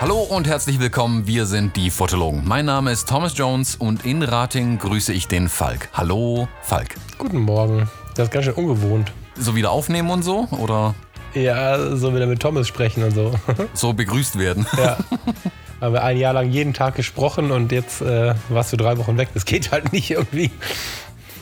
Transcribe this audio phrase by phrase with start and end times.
[0.00, 2.42] Hallo und herzlich willkommen, wir sind die Fotologen.
[2.46, 5.88] Mein Name ist Thomas Jones und in Rating grüße ich den Falk.
[5.94, 6.96] Hallo, Falk.
[7.16, 7.88] Guten Morgen.
[8.14, 9.12] Das ist ganz schön ungewohnt.
[9.36, 10.46] So wieder aufnehmen und so?
[10.60, 10.94] Oder
[11.32, 13.32] Ja, so wieder mit Thomas sprechen und so.
[13.72, 14.66] so begrüßt werden?
[14.76, 14.98] ja.
[15.80, 19.18] Haben wir ein Jahr lang jeden Tag gesprochen und jetzt äh, warst du drei Wochen
[19.18, 19.28] weg.
[19.34, 20.50] Das geht halt nicht irgendwie.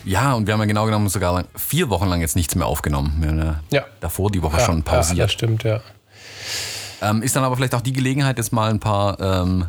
[0.05, 3.15] Ja, und wir haben ja genau genommen sogar vier Wochen lang jetzt nichts mehr aufgenommen.
[3.21, 3.85] Wir haben ja, Ja.
[4.01, 5.19] davor die Woche Ja, schon Ja, pausiert.
[5.21, 5.81] das stimmt, ja.
[7.01, 9.67] ähm, ist dann aber vielleicht auch die Gelegenheit, jetzt mal ein paar ähm,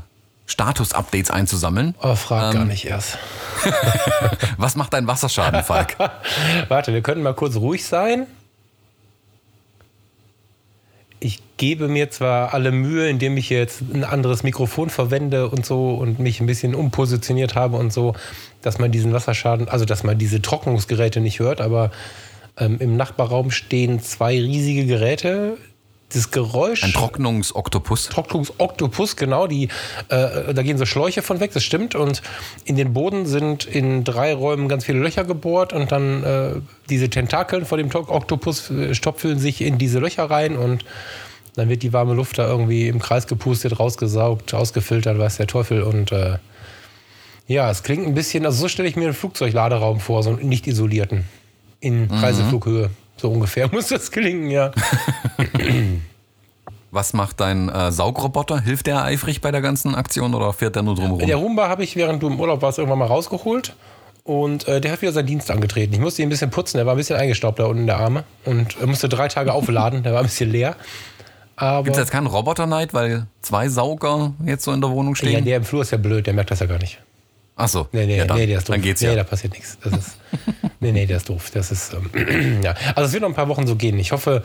[0.47, 1.93] Status-Updates einzusammeln.
[1.99, 2.59] Aber frag Ähm.
[2.61, 3.19] gar nicht erst.
[4.57, 5.97] Was macht dein Wasserschaden, Falk?
[6.67, 8.25] Warte, wir können mal kurz ruhig sein.
[11.19, 15.91] Ich gebe mir zwar alle Mühe, indem ich jetzt ein anderes Mikrofon verwende und so
[15.91, 18.15] und mich ein bisschen umpositioniert habe und so,
[18.61, 21.91] dass man diesen Wasserschaden, also dass man diese Trocknungsgeräte nicht hört, aber
[22.57, 25.55] ähm, im Nachbarraum stehen zwei riesige Geräte.
[26.13, 26.83] Das Geräusch.
[26.83, 28.09] Ein Trocknungsoktopus.
[28.09, 29.69] Trocknungsoktopus, genau, die,
[30.09, 31.95] äh, da gehen so Schläuche von weg, das stimmt.
[31.95, 32.21] Und
[32.65, 36.51] in den Boden sind in drei Räumen ganz viele Löcher gebohrt und dann äh,
[36.89, 40.83] diese Tentakeln vor dem Oktopus äh, stopfeln sich in diese Löcher rein und
[41.55, 45.83] dann wird die warme Luft da irgendwie im Kreis gepustet, rausgesaugt, ausgefiltert, weiß der Teufel.
[45.83, 46.37] Und äh,
[47.47, 50.47] ja, es klingt ein bisschen, also so stelle ich mir einen Flugzeugladeraum vor, so einen
[50.49, 51.25] nicht isolierten,
[51.79, 52.89] in Reiseflughöhe.
[53.17, 54.71] So ungefähr muss das klingen, ja.
[56.91, 58.61] Was macht dein äh, Saugroboter?
[58.61, 61.25] Hilft der eifrig bei der ganzen Aktion oder fährt der nur drumherum?
[61.25, 63.75] Der Roomba habe ich, während du im Urlaub warst, irgendwann mal rausgeholt.
[64.23, 65.93] Und äh, der hat wieder seinen Dienst angetreten.
[65.93, 67.97] Ich musste ihn ein bisschen putzen, der war ein bisschen eingestaubt da unten in der
[67.97, 68.23] Arme.
[68.45, 70.75] Und er musste drei Tage aufladen, der war ein bisschen leer.
[71.63, 75.17] Aber Gibt es jetzt keinen Roboter-Night, weil zwei Sauger jetzt so in der Wohnung ja,
[75.17, 75.45] stehen?
[75.45, 76.99] der im Flur ist ja blöd, der merkt das ja gar nicht.
[77.55, 78.75] Achso, Nee, nee, ja, dann, nee, der ist doof.
[78.75, 79.15] dann geht's nee, ja.
[79.15, 79.77] da passiert nichts.
[79.81, 80.17] Das ist,
[80.81, 81.51] nee, nee, der ist doof.
[81.53, 82.73] Das ist, ähm, ja.
[82.95, 83.97] Also es wird noch ein paar Wochen so gehen.
[83.97, 84.43] Ich hoffe,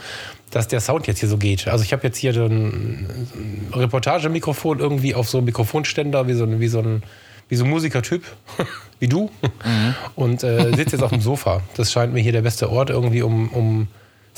[0.53, 1.67] dass der Sound jetzt hier so geht.
[1.67, 6.35] Also ich habe jetzt hier so ein ein Reportagemikrofon irgendwie auf so einem Mikrofonständer, wie
[6.35, 7.03] so ein, wie so ein,
[7.49, 8.23] wie so ein Musikertyp,
[9.01, 9.31] wie du.
[9.65, 9.95] Mhm.
[10.15, 11.63] Und äh, sitze jetzt auf dem Sofa.
[11.77, 13.89] Das scheint mir hier der beste Ort irgendwie, um, um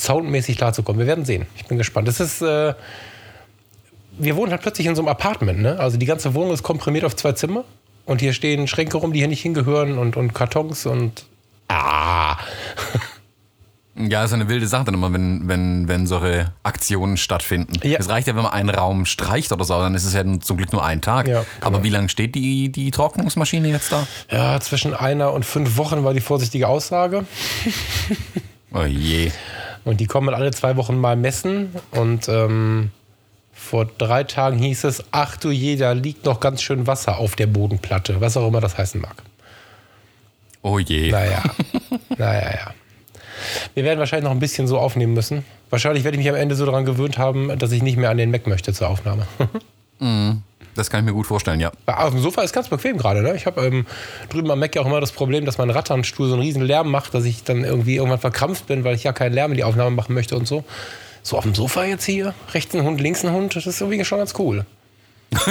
[0.00, 0.98] soundmäßig klarzukommen.
[0.98, 1.46] Wir werden sehen.
[1.56, 2.08] Ich bin gespannt.
[2.08, 2.42] Das ist...
[2.42, 2.74] Äh,
[4.18, 5.78] wir wohnen halt plötzlich in so einem Apartment, ne?
[5.78, 7.64] Also die ganze Wohnung ist komprimiert auf zwei Zimmer
[8.04, 11.24] und hier stehen Schränke rum, die hier nicht hingehören und, und Kartons und
[11.68, 12.36] ah,
[14.08, 17.74] Ja, ist eine wilde Sache dann immer, wenn, wenn, wenn solche Aktionen stattfinden.
[17.86, 17.98] Ja.
[17.98, 20.56] Es reicht ja, wenn man einen Raum streicht oder so, dann ist es ja zum
[20.56, 21.28] Glück nur ein Tag.
[21.28, 21.66] Ja, genau.
[21.66, 24.06] Aber wie lange steht die, die Trocknungsmaschine jetzt da?
[24.30, 27.24] ja, zwischen einer und fünf Wochen war die vorsichtige Aussage
[28.72, 29.32] Oh je.
[29.84, 32.90] Und die kommen alle zwei Wochen mal messen und ähm,
[33.52, 37.36] vor drei Tagen hieß es, ach du je, da liegt noch ganz schön Wasser auf
[37.36, 39.22] der Bodenplatte, was auch immer das heißen mag.
[40.62, 41.10] Oh je.
[41.10, 41.42] Naja,
[42.16, 42.74] naja, ja.
[43.74, 45.44] Wir werden wahrscheinlich noch ein bisschen so aufnehmen müssen.
[45.70, 48.18] Wahrscheinlich werde ich mich am Ende so daran gewöhnt haben, dass ich nicht mehr an
[48.18, 49.26] den Mac möchte zur Aufnahme.
[50.74, 51.72] Das kann ich mir gut vorstellen, ja.
[51.86, 53.22] Auf dem Sofa ist ganz bequem gerade.
[53.22, 53.34] Ne?
[53.34, 53.86] Ich habe ähm,
[54.28, 56.90] drüben am Mac ja auch immer das Problem, dass mein Ratternstuhl so einen riesen Lärm
[56.90, 59.64] macht, dass ich dann irgendwie irgendwann verkrampft bin, weil ich ja keinen Lärm in die
[59.64, 60.64] Aufnahme machen möchte und so.
[61.22, 64.04] So auf dem Sofa jetzt hier, rechts ein Hund, links ein Hund, das ist irgendwie
[64.04, 64.64] schon ganz cool.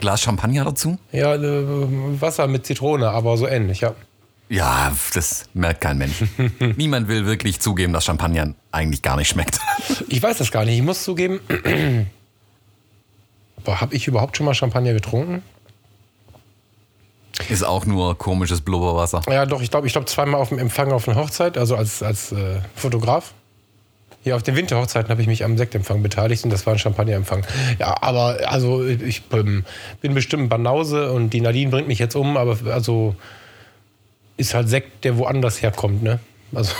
[0.00, 0.98] Glas Champagner dazu?
[1.12, 1.64] Ja, äh,
[2.20, 3.94] Wasser mit Zitrone, aber so ähnlich, ja.
[4.48, 6.24] Ja, das merkt kein Mensch.
[6.76, 9.58] Niemand will wirklich zugeben, dass Champagner eigentlich gar nicht schmeckt.
[10.08, 10.76] Ich weiß das gar nicht.
[10.76, 11.40] Ich muss zugeben,
[13.66, 15.42] habe ich überhaupt schon mal Champagner getrunken?
[17.48, 19.22] Ist auch nur komisches Blubberwasser.
[19.28, 22.02] Ja, doch, ich glaube, ich glaube zweimal auf dem Empfang auf einer Hochzeit, also als,
[22.02, 23.32] als äh, Fotograf.
[24.24, 27.44] Ja, auf den Winterhochzeiten habe ich mich am Sektempfang beteiligt und das war ein Champagnerempfang.
[27.80, 29.64] Ja, aber also ich ähm,
[30.00, 33.16] bin bestimmt Banause und die Nadine bringt mich jetzt um, aber also
[34.36, 36.20] ist halt Sekt, der woanders herkommt, ne?
[36.54, 36.72] Also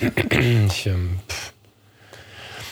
[0.00, 1.53] ich, ähm, pff,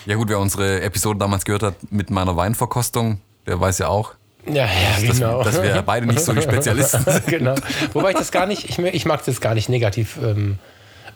[0.07, 4.15] Ja gut, wer unsere Episode damals gehört hat mit meiner Weinverkostung, der weiß ja auch,
[4.47, 4.67] ja, ja,
[5.07, 5.45] dass, genau.
[5.45, 7.27] dass wir beide nicht so die Spezialisten sind.
[7.27, 7.55] genau.
[7.93, 10.59] Wobei ich das gar nicht, ich, ich mag das gar nicht negativ ähm,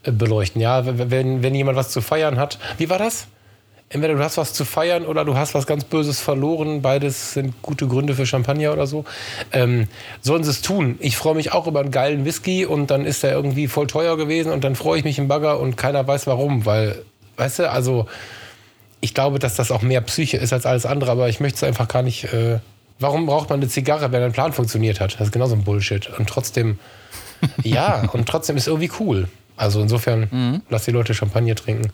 [0.05, 0.61] äh, beleuchten.
[0.61, 2.59] Ja, wenn, wenn jemand was zu feiern hat.
[2.79, 3.27] Wie war das?
[3.89, 6.83] Entweder du hast was zu feiern oder du hast was ganz Böses verloren.
[6.83, 9.05] Beides sind gute Gründe für Champagner oder so.
[9.53, 9.89] Ähm,
[10.21, 10.97] sollen sie es tun?
[11.01, 14.17] Ich freue mich auch über einen geilen Whisky und dann ist der irgendwie voll teuer
[14.17, 17.05] gewesen und dann freue ich mich im Bagger und keiner weiß warum, weil,
[17.37, 18.07] weißt du, also
[19.01, 21.63] ich glaube, dass das auch mehr Psyche ist als alles andere, aber ich möchte es
[21.65, 22.25] einfach gar nicht.
[22.33, 22.59] Äh,
[22.99, 25.15] warum braucht man eine Zigarre, wenn ein Plan funktioniert hat?
[25.15, 26.09] Das ist genauso ein Bullshit.
[26.19, 26.79] Und trotzdem,
[27.63, 29.29] ja, und trotzdem ist irgendwie cool.
[29.57, 31.91] Also insofern, lass die Leute Champagner trinken.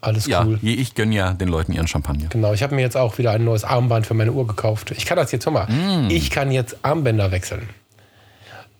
[0.00, 0.58] Alles Ja, cool.
[0.62, 2.28] ich gönne ja den Leuten ihren Champagner.
[2.28, 4.92] Genau, ich habe mir jetzt auch wieder ein neues Armband für meine Uhr gekauft.
[4.96, 6.08] Ich kann das jetzt, hör mal, Mm.
[6.10, 7.68] ich kann jetzt Armbänder wechseln.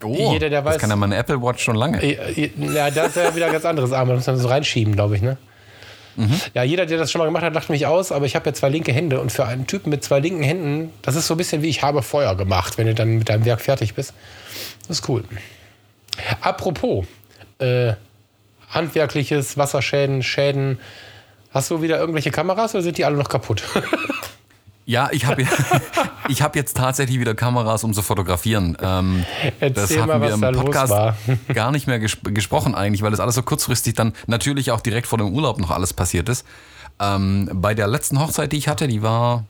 [0.03, 1.99] Oh, Jeder, der weiß- das kann ja meine Apple Watch schon lange.
[2.05, 5.21] Ja, das ist ja wieder ein ganz anderes Armband, muss man so reinschieben, glaube ich,
[5.21, 5.37] ne?
[6.53, 8.53] Ja, jeder, der das schon mal gemacht hat, lacht mich aus, aber ich habe ja
[8.53, 11.37] zwei linke Hände und für einen Typen mit zwei linken Händen, das ist so ein
[11.37, 14.13] bisschen wie ich habe Feuer gemacht, wenn du dann mit deinem Werk fertig bist.
[14.87, 15.23] Das ist cool.
[16.41, 17.05] Apropos,
[17.59, 17.93] äh,
[18.69, 20.79] handwerkliches, Wasserschäden, Schäden.
[21.51, 23.63] Hast du wieder irgendwelche Kameras oder sind die alle noch kaputt?
[24.87, 25.43] Ja, ich habe
[26.29, 28.77] ich hab jetzt tatsächlich wieder Kameras, um zu fotografieren.
[28.81, 29.25] Ähm,
[29.59, 30.93] das hatten mal, wir im Podcast
[31.53, 35.05] gar nicht mehr ges gesprochen eigentlich, weil das alles so kurzfristig dann natürlich auch direkt
[35.07, 36.45] vor dem Urlaub noch alles passiert ist.
[37.01, 39.43] Ähm, bei der letzten Hochzeit, die ich hatte, die war,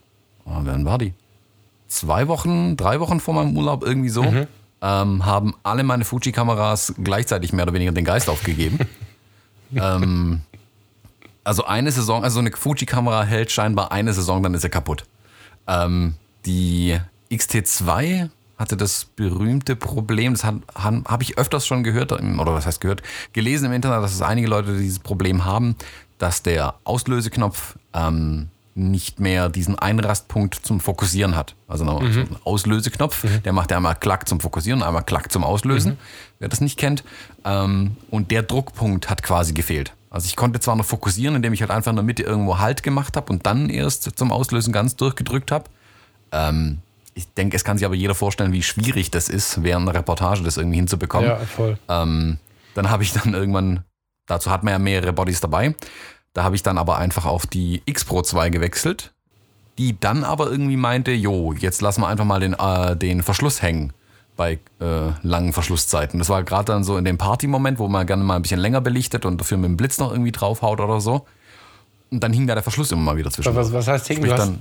[0.45, 1.13] oh, wann war die?
[1.87, 4.47] Zwei Wochen, drei Wochen vor meinem Urlaub, irgendwie so, Mhm.
[4.81, 8.79] ähm, haben alle meine Fuji-Kameras gleichzeitig mehr oder weniger den Geist aufgegeben.
[9.75, 10.41] ähm,
[11.43, 15.05] also eine Saison, also so eine Fuji-Kamera hält scheinbar eine Saison, dann ist sie kaputt.
[15.67, 16.15] Ähm,
[16.45, 16.97] die
[17.31, 22.81] XT2 hatte das berühmte Problem, das habe hab ich öfters schon gehört, oder was heißt
[22.81, 23.03] gehört,
[23.33, 25.75] gelesen im Internet, dass es einige Leute dieses Problem haben,
[26.17, 31.55] dass der Auslöseknopf ähm, nicht mehr diesen Einrastpunkt zum Fokussieren hat.
[31.67, 35.43] Also noch so ein Auslöseknopf, der macht ja einmal Klack zum Fokussieren, einmal Klack zum
[35.43, 35.97] Auslösen,
[36.39, 37.03] wer das nicht kennt.
[37.43, 39.93] Ähm, und der Druckpunkt hat quasi gefehlt.
[40.09, 42.81] Also ich konnte zwar noch fokussieren, indem ich halt einfach in der Mitte irgendwo Halt
[42.83, 45.65] gemacht habe und dann erst zum Auslösen ganz durchgedrückt habe.
[46.31, 46.79] Ähm,
[47.13, 50.43] ich denke, es kann sich aber jeder vorstellen, wie schwierig das ist, während einer Reportage
[50.43, 51.29] das irgendwie hinzubekommen.
[51.29, 51.77] ja, voll.
[51.89, 52.37] Ähm,
[52.73, 53.83] dann habe ich dann irgendwann,
[54.27, 55.75] dazu hat man ja mehrere Bodies dabei,
[56.33, 59.13] da habe ich dann aber einfach auf die X Pro 2 gewechselt,
[59.77, 63.61] die dann aber irgendwie meinte, jo, jetzt lassen wir einfach mal den, äh, den Verschluss
[63.61, 63.93] hängen
[64.37, 64.85] bei äh,
[65.23, 66.19] langen Verschlusszeiten.
[66.19, 68.79] Das war gerade dann so in dem Party-Moment, wo man gerne mal ein bisschen länger
[68.79, 71.25] belichtet und dafür mit dem Blitz noch irgendwie draufhaut oder so.
[72.09, 73.53] Und dann hing da der Verschluss immer mal wieder zwischen.
[73.53, 74.23] Was, was heißt Hing?
[74.23, 74.53] Du hast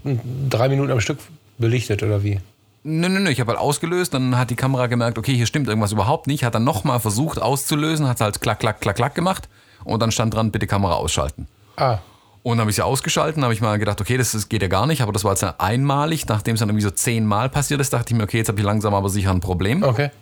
[0.51, 1.19] drei Minuten am Stück
[1.59, 2.41] belichtet oder wie?
[2.83, 5.67] Nö, nö, nö, ich habe halt ausgelöst, dann hat die Kamera gemerkt, okay, hier stimmt
[5.69, 9.49] irgendwas überhaupt nicht, hat dann nochmal versucht auszulösen, hat halt klack, klack, klack, klack gemacht
[9.83, 11.49] und dann stand dran, bitte Kamera ausschalten.
[11.77, 11.99] Ah,
[12.47, 14.69] Und dann habe ich sie ausgeschalten, habe ich mal gedacht, okay, das, das geht ja
[14.69, 17.93] gar nicht, aber das war jetzt einmalig, nachdem es dann irgendwie so zehnmal passiert ist,
[17.93, 19.83] dachte ich mir, okay, jetzt habe ich langsam aber sicher ein Problem.
[19.83, 20.13] okay.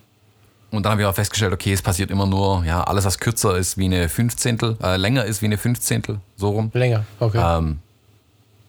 [0.71, 3.59] Und dann habe ich auch festgestellt, okay, es passiert immer nur, ja, alles was kürzer
[3.59, 6.71] ist wie eine Fünfzehntel, äh, länger ist wie eine Fünfzehntel, so rum.
[6.73, 7.05] Länger.
[7.21, 7.43] Okay.
[7.44, 7.81] Ähm,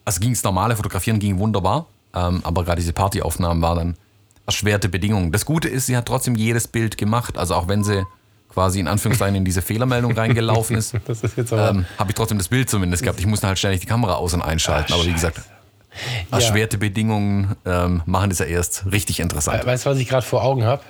[0.03, 3.97] also ging das normale Fotografieren ging wunderbar, ähm, aber gerade diese Partyaufnahmen waren dann
[4.45, 5.31] erschwerte Bedingungen.
[5.31, 8.05] Das Gute ist, sie hat trotzdem jedes Bild gemacht, also auch wenn sie
[8.49, 11.69] quasi in Anführungszeichen in diese Fehlermeldung reingelaufen ist, das ist jetzt aber.
[11.71, 13.19] ähm, habe ich trotzdem das Bild zumindest gehabt.
[13.19, 15.37] Ich musste halt ständig die Kamera aus- und einschalten, Ah, aber wie gesagt,
[16.31, 16.37] Ja.
[16.37, 19.65] erschwerte Bedingungen ähm, machen das ja erst richtig interessant.
[19.65, 20.81] weißt du, was ich gerade vor Augen habe?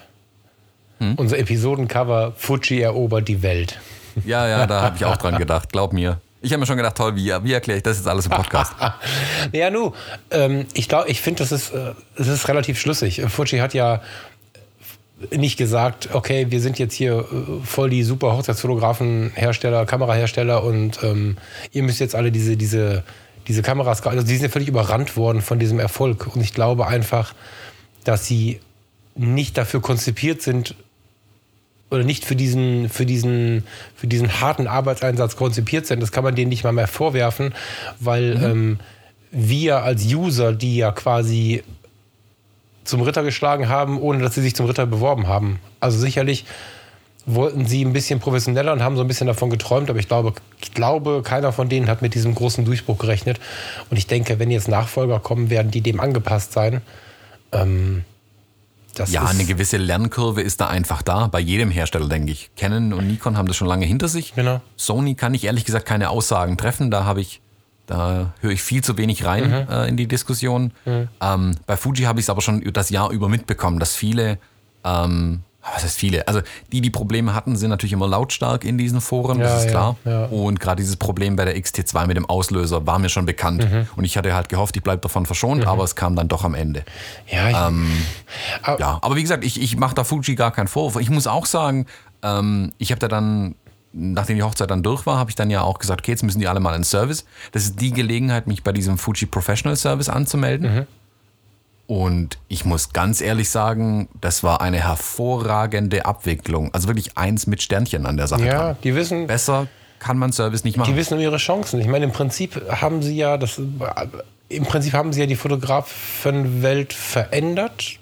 [1.00, 1.16] Hm?
[1.16, 3.80] Unser Episodencover Fuji erobert die Welt.
[4.26, 6.22] Ja, ja, da habe ich auch dran gedacht, glaub mir.
[6.42, 8.72] Ich habe mir schon gedacht, toll, wie, wie erkläre ich das jetzt alles im Podcast?
[9.52, 9.92] Ja, nu,
[10.32, 13.22] ähm, ich glaube, ich finde, das ist, äh, das ist relativ schlüssig.
[13.28, 14.02] Fuji hat ja
[15.32, 21.00] nicht gesagt, okay, wir sind jetzt hier äh, voll die super Hochzeitsfotografen, Hersteller, Kamerahersteller und
[21.04, 21.38] ähm,
[21.72, 23.04] ihr müsst jetzt alle diese, diese,
[23.48, 26.36] diese Kameras, also die sind ja völlig überrannt worden von diesem Erfolg.
[26.36, 27.34] Und ich glaube einfach,
[28.04, 28.60] dass sie
[29.16, 30.76] nicht dafür konzipiert sind
[31.90, 33.64] oder nicht für diesen, für diesen,
[33.96, 36.02] für diesen harten Arbeitseinsatz konzipiert sind.
[36.02, 37.54] Das kann man denen nicht mal mehr vorwerfen,
[38.00, 38.80] weil ähm,
[39.32, 41.64] wir als User, die ja quasi
[42.86, 45.60] zum Ritter geschlagen haben, ohne dass sie sich zum Ritter beworben haben.
[45.80, 46.46] Also sicherlich
[47.26, 50.34] wollten sie ein bisschen professioneller und haben so ein bisschen davon geträumt, aber ich glaube,
[50.62, 53.40] ich glaube, keiner von denen hat mit diesem großen Durchbruch gerechnet.
[53.90, 56.82] Und ich denke, wenn jetzt Nachfolger kommen, werden die dem angepasst sein.
[57.52, 58.04] Ähm,
[58.94, 62.52] das Ja, eine gewisse Lernkurve ist da einfach da, bei jedem Hersteller, denke ich.
[62.56, 64.34] Canon und Nikon haben das schon lange hinter sich.
[64.36, 64.62] Genau.
[64.78, 67.42] Sony kann ich ehrlich gesagt keine Aussagen treffen, da habe ich,
[67.88, 69.72] da höre ich viel zu wenig rein Mhm.
[69.72, 70.72] äh, in die Diskussion.
[71.22, 74.38] Ähm, bei Fuji habe ich es aber schon das Jahr über mitbekommen, dass viele,
[74.84, 75.42] ähm,
[75.74, 79.40] was heißt viele, also die, die Probleme hatten, sind natürlich immer lautstark in diesen Foren,
[79.40, 79.96] Ja, das ist ja, klar.
[80.06, 80.26] ja.
[80.26, 83.70] Und gerade dieses Problem bei der XT2 mit dem Auslöser war mir schon bekannt.
[83.72, 83.88] Mhm.
[83.96, 86.54] Und ich hatte halt gehofft, ich bleibe davon verschont, aber es kam dann doch am
[86.54, 86.84] Ende.
[87.28, 87.92] Ja, ich, Ähm,
[88.62, 91.02] aber- Ja, aber wie gesagt, ich, ich mache da Fuji gar keinen Vorwurf.
[91.02, 91.88] Ich muss auch sagen,
[92.22, 93.56] ähm, ich habe da dann,
[93.96, 96.40] nachdem die Hochzeit dann durch war, habe ich dann ja auch gesagt, okay, jetzt müssen
[96.40, 97.26] die alle mal in Service.
[97.54, 100.86] Das ist die Gelegenheit, mich bei diesem Fuji Professional Service anzumelden.
[101.88, 106.74] Und ich muss ganz ehrlich sagen, das war eine hervorragende Abwicklung.
[106.74, 108.46] Also wirklich eins mit Sternchen an der Sache.
[108.46, 108.78] ja, dran.
[108.84, 109.68] die wissen, Besser
[110.00, 110.92] kann man Service nicht machen.
[110.92, 111.80] Die wissen um ihre Chancen.
[111.80, 113.62] Ich meine, im Prinzip haben sie ja das,
[114.50, 118.00] im Prinzip haben sie ja die Fotografenwelt verändert.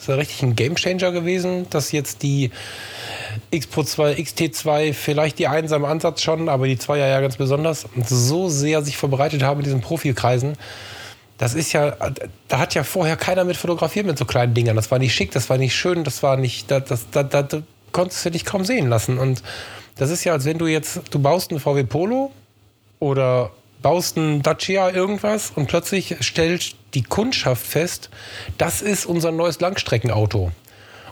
[0.00, 2.50] Das ist ja richtig ein Gamechanger gewesen, dass jetzt die,
[3.50, 7.36] X Pro 2, XT2, vielleicht die 1 am Ansatz schon, aber die 2 ja ganz
[7.36, 10.54] besonders, so sehr sich verbreitet haben in diesen Profikreisen.
[11.36, 11.94] Das ist ja,
[12.48, 14.74] da hat ja vorher keiner mit fotografiert mit so kleinen Dingern.
[14.74, 17.62] Das war nicht schick, das war nicht schön, das war nicht, das, das, das, das
[17.92, 19.18] konntest du dich kaum sehen lassen.
[19.18, 19.42] Und
[19.96, 22.32] das ist ja, als wenn du jetzt, du baust einen VW Polo
[23.00, 23.50] oder
[23.82, 28.10] baust einen Dacia irgendwas und plötzlich stellt die Kundschaft fest,
[28.58, 30.52] das ist unser neues Langstreckenauto.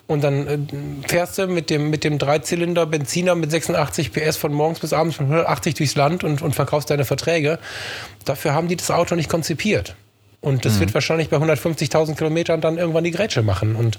[0.08, 0.58] Und dann äh,
[1.06, 5.16] fährst du mit dem, mit dem Dreizylinder Benziner mit 86 PS von morgens bis abends
[5.16, 7.58] von 180 durchs Land und, und verkaufst deine Verträge.
[8.24, 9.96] Dafür haben die das Auto nicht konzipiert.
[10.40, 10.80] Und das mhm.
[10.80, 13.76] wird wahrscheinlich bei 150.000 Kilometern dann irgendwann die Grätsche machen.
[13.76, 13.98] Und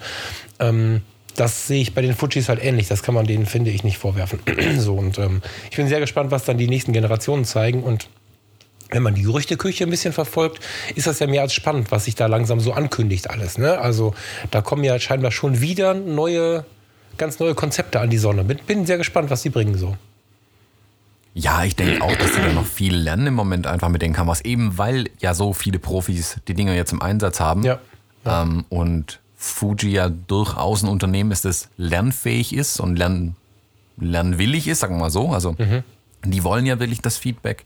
[0.59, 1.01] ähm,
[1.35, 2.87] das sehe ich bei den Fujis halt ähnlich.
[2.87, 4.39] Das kann man denen, finde ich, nicht vorwerfen.
[4.77, 7.83] so, und ähm, ich bin sehr gespannt, was dann die nächsten Generationen zeigen.
[7.83, 8.09] Und
[8.89, 10.59] wenn man die Gerüchteküche ein bisschen verfolgt,
[10.95, 13.57] ist das ja mehr als spannend, was sich da langsam so ankündigt alles.
[13.57, 13.77] Ne?
[13.77, 14.13] Also
[14.51, 16.65] da kommen ja scheinbar schon wieder neue,
[17.17, 18.43] ganz neue Konzepte an die Sonne.
[18.43, 19.95] Bin, bin sehr gespannt, was sie bringen so.
[21.35, 24.13] Ja, ich denke auch, dass sie da noch viel lernen im Moment einfach mit den
[24.13, 27.63] Kameras, eben weil ja so viele Profis die Dinger jetzt im Einsatz haben.
[27.63, 27.79] Ja.
[28.25, 28.41] ja.
[28.41, 33.35] Ähm, und Fuji ja durchaus ein Unternehmen ist, das lernfähig ist und lern,
[33.97, 35.29] lernwillig ist, sagen wir mal so.
[35.29, 35.83] Also mhm.
[36.25, 37.65] die wollen ja wirklich das Feedback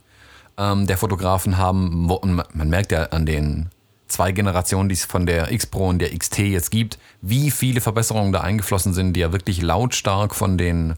[0.57, 2.10] ähm, der Fotografen haben.
[2.10, 3.69] Und man merkt ja an den
[4.07, 7.81] zwei Generationen, die es von der X Pro und der XT jetzt gibt, wie viele
[7.81, 10.95] Verbesserungen da eingeflossen sind, die ja wirklich lautstark von den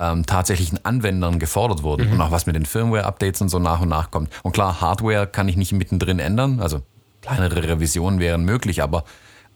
[0.00, 2.06] ähm, tatsächlichen Anwendern gefordert wurden.
[2.06, 2.14] Mhm.
[2.14, 4.30] Und auch was mit den Firmware-Updates und so nach und nach kommt.
[4.42, 6.60] Und klar, Hardware kann ich nicht mittendrin ändern.
[6.60, 6.82] Also
[7.22, 9.04] kleinere Revisionen wären möglich, aber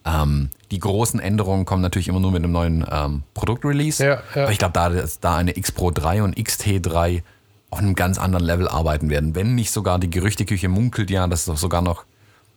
[0.05, 4.05] ähm, die großen Änderungen kommen natürlich immer nur mit einem neuen ähm, Produktrelease.
[4.05, 4.43] Ja, ja.
[4.43, 4.91] Aber ich glaube, da,
[5.21, 7.23] da eine X Pro 3 und XT3
[7.71, 9.35] auf einem ganz anderen Level arbeiten werden.
[9.35, 12.05] Wenn nicht sogar die Gerüchteküche munkelt ja, dass doch sogar noch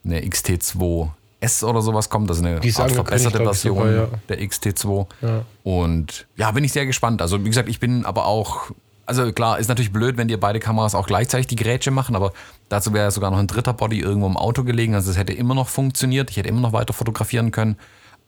[0.05, 4.07] eine XT2S oder sowas kommt, also eine Art verbesserte Version sogar, ja.
[4.29, 5.07] der XT2.
[5.21, 5.45] Ja.
[5.63, 7.21] Und ja, bin ich sehr gespannt.
[7.21, 8.71] Also wie gesagt, ich bin aber auch,
[9.05, 12.31] also klar, ist natürlich blöd, wenn dir beide Kameras auch gleichzeitig die Grätsche machen, aber
[12.69, 14.95] dazu wäre sogar noch ein dritter Body irgendwo im Auto gelegen.
[14.95, 17.75] Also es hätte immer noch funktioniert, ich hätte immer noch weiter fotografieren können.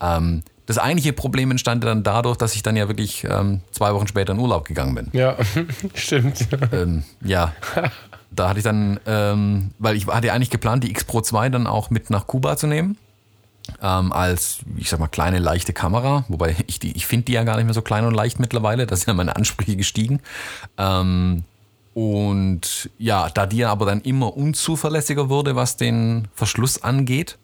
[0.01, 4.07] Ähm, das eigentliche Problem entstand dann dadurch, dass ich dann ja wirklich ähm, zwei Wochen
[4.07, 5.09] später in Urlaub gegangen bin.
[5.11, 5.35] Ja,
[5.93, 6.47] stimmt.
[6.71, 7.53] Ähm, ja,
[8.31, 11.67] da hatte ich dann, ähm, weil ich hatte eigentlich geplant, die X Pro 2 dann
[11.67, 12.97] auch mit nach Kuba zu nehmen.
[13.81, 16.25] Ähm, als, ich sag mal, kleine, leichte Kamera.
[16.27, 18.85] Wobei ich, die, ich finde die ja gar nicht mehr so klein und leicht mittlerweile.
[18.85, 20.21] Da sind ja meine Ansprüche gestiegen.
[20.77, 21.43] Ähm,
[21.93, 27.37] und ja, da die aber dann immer unzuverlässiger wurde, was den Verschluss angeht,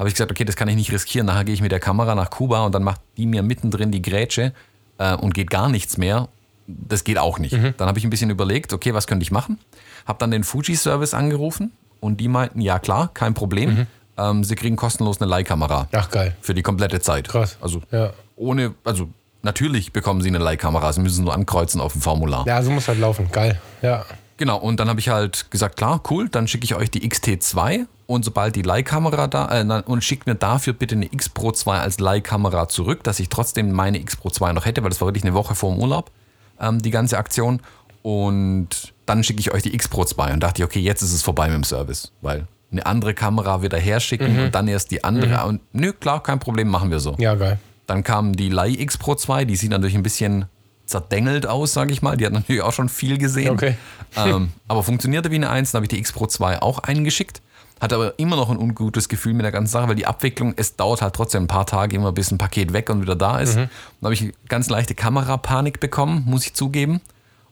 [0.00, 1.26] habe ich gesagt, okay, das kann ich nicht riskieren.
[1.26, 4.00] Nachher gehe ich mit der Kamera nach Kuba und dann macht die mir mittendrin die
[4.00, 4.54] Grätsche
[4.96, 6.28] äh, und geht gar nichts mehr.
[6.66, 7.52] Das geht auch nicht.
[7.52, 7.74] Mhm.
[7.76, 9.58] Dann habe ich ein bisschen überlegt, okay, was könnte ich machen?
[10.06, 13.74] Habe dann den Fuji-Service angerufen und die meinten, ja klar, kein Problem.
[13.74, 13.86] Mhm.
[14.16, 15.88] Ähm, sie kriegen kostenlos eine Leihkamera.
[15.92, 16.34] Ach geil.
[16.40, 17.28] Für die komplette Zeit.
[17.28, 17.58] Krass.
[17.60, 18.14] Also ja.
[18.36, 19.10] ohne, also
[19.42, 20.94] natürlich bekommen sie eine Leihkamera.
[20.94, 22.46] Sie müssen nur ankreuzen auf dem Formular.
[22.46, 23.28] Ja, so muss halt laufen.
[23.30, 23.60] Geil.
[23.82, 24.06] Ja.
[24.38, 27.84] Genau, und dann habe ich halt gesagt, klar, cool, dann schicke ich euch die XT2
[28.10, 31.78] und sobald die Leihkamera da, äh, und schickt mir dafür bitte eine X Pro 2
[31.78, 35.06] als Leihkamera zurück, dass ich trotzdem meine X Pro 2 noch hätte, weil das war
[35.06, 36.10] wirklich eine Woche vor dem Urlaub,
[36.58, 37.60] ähm, die ganze Aktion.
[38.02, 41.12] Und dann schicke ich euch die X Pro 2 und dachte ich, okay, jetzt ist
[41.12, 44.42] es vorbei mit dem Service, weil eine andere Kamera wieder herschicken mhm.
[44.42, 45.44] und dann erst die andere.
[45.44, 45.48] Mhm.
[45.48, 47.14] Und nö, klar, kein Problem, machen wir so.
[47.18, 47.60] Ja, geil.
[47.86, 50.46] Dann kam die Leih X Pro 2, die sieht natürlich ein bisschen
[50.84, 52.16] zerdengelt aus, sage ich mal.
[52.16, 53.50] Die hat natürlich auch schon viel gesehen.
[53.50, 53.76] Okay.
[54.16, 55.70] ähm, aber funktionierte wie eine 1.
[55.70, 57.40] Dann habe ich die X Pro 2 auch eingeschickt.
[57.80, 60.76] Hatte aber immer noch ein ungutes Gefühl mit der ganzen Sache, weil die Abwicklung, es
[60.76, 63.56] dauert halt trotzdem ein paar Tage immer, bis ein Paket weg und wieder da ist.
[63.56, 63.68] Mhm.
[64.00, 67.00] Dann habe ich ganz leichte Kamerapanik bekommen, muss ich zugeben.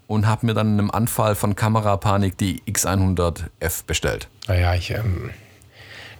[0.06, 4.28] Und habe mir dann in einem Anfall von Kamerapanik die X100F bestellt.
[4.46, 5.28] Naja, ich ähm,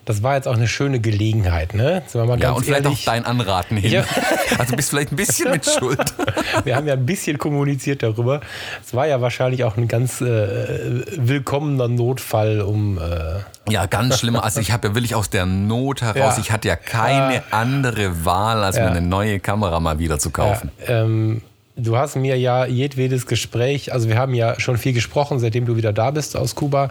[0.09, 2.03] das war jetzt auch eine schöne Gelegenheit, ne?
[2.15, 3.01] ja, und vielleicht ehrlich.
[3.01, 3.93] auch dein Anraten hin.
[3.93, 4.05] Ja.
[4.59, 6.15] Also bist vielleicht ein bisschen mit Schuld.
[6.65, 8.41] Wir haben ja ein bisschen kommuniziert darüber.
[8.85, 12.99] Es war ja wahrscheinlich auch ein ganz äh, willkommener Notfall, um.
[12.99, 14.37] Äh ja, ganz schlimm.
[14.37, 16.39] Also ich habe ja wirklich aus der Not heraus, ja.
[16.39, 17.43] ich hatte ja keine ja.
[17.51, 20.71] andere Wahl, als mir eine neue Kamera mal wieder zu kaufen.
[20.87, 21.43] Ähm,
[21.77, 25.77] du hast mir ja jedwedes Gespräch, also wir haben ja schon viel gesprochen, seitdem du
[25.77, 26.91] wieder da bist aus Kuba.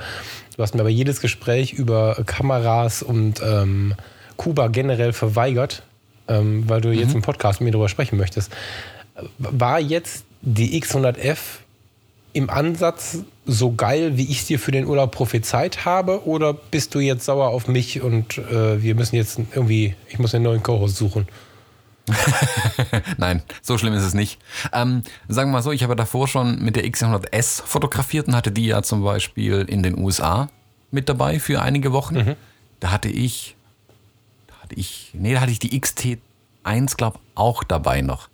[0.57, 3.93] Du hast mir aber jedes Gespräch über Kameras und ähm,
[4.37, 5.83] Kuba generell verweigert,
[6.27, 6.95] ähm, weil du mhm.
[6.95, 8.51] jetzt im Podcast mit mir darüber sprechen möchtest.
[9.37, 11.37] War jetzt die X100F
[12.33, 16.25] im Ansatz so geil, wie ich es dir für den Urlaub prophezeit habe?
[16.27, 20.33] Oder bist du jetzt sauer auf mich und äh, wir müssen jetzt irgendwie, ich muss
[20.33, 21.27] einen neuen Co-Host suchen?
[23.17, 24.39] Nein, so schlimm ist es nicht.
[24.73, 28.51] Ähm, sagen wir mal so, ich habe davor schon mit der X100S fotografiert und hatte
[28.51, 30.49] die ja zum Beispiel in den USA
[30.91, 32.15] mit dabei für einige Wochen.
[32.15, 32.35] Mhm.
[32.79, 33.55] Da hatte ich,
[34.47, 38.29] da hatte ich, nee, da hatte ich die XT1, glaube auch dabei noch.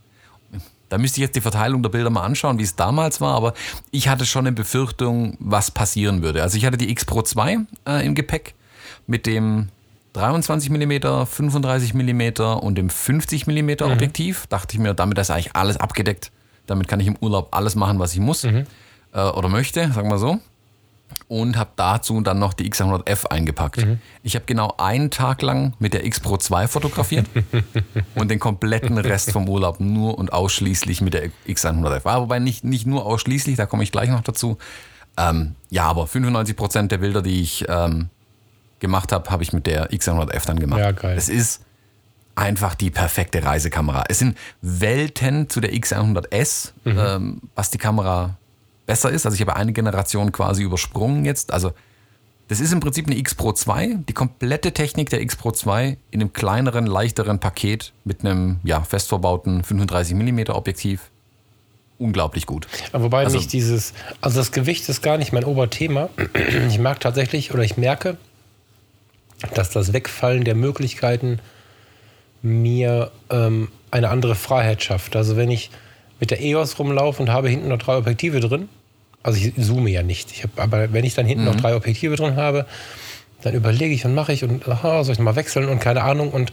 [0.89, 3.55] Da müsste ich jetzt die Verteilung der Bilder mal anschauen, wie es damals war, aber
[3.89, 6.43] ich hatte schon eine Befürchtung, was passieren würde.
[6.43, 8.53] Also ich hatte die X Pro 2 äh, im Gepäck
[9.07, 9.69] mit dem
[10.13, 14.48] 23 mm, 35 mm und dem 50 mm Objektiv.
[14.48, 16.32] Dachte ich mir, damit ist eigentlich alles abgedeckt.
[16.65, 18.60] Damit kann ich im Urlaub alles machen, was ich muss äh,
[19.13, 20.39] oder möchte, sagen wir so.
[21.27, 23.86] Und habe dazu dann noch die X100F eingepackt.
[24.24, 27.27] Ich habe genau einen Tag lang mit der X Pro 2 fotografiert
[28.15, 32.05] und den kompletten Rest vom Urlaub nur und ausschließlich mit der X100F.
[32.05, 34.58] War wobei nicht, nicht nur ausschließlich, da komme ich gleich noch dazu.
[35.17, 38.10] Ähm, ja, aber 95% der Bilder, die ich ähm,
[38.83, 40.79] gemacht habe, habe ich mit der X100F dann gemacht.
[40.81, 41.15] Ja, geil.
[41.17, 41.61] Es ist
[42.35, 44.03] einfach die perfekte Reisekamera.
[44.09, 48.37] Es sind Welten zu der X100S, ähm, was die Kamera
[48.85, 49.25] besser ist.
[49.25, 51.53] Also ich habe eine Generation quasi übersprungen jetzt.
[51.53, 51.71] Also
[52.49, 55.97] das ist im Prinzip eine X Pro 2, die komplette Technik der X Pro 2
[56.11, 61.09] in einem kleineren, leichteren Paket mit einem ja, fest verbauten 35 mm Objektiv.
[61.99, 62.67] Unglaublich gut.
[62.91, 66.09] Aber wobei Also- mich dieses, also das Gewicht ist gar nicht mein Oberthema.
[66.67, 68.17] Ich mag tatsächlich oder ich merke,
[69.53, 71.39] dass das Wegfallen der Möglichkeiten
[72.41, 75.15] mir ähm, eine andere Freiheit schafft.
[75.15, 75.71] Also wenn ich
[76.19, 78.69] mit der EOS rumlaufe und habe hinten noch drei Objektive drin,
[79.23, 82.15] also ich zoome ja nicht, ich hab, aber wenn ich dann hinten noch drei Objektive
[82.15, 82.65] drin habe,
[83.41, 86.31] dann überlege ich und mache ich und aha, soll ich mal wechseln und keine Ahnung.
[86.31, 86.51] Und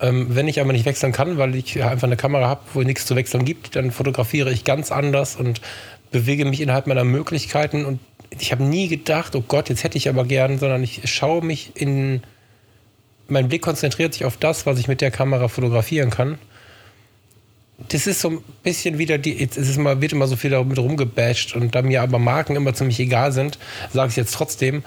[0.00, 3.06] ähm, wenn ich aber nicht wechseln kann, weil ich einfach eine Kamera habe, wo nichts
[3.06, 5.60] zu wechseln gibt, dann fotografiere ich ganz anders und
[6.10, 7.84] bewege mich innerhalb meiner Möglichkeiten.
[7.84, 8.00] Und
[8.38, 11.72] ich habe nie gedacht, oh Gott, jetzt hätte ich aber gern, sondern ich schaue mich
[11.74, 12.22] in.
[13.28, 16.38] Mein Blick konzentriert sich auf das, was ich mit der Kamera fotografieren kann.
[17.88, 20.50] Das ist so ein bisschen wieder die, jetzt ist es mal, wird immer so viel
[20.50, 23.58] damit rumgebasht und da mir aber Marken immer ziemlich egal sind,
[23.92, 24.82] sage ich jetzt trotzdem,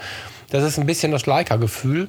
[0.50, 2.08] das ist ein bisschen das Leica-Gefühl.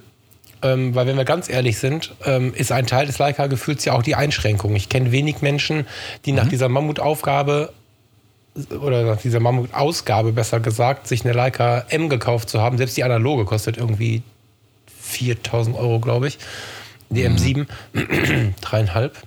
[0.62, 4.04] Ähm, weil wenn wir ganz ehrlich sind, ähm, ist ein Teil des Leica-Gefühls ja auch
[4.04, 4.76] die Einschränkung.
[4.76, 5.86] Ich kenne wenig Menschen,
[6.26, 7.74] die nach dieser Mammutaufgabe
[8.70, 12.78] oder nach dieser Mammutausgabe besser gesagt, sich eine Leica M gekauft zu haben.
[12.78, 14.24] Selbst die analoge kostet irgendwie
[15.02, 16.38] 4000 Euro, glaube ich.
[17.10, 17.68] Die M7,
[18.62, 19.18] dreieinhalb,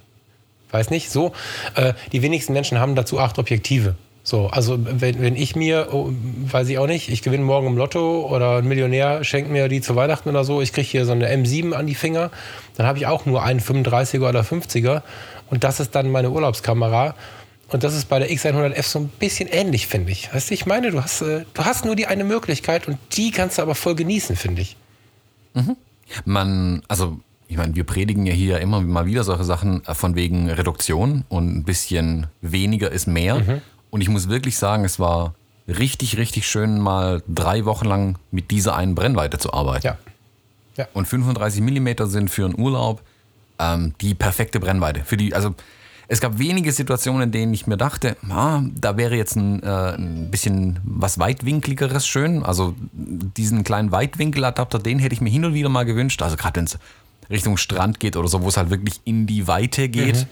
[0.70, 1.32] weiß nicht, so.
[1.74, 3.94] Äh, die wenigsten Menschen haben dazu acht Objektive.
[4.24, 6.10] So, also wenn, wenn ich mir, oh,
[6.50, 9.80] weiß ich auch nicht, ich gewinne morgen im Lotto oder ein Millionär schenkt mir die
[9.80, 12.30] zu Weihnachten oder so, ich kriege hier so eine M7 an die Finger,
[12.76, 15.00] dann habe ich auch nur einen 35er oder 50er
[15.48, 17.14] und das ist dann meine Urlaubskamera.
[17.70, 20.32] Und das ist bei der X100F so ein bisschen ähnlich, finde ich.
[20.32, 23.30] Weißt du, ich meine, du hast, äh, du hast nur die eine Möglichkeit und die
[23.30, 24.76] kannst du aber voll genießen, finde ich.
[26.24, 30.14] Man, also ich meine, wir predigen ja hier immer mal wieder solche Sachen äh, von
[30.14, 33.36] wegen Reduktion und ein bisschen weniger ist mehr.
[33.36, 33.60] Mhm.
[33.90, 35.34] Und ich muss wirklich sagen, es war
[35.66, 39.86] richtig, richtig schön, mal drei Wochen lang mit dieser einen Brennweite zu arbeiten.
[39.86, 39.98] Ja.
[40.94, 43.02] Und 35 mm sind für einen Urlaub
[43.58, 45.02] ähm, die perfekte Brennweite.
[45.04, 45.54] Für die, also
[46.10, 49.94] es gab wenige Situationen, in denen ich mir dachte, ah, da wäre jetzt ein, äh,
[49.94, 52.42] ein bisschen was weitwinkligeres schön.
[52.42, 56.22] Also diesen kleinen Weitwinkeladapter, den hätte ich mir hin und wieder mal gewünscht.
[56.22, 56.78] Also gerade wenn es
[57.28, 60.26] Richtung Strand geht oder so, wo es halt wirklich in die Weite geht.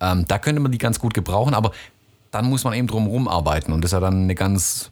[0.00, 1.72] Ähm, da könnte man die ganz gut gebrauchen, aber
[2.30, 3.72] dann muss man eben drumherum arbeiten.
[3.72, 4.90] Und das ist ja dann eine ganz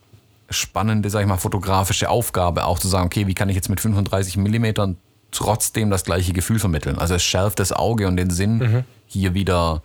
[0.48, 3.80] spannende, sag ich mal, fotografische Aufgabe, auch zu sagen, okay, wie kann ich jetzt mit
[3.80, 4.96] 35 Millimetern
[5.30, 6.98] trotzdem das gleiche Gefühl vermitteln?
[6.98, 9.82] Also es schärft das Auge und den Sinn, hier wieder,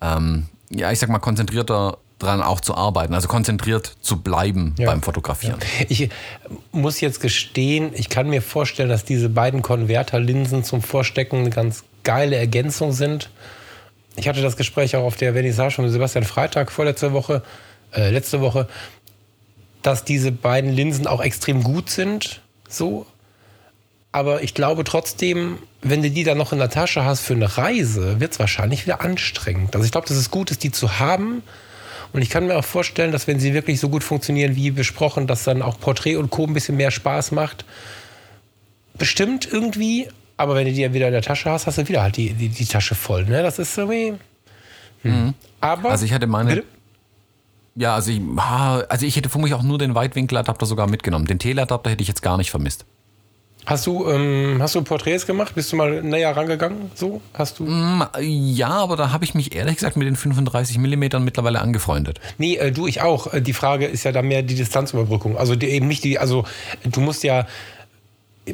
[0.00, 4.86] ähm, ja, ich sag mal, konzentrierter dran auch zu arbeiten, also konzentriert zu bleiben Ja.
[4.86, 5.58] beim Fotografieren.
[5.88, 6.08] Ich äh,
[6.70, 11.84] muss jetzt gestehen, ich kann mir vorstellen, dass diese beiden Konverterlinsen zum Vorstecken eine ganz
[12.04, 13.30] geile Ergänzung sind.
[14.16, 17.42] Ich hatte das Gespräch auch auf der Vernissage mit Sebastian Freitag vorletzte Woche,
[17.92, 18.68] äh, letzte Woche,
[19.82, 22.42] dass diese beiden Linsen auch extrem gut sind.
[22.68, 23.06] So.
[24.12, 27.56] Aber ich glaube trotzdem, wenn du die dann noch in der Tasche hast für eine
[27.56, 29.74] Reise, wird es wahrscheinlich wieder anstrengend.
[29.74, 31.42] Also ich glaube, dass es gut ist, die zu haben.
[32.12, 35.28] Und ich kann mir auch vorstellen, dass wenn sie wirklich so gut funktionieren wie besprochen,
[35.28, 36.44] dass dann auch Porträt und Co.
[36.44, 37.64] ein bisschen mehr Spaß macht.
[38.98, 42.02] Bestimmt irgendwie, aber wenn du die ja wieder in der Tasche hast, hast du wieder
[42.02, 43.26] halt die, die, die Tasche voll.
[43.26, 43.44] Ne?
[43.44, 44.14] Das ist so wie.
[45.02, 45.34] Hm.
[45.60, 45.90] Aber.
[45.90, 46.66] Also ich hatte meine, Bitte?
[47.76, 51.26] ja, also ich, also ich hätte vermutlich auch nur den Weitwinkeladapter sogar mitgenommen.
[51.26, 52.84] Den Teleadapter hätte ich jetzt gar nicht vermisst.
[53.66, 55.54] Hast du, ähm, hast du Porträts gemacht?
[55.54, 56.90] Bist du mal näher rangegangen?
[56.94, 57.20] So?
[57.34, 57.64] Hast du?
[57.64, 62.20] Mm, Ja, aber da habe ich mich ehrlich gesagt mit den 35 mm mittlerweile angefreundet.
[62.38, 63.32] Nee, äh, du, ich auch.
[63.32, 65.36] Äh, Die Frage ist ja da mehr die Distanzüberbrückung.
[65.36, 66.44] Also die, eben nicht die, also
[66.84, 67.46] du musst ja,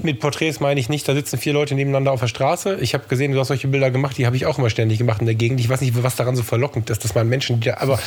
[0.03, 2.77] mit Porträts meine ich nicht, da sitzen vier Leute nebeneinander auf der Straße.
[2.81, 5.21] Ich habe gesehen, du hast solche Bilder gemacht, die habe ich auch immer ständig gemacht
[5.21, 5.61] in der Gegend.
[5.61, 7.99] Ich weiß nicht, was daran so verlockend ist, dass man Menschen, die da, aber,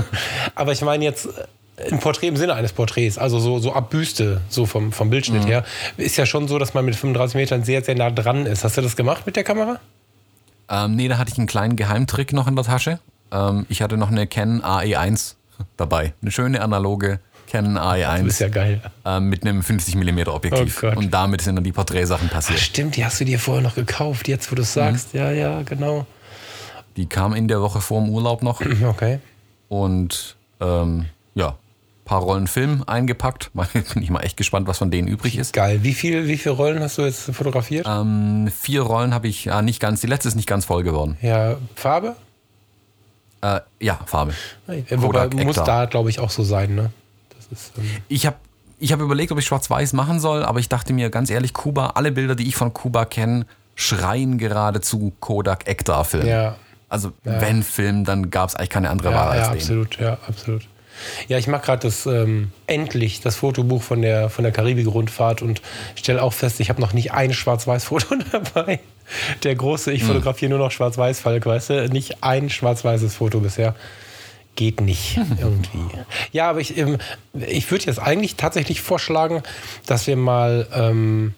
[0.54, 1.28] aber ich meine jetzt
[1.90, 5.46] ein Porträt im Sinne eines Porträts, also so, so ab Büste, so vom, vom Bildschnitt
[5.46, 5.64] her,
[5.96, 8.62] ist ja schon so, dass man mit 35 Metern sehr, sehr nah dran ist.
[8.64, 9.80] Hast du das gemacht mit der Kamera?
[10.68, 13.00] Ähm, nee, da hatte ich einen kleinen Geheimtrick noch in der Tasche.
[13.32, 15.34] Ähm, ich hatte noch eine Canon AE1
[15.76, 16.14] dabei.
[16.22, 17.18] Eine schöne analoge
[17.50, 18.18] Canon AE1.
[18.18, 18.80] Das ist ja geil.
[19.04, 20.82] ähm, mit einem 50 mm Objektiv.
[20.84, 22.60] Oh und damit sind dann die Porträtsachen Ach, passiert.
[22.60, 25.12] stimmt, die hast du dir vorher noch gekauft, jetzt wo du es sagst.
[25.12, 26.06] Ja, ja, genau.
[26.96, 28.60] Die kam in der Woche vor dem Urlaub noch.
[28.84, 29.18] Okay.
[29.68, 31.56] und ähm, ja,
[32.04, 33.50] paar Rollen Film eingepackt.
[33.94, 35.52] Bin ich mal echt gespannt, was von denen übrig ist.
[35.52, 35.80] Geil.
[35.82, 37.86] Wie, viel, wie viele Rollen hast du jetzt fotografiert?
[37.88, 41.16] Ähm, vier Rollen habe ich, ja, nicht ganz, die letzte ist nicht ganz voll geworden.
[41.22, 42.16] Ja, Farbe?
[43.40, 44.32] Äh, ja, Farbe.
[44.66, 45.64] Äh, Wobei Kodak muss Ektar.
[45.66, 46.90] da, glaube ich, auch so sein, ne?
[47.50, 48.36] Ist, ähm, Ich habe
[48.78, 51.90] ich hab überlegt, ob ich schwarz-weiß machen soll, aber ich dachte mir ganz ehrlich, Kuba,
[51.94, 56.26] alle Bilder, die ich von Kuba kenne, schreien geradezu Kodak Ektar Film.
[56.26, 56.56] ja,
[56.88, 59.82] Also wenn Film, dann gab es eigentlich keine andere Wahl ja, ja, als den.
[59.82, 60.68] absolut, ja, absolut.
[61.28, 65.60] Ja, ich mache gerade das ähm, endlich das Fotobuch von der von der Karibik-Rundfahrt und
[65.96, 68.80] stelle auch fest, ich habe noch nicht ein Schwarz-Weiß-Foto dabei.
[69.42, 69.96] Der große, Hm.
[69.96, 71.88] ich fotografiere nur noch Schwarz-Weiß-Falk, weißt du?
[71.90, 73.74] Nicht ein schwarz-weißes Foto bisher.
[74.56, 75.96] Geht nicht irgendwie.
[76.32, 76.98] Ja, aber ich, ähm,
[77.34, 79.42] ich würde jetzt eigentlich tatsächlich vorschlagen,
[79.86, 81.34] dass wir mal ähm,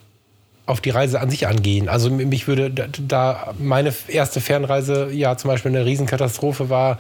[0.67, 1.89] auf die Reise an sich angehen.
[1.89, 6.99] Also mich würde da- da meine erste Fernreise ja zum Beispiel eine Riesenkatastrophe war,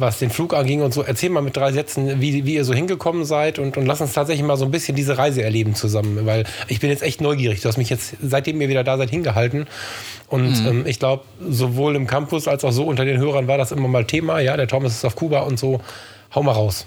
[0.00, 1.02] was den Flug anging und so.
[1.02, 4.12] Erzähl mal mit drei Sätzen, wie, wie ihr so hingekommen seid und, und lass uns
[4.12, 7.60] tatsächlich mal so ein bisschen diese Reise erleben zusammen, weil ich bin jetzt echt neugierig.
[7.60, 9.66] Du hast mich jetzt, seitdem ihr wieder da seid, hingehalten.
[10.28, 13.72] Und ähm, ich glaube, sowohl im Campus als auch so unter den Hörern war das
[13.72, 14.40] immer mal Thema.
[14.40, 15.80] Ja, der Thomas ist auf Kuba und so.
[16.34, 16.86] Hau mal raus.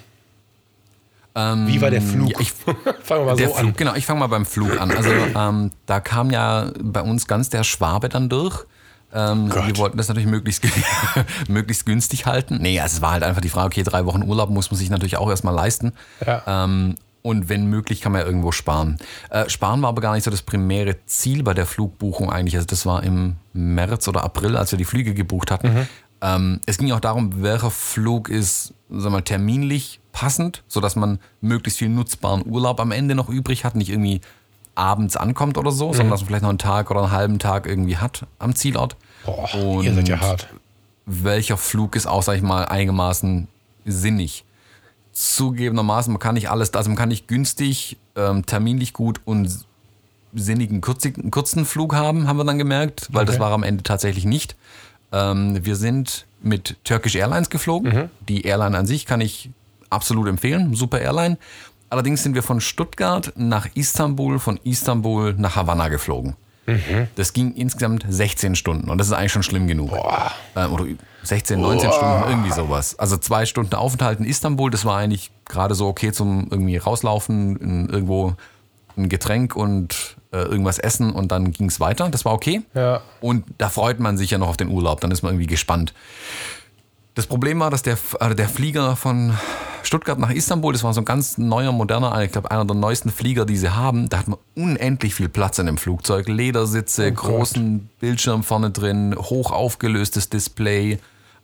[1.36, 2.30] Ähm, Wie war der Flug?
[2.30, 2.52] Ja, ich,
[3.04, 3.73] Fangen wir mal der so Flug, an.
[3.76, 4.91] Genau, ich fange mal beim Flug an.
[4.91, 8.65] Also ähm, da kam ja bei uns ganz der Schwabe dann durch.
[9.13, 10.63] Ähm, wir wollten das natürlich möglichst,
[11.47, 12.58] möglichst günstig halten.
[12.62, 14.89] Nee, also es war halt einfach die Frage, okay, drei Wochen Urlaub muss man sich
[14.89, 15.93] natürlich auch erstmal leisten.
[16.26, 16.43] Ja.
[16.47, 18.97] Ähm, und wenn möglich, kann man ja irgendwo sparen.
[19.30, 22.56] Äh, sparen war aber gar nicht so das primäre Ziel bei der Flugbuchung eigentlich.
[22.56, 25.88] Also das war im März oder April, als wir die Flüge gebucht hatten.
[26.21, 31.19] Ähm, es ging auch darum, welcher Flug ist, sagen wir mal, terminlich passend, sodass man
[31.41, 34.21] möglichst viel nutzbaren Urlaub am Ende noch übrig hat, nicht irgendwie
[34.75, 37.65] abends ankommt oder so, sondern dass man vielleicht noch einen Tag oder einen halben Tag
[37.67, 38.95] irgendwie hat am Zielort.
[39.25, 40.47] Boah, ihr seid ja hart.
[41.05, 43.47] welcher Flug ist auch, sag ich mal, einigermaßen
[43.86, 44.45] sinnig.
[45.12, 49.47] Zugegebenermaßen, man kann nicht alles, also man kann nicht günstig, ähm, terminlich gut und
[50.33, 53.43] sinnigen kurzigen, kurzen Flug haben, haben wir dann gemerkt, weil das Okay.
[53.43, 54.55] war am Ende tatsächlich nicht.
[55.12, 58.09] Ähm, wir sind mit Turkish Airlines geflogen.
[58.27, 59.51] Die Airline an sich kann ich
[59.91, 61.38] absolut empfehlen, super Airline.
[61.93, 66.36] Allerdings sind wir von Stuttgart nach Istanbul, von Istanbul nach Havanna geflogen.
[67.15, 69.91] Das ging insgesamt 16 Stunden und das ist eigentlich schon schlimm genug.
[70.56, 70.86] Äh, oder
[71.21, 72.97] 16, 19 Stunden, irgendwie sowas.
[72.97, 77.89] Also zwei Stunden Aufenthalt in Istanbul, das war eigentlich gerade so okay zum irgendwie rauslaufen,
[77.91, 78.34] irgendwo
[78.97, 82.10] ein Getränk und äh, irgendwas essen und dann ging es weiter.
[82.10, 82.63] Das war okay.
[82.73, 83.01] Ja.
[83.21, 85.93] Und da freut man sich ja noch auf den Urlaub, dann ist man irgendwie gespannt.
[87.15, 89.38] Das Problem war, dass der, äh, der Flieger von
[89.84, 93.12] Stuttgart nach Istanbul, das war so ein ganz neuer, moderner, ich glaube einer der neuesten
[93.12, 94.10] Flieger, die sie haben.
[94.10, 96.28] Da hat man unendlich viel Platz in dem Flugzeug.
[96.28, 100.97] Ledersitze, Oh großen Bildschirm vorne drin, hoch aufgelöstes Display,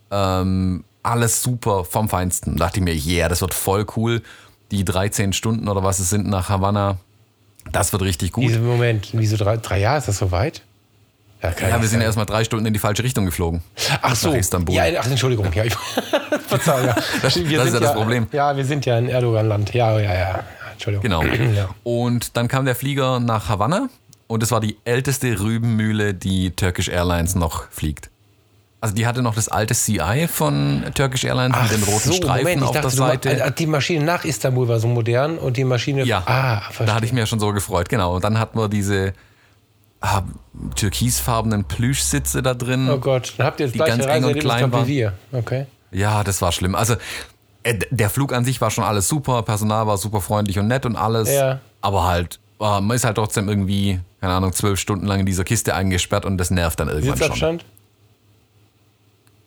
[0.10, 2.58] ähm, alles super vom Feinsten.
[2.58, 4.24] Da dachte ich mir, yeah, das wird voll cool.
[4.72, 6.98] Die 13 Stunden oder was es sind nach Havanna,
[7.72, 8.44] das wird richtig gut.
[8.44, 10.64] Diese Moment, wieso drei, drei Jahre ist das so weit?
[11.42, 12.02] Ja, Ja, wir sind sein.
[12.02, 13.62] erstmal drei Stunden in die falsche Richtung geflogen.
[14.02, 14.30] Ach so.
[14.32, 14.76] nach Istanbul.
[14.76, 15.48] Ja, ach, Entschuldigung.
[15.54, 15.74] Ja, ich,
[16.48, 16.96] Verzeihung, ja.
[17.22, 18.28] Das- Wir das ist ja das Problem.
[18.32, 19.74] Ja, wir sind ja in Erdogan-Land.
[19.74, 20.44] Ja, ja, ja.
[20.74, 21.04] Entschuldigung.
[21.04, 21.24] Genau.
[21.56, 21.70] Ja.
[21.84, 23.88] Und dann kam der Flieger nach Havanna
[24.28, 28.10] und es war die älteste Rübenmühle, die Turkish Airlines noch fliegt.
[28.82, 32.64] Also die hatte noch das alte CI von Turkish Airlines mit den roten Streifen Moment,
[32.64, 33.30] auf dachte, der Seite.
[33.44, 36.04] äh, die Maschine nach Istanbul war so modern und die Maschine.
[36.06, 38.16] ja, Ah, da hatte ich mir schon so gefreut, genau.
[38.16, 39.14] Und dann hatten wir diese
[40.02, 40.24] ah,
[40.76, 42.90] türkisfarbenen Plüschsitze da drin.
[42.90, 44.88] Oh Gott, dann habt ihr das die ganz eng und klein waren.
[44.88, 45.14] wir.
[45.32, 45.66] Okay.
[45.92, 46.76] Ja, das war schlimm.
[46.76, 46.96] Also
[47.64, 50.86] äh, der Flug an sich war schon alles super, Personal war super freundlich und nett
[50.86, 51.30] und alles.
[51.30, 51.60] Ja.
[51.82, 55.44] Aber halt, ah, man ist halt trotzdem irgendwie, keine Ahnung, zwölf Stunden lang in dieser
[55.44, 57.28] Kiste eingesperrt und das nervt dann irgendwann schon.
[57.28, 57.66] Sitzabstand?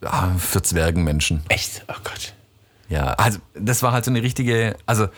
[0.03, 1.43] Ja, für Zwergenmenschen.
[1.49, 1.85] Echt?
[1.89, 2.35] Oh Gott.
[2.89, 5.09] Ja, also das war halt so eine richtige, also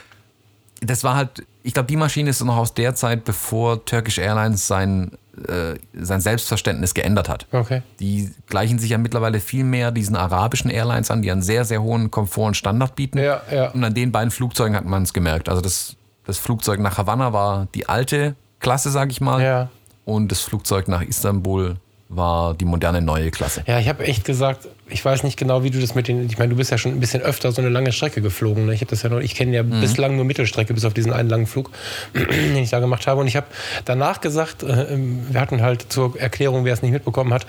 [0.81, 4.67] das war halt, ich glaube, die Maschine ist noch aus der Zeit, bevor Turkish Airlines
[4.67, 5.13] sein,
[5.49, 7.47] äh, sein Selbstverständnis geändert hat.
[7.53, 7.81] Okay.
[8.01, 11.83] Die gleichen sich ja mittlerweile viel mehr diesen arabischen Airlines an, die einen sehr, sehr
[11.83, 13.19] hohen Komfort und Standard bieten.
[13.19, 13.71] Ja, ja.
[13.71, 15.49] Und an den beiden Flugzeugen hat man es gemerkt.
[15.49, 15.97] Also das,
[16.27, 19.43] das Flugzeug nach Havanna war die alte Klasse, sage ich mal.
[19.43, 19.71] Ja.
[20.05, 21.77] Und das Flugzeug nach Istanbul
[22.09, 23.63] war die moderne neue Klasse.
[23.67, 26.27] Ja, ich habe echt gesagt, ich weiß nicht genau, wie du das mit den.
[26.27, 28.67] Ich meine, du bist ja schon ein bisschen öfter so eine lange Strecke geflogen.
[28.67, 28.75] Ne?
[28.75, 29.81] Ich habe das ja noch, ich kenne ja Mhm.
[29.81, 31.71] bislang nur Mittelstrecke, bis auf diesen einen langen Flug,
[32.15, 33.21] den ich da gemacht habe.
[33.21, 33.47] Und ich habe
[33.87, 34.87] danach gesagt, äh,
[35.31, 37.47] wir hatten halt zur Erklärung, wer es nicht mitbekommen hat,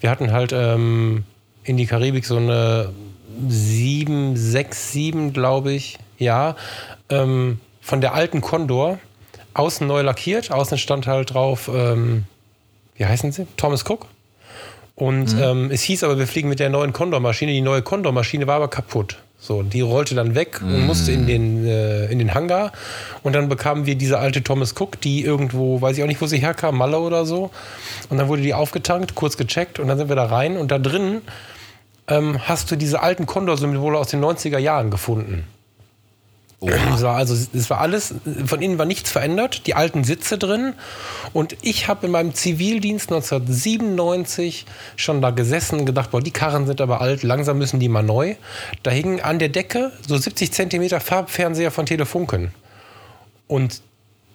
[0.00, 1.24] wir hatten halt ähm,
[1.64, 2.90] in die Karibik, so eine
[3.48, 6.56] 7, 6, 7, glaube ich, ja,
[7.08, 8.98] ähm, von der alten Condor,
[9.54, 12.24] außen neu lackiert, außen stand halt drauf, ähm,
[12.96, 13.46] wie heißen sie?
[13.56, 14.06] Thomas Cook.
[14.96, 17.50] Und ähm, es hieß aber, wir fliegen mit der neuen Condor-Maschine.
[17.50, 19.18] Die neue Condor-Maschine war aber kaputt.
[19.38, 22.72] So, die rollte dann weg und musste in den, äh, in den Hangar.
[23.22, 26.26] Und dann bekamen wir diese alte Thomas Cook, die irgendwo, weiß ich auch nicht, wo
[26.26, 27.50] sie herkam, Malle oder so.
[28.08, 30.56] Und dann wurde die aufgetankt, kurz gecheckt und dann sind wir da rein.
[30.56, 31.20] Und da drin
[32.08, 35.44] ähm, hast du diese alten Condor-Symbole aus den 90er Jahren gefunden.
[36.68, 38.14] Es war also es war alles,
[38.46, 40.74] von innen war nichts verändert, die alten Sitze drin.
[41.32, 46.66] Und ich habe in meinem Zivildienst 1997 schon da gesessen und gedacht, boah, die Karren
[46.66, 48.36] sind aber alt, langsam müssen die mal neu.
[48.82, 52.52] Da hingen an der Decke so 70 Zentimeter Farbfernseher von Telefunken.
[53.46, 53.82] Und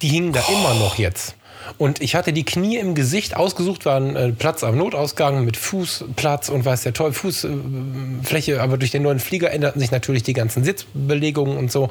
[0.01, 1.35] die hingen da immer noch jetzt.
[1.77, 5.57] Und ich hatte die Knie im Gesicht ausgesucht, war ein äh, Platz am Notausgang mit
[5.57, 10.33] Fußplatz und weiß der Teufel, Fußfläche, aber durch den neuen Flieger änderten sich natürlich die
[10.33, 11.89] ganzen Sitzbelegungen und so.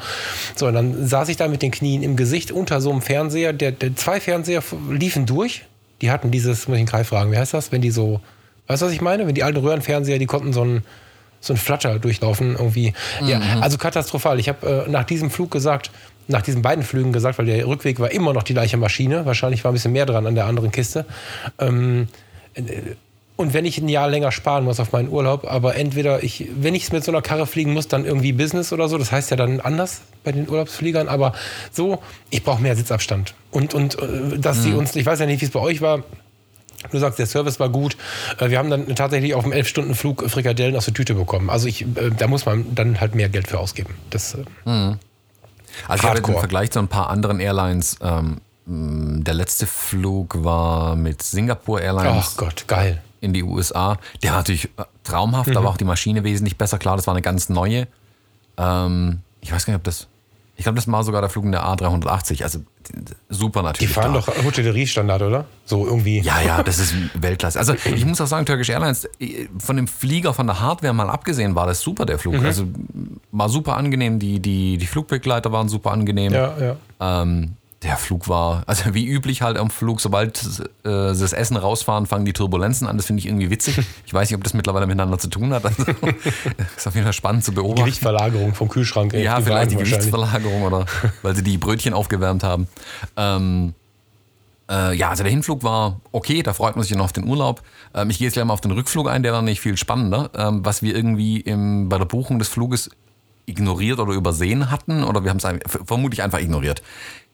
[0.56, 3.52] So, und dann saß ich da mit den Knien im Gesicht unter so einem Fernseher.
[3.52, 5.64] Der, der zwei Fernseher liefen durch.
[6.00, 7.72] Die hatten dieses, muss ich Kai fragen, wie heißt das?
[7.72, 8.20] Wenn die so,
[8.68, 9.26] weißt du, was ich meine?
[9.26, 10.82] Wenn die alten Röhrenfernseher, die konnten so ein
[11.40, 12.94] so ein Flatter durchlaufen irgendwie.
[13.24, 14.40] Ja, also katastrophal.
[14.40, 15.90] Ich habe äh, nach diesem Flug gesagt,
[16.28, 19.26] nach diesen beiden Flügen gesagt, weil der Rückweg war immer noch die gleiche Maschine.
[19.26, 21.06] Wahrscheinlich war ein bisschen mehr dran an der anderen Kiste.
[21.58, 22.08] Ähm,
[22.54, 22.62] äh,
[23.36, 26.74] und wenn ich ein Jahr länger sparen muss auf meinen Urlaub, aber entweder ich, wenn
[26.74, 29.36] ich mit so einer Karre fliegen muss, dann irgendwie Business oder so, das heißt ja
[29.36, 31.32] dann anders bei den Urlaubsfliegern, aber
[31.70, 33.34] so, ich brauche mehr Sitzabstand.
[33.52, 36.02] Und, und äh, dass sie uns, ich weiß ja nicht, wie es bei euch war,
[36.92, 37.96] Du sagst, der Service war gut.
[38.38, 41.50] Äh, Wir haben dann tatsächlich auf dem 11-Stunden-Flug Frikadellen aus der Tüte bekommen.
[41.50, 41.84] Also ich,
[42.16, 43.94] da muss man dann halt mehr Geld für ausgeben.
[44.10, 44.94] Das, äh,
[45.88, 46.34] Also ich habe Hardcore.
[46.34, 52.32] im Vergleich zu ein paar anderen Airlines, ähm, der letzte Flug war mit Singapore Airlines
[52.32, 53.02] ach Gott, geil.
[53.20, 53.96] in die USA.
[54.22, 55.54] Der war natürlich äh, traumhaft, Mhm.
[55.54, 56.78] da war auch die Maschine wesentlich besser.
[56.78, 57.86] Klar, das war eine ganz neue.
[58.58, 60.06] Ähm, ich weiß gar nicht, ob das.
[60.56, 62.42] Ich glaube, das war sogar der Flug in der A380.
[62.42, 62.60] Also
[63.28, 63.92] super Die natürlich.
[63.92, 64.20] fahren da.
[64.20, 65.44] doch Hotelleriestandard, oder?
[65.64, 66.20] So irgendwie.
[66.20, 67.58] Ja, ja, das ist Weltklasse.
[67.58, 69.08] Also ich muss auch sagen, Turkish Airlines,
[69.58, 72.42] von dem Flieger, von der Hardware mal abgesehen, war das super, der Flug.
[72.42, 72.66] Also
[73.32, 76.32] war super angenehm, die, die, die Flugbegleiter waren super angenehm.
[76.32, 76.76] Ja, ja.
[77.00, 81.56] Ähm, der Flug war, also wie üblich halt am Flug, sobald äh, sie das Essen
[81.56, 82.96] rausfahren, fangen die Turbulenzen an.
[82.96, 83.78] Das finde ich irgendwie witzig.
[84.04, 85.64] Ich weiß nicht, ob das mittlerweile miteinander zu tun hat.
[85.64, 85.84] Also,
[86.76, 87.84] ist auf jeden Fall spannend zu beobachten.
[87.84, 89.14] Gewichtverlagerung vom Kühlschrank.
[89.14, 89.76] ey, Ja, vielleicht die.
[89.76, 90.86] Gewichtsverlagerung oder
[91.22, 92.66] weil sie die Brötchen aufgewärmt haben.
[93.16, 93.74] Ähm,
[94.68, 97.62] äh, ja, also der Hinflug war okay, da freut man sich noch auf den Urlaub.
[97.94, 100.30] Ähm, ich gehe jetzt gleich mal auf den Rückflug ein, der war nicht viel spannender.
[100.34, 102.90] Ähm, was wir irgendwie im, bei der Buchung des Fluges
[103.46, 105.46] ignoriert oder übersehen hatten, oder wir haben es
[105.86, 106.82] vermutlich einfach ignoriert.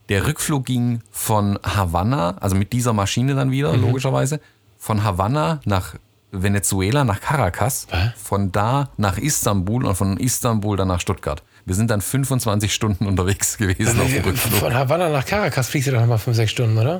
[0.08, 4.40] Der Rückflug ging von Havanna, also mit dieser Maschine dann wieder, logischerweise,
[4.78, 5.94] von Havanna nach
[6.30, 7.86] Venezuela, nach Caracas,
[8.16, 11.42] von da nach Istanbul und von Istanbul dann nach Stuttgart.
[11.64, 14.60] Wir sind dann 25 Stunden unterwegs gewesen auf dem Rückflug.
[14.60, 16.96] Von Havanna nach Caracas fliegst du doch nochmal 5, 6 Stunden, oder?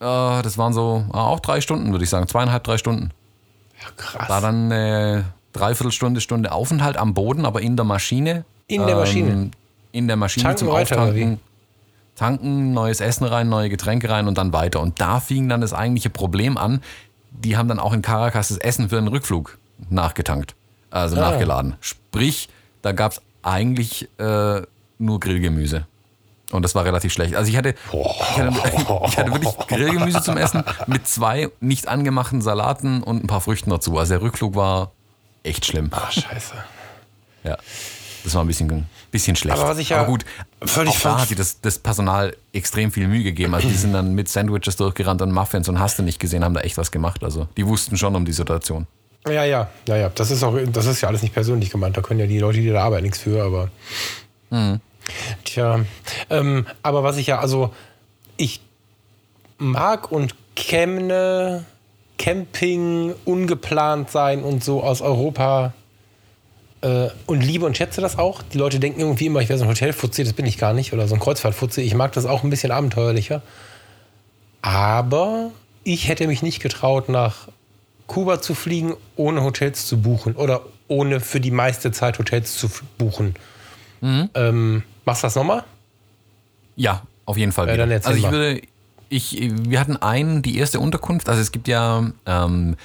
[0.00, 2.28] Äh, das waren so ah, auch drei Stunden, würde ich sagen.
[2.28, 3.10] Zweieinhalb, drei Stunden.
[3.80, 4.28] Ja, krass.
[4.28, 8.44] War dann äh, Dreiviertelstunde, Stunde Aufenthalt am Boden, aber in der Maschine.
[8.66, 9.50] In der Maschine?
[9.92, 11.40] In der Maschine Tanken zum Auftanken.
[12.20, 14.80] Tanken, neues Essen rein, neue Getränke rein und dann weiter.
[14.80, 16.82] Und da fing dann das eigentliche Problem an.
[17.30, 19.56] Die haben dann auch in Caracas das Essen für den Rückflug
[19.88, 20.54] nachgetankt.
[20.90, 21.30] Also Ah.
[21.30, 21.76] nachgeladen.
[21.80, 22.50] Sprich,
[22.82, 24.60] da gab es eigentlich äh,
[24.98, 25.86] nur Grillgemüse.
[26.52, 27.36] Und das war relativ schlecht.
[27.36, 28.52] Also ich hatte, ich hatte,
[29.06, 33.70] ich hatte wirklich Grillgemüse zum Essen mit zwei nicht angemachten Salaten und ein paar Früchten
[33.70, 33.96] dazu.
[33.96, 34.92] Also der Rückflug war
[35.42, 35.88] echt schlimm.
[35.92, 36.52] Ach, scheiße.
[37.44, 37.56] Ja.
[38.24, 39.58] Das war ein bisschen, bisschen schlecht.
[39.58, 40.26] Aber was ich ja Aber gut,
[40.62, 43.54] völlig auch da hat das, das Personal extrem viel Mühe gegeben.
[43.54, 46.54] Also die sind dann mit Sandwiches durchgerannt und Muffins und hast du nicht gesehen, haben
[46.54, 47.24] da echt was gemacht.
[47.24, 48.86] Also die wussten schon um die Situation.
[49.26, 50.08] Ja, ja, ja, ja.
[50.08, 51.96] Das ist auch, das ist ja alles nicht persönlich gemeint.
[51.96, 53.70] Da können ja die Leute, die da arbeiten, nichts für, aber.
[55.44, 55.80] Tja.
[56.30, 57.72] Ähm, aber was ich ja, also
[58.36, 58.60] ich
[59.58, 61.64] mag und kenne
[62.18, 65.72] Camping, ungeplant sein und so aus Europa
[67.26, 68.42] und liebe und schätze das auch.
[68.42, 70.92] Die Leute denken irgendwie immer, ich wäre so ein Hotelfuzzi, das bin ich gar nicht,
[70.92, 71.82] oder so ein Kreuzfahrtfuzzi.
[71.82, 73.42] Ich mag das auch ein bisschen abenteuerlicher.
[74.62, 75.50] Aber
[75.84, 77.48] ich hätte mich nicht getraut, nach
[78.06, 82.70] Kuba zu fliegen, ohne Hotels zu buchen oder ohne für die meiste Zeit Hotels zu
[82.98, 83.34] buchen.
[84.02, 85.64] Ähm, machst du das nochmal?
[86.76, 87.68] Ja, auf jeden Fall.
[87.76, 88.32] Ja, also ich mal.
[88.32, 88.62] würde,
[89.08, 91.28] ich, wir hatten einen, die erste Unterkunft.
[91.28, 92.76] Also es gibt ja ähm,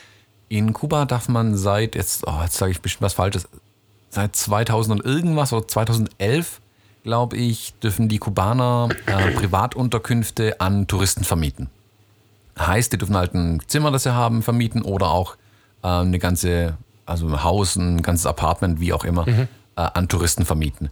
[0.49, 3.47] in Kuba darf man seit jetzt, oh, jetzt sage ich bestimmt was Falsches,
[4.15, 6.61] seit 2000 und irgendwas oder 2011
[7.03, 11.69] glaube ich, dürfen die Kubaner äh, Privatunterkünfte an Touristen vermieten.
[12.57, 15.35] Heißt, die dürfen halt ein Zimmer, das sie haben, vermieten oder auch
[15.83, 20.45] äh, eine ganze also ein Haus, ein ganzes Apartment, wie auch immer, äh, an Touristen
[20.45, 20.89] vermieten.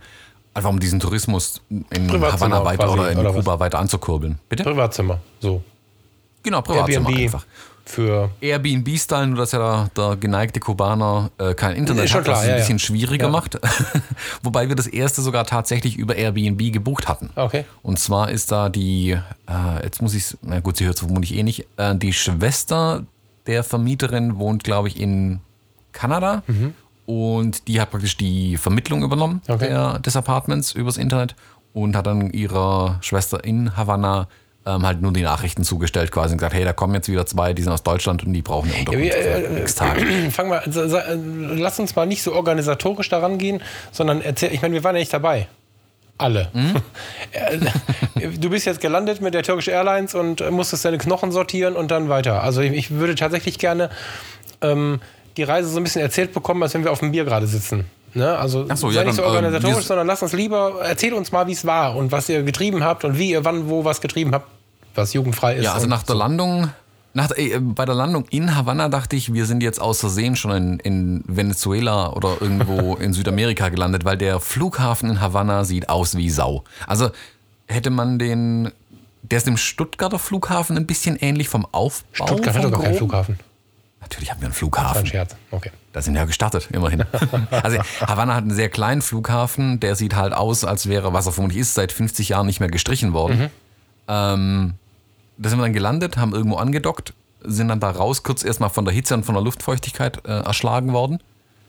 [0.53, 3.43] Einfach um diesen Tourismus in Havanna weiter quasi, oder in oder was?
[3.43, 4.37] Kuba weiter anzukurbeln.
[4.49, 4.63] Bitte?
[4.63, 5.63] Privatzimmer, so.
[6.43, 7.45] Genau, Privatzimmer Airbnb einfach.
[7.85, 8.29] Für.
[8.41, 12.37] Airbnb-Style, nur dass ja der, der geneigte Kubaner äh, kein Internet Ist hat, was klar,
[12.37, 12.59] es ein ja, ja.
[12.61, 13.31] bisschen schwieriger Ja.
[13.31, 13.59] macht.
[14.43, 17.29] Wobei wir das erste sogar tatsächlich über Airbnb gebucht hatten.
[17.35, 17.65] Okay.
[17.81, 19.11] Und zwar ist da die,
[19.47, 22.13] äh, jetzt muss ich es, na gut, sie hört es vermutlich eh nicht, äh, die
[22.13, 23.03] Schwester
[23.47, 25.41] der Vermieterin wohnt, glaube ich, in
[25.91, 26.43] Kanada.
[27.05, 29.67] Und die hat praktisch die Vermittlung übernommen Okay.
[29.67, 31.35] der, des Apartments übers Internet
[31.73, 34.27] und hat dann ihrer Schwester in Havanna
[34.65, 37.53] ähm, halt nur die Nachrichten zugestellt quasi und gesagt, hey, da kommen jetzt wieder zwei,
[37.53, 40.05] die sind aus Deutschland und die brauchen eine Unterkunft wie, äh, für x Tage.
[40.31, 44.73] Fang mal, äh, lass uns mal nicht so organisatorisch daran gehen, sondern erzähl, ich meine,
[44.73, 45.47] wir waren ja nicht dabei.
[46.17, 46.49] Alle.
[46.53, 46.75] Hm?
[47.31, 47.57] Äh,
[48.37, 51.89] du bist jetzt gelandet mit der Turkish Airlines und äh, musstest deine Knochen sortieren und
[51.89, 52.43] dann weiter.
[52.43, 53.89] Also ich, ich würde tatsächlich gerne
[54.61, 55.01] ähm,
[55.35, 57.85] die Reise so ein bisschen erzählt bekommen, als wenn wir auf dem Bier gerade sitzen.
[58.15, 58.37] Ne?
[58.37, 60.73] Also Ach so, sei ja, nicht so dann, ähm, organisatorisch, wir- sondern lass uns lieber,
[60.83, 63.69] erzähl uns mal, wie es war und was ihr getrieben habt und wie ihr wann,
[63.69, 64.47] wo was getrieben habt,
[64.95, 65.63] was jugendfrei ist.
[65.63, 66.69] Ja, also nach der Landung,
[67.15, 70.51] nach, äh, bei der Landung in Havanna dachte ich, wir sind jetzt aus Versehen schon
[70.51, 76.15] in, in Venezuela oder irgendwo in Südamerika gelandet, weil der Flughafen in Havanna sieht aus
[76.15, 76.63] wie Sau.
[76.87, 77.09] Also
[77.67, 78.71] hätte man den,
[79.23, 82.27] der ist dem Stuttgarter Flughafen ein bisschen ähnlich vom Aufbau.
[82.27, 82.97] Stuttgart hat doch gar keinen.
[82.97, 83.39] Flughafen.
[84.03, 84.99] Natürlich haben wir einen Das Flughafen.
[84.99, 85.35] ein Scherz.
[85.51, 85.71] Okay.
[85.93, 87.03] Da sind wir ja gestartet, immerhin.
[87.51, 91.31] Also Havanna hat einen sehr kleinen Flughafen, der sieht halt aus, als wäre, was er
[91.31, 93.49] vermutlich ist, seit 50 Jahren nicht mehr gestrichen worden.
[94.07, 94.73] Ähm,
[95.37, 97.13] da sind wir dann gelandet, haben irgendwo angedockt,
[97.43, 100.93] sind dann da raus, kurz erstmal von der Hitze und von der Luftfeuchtigkeit äh, erschlagen
[100.93, 101.19] worden.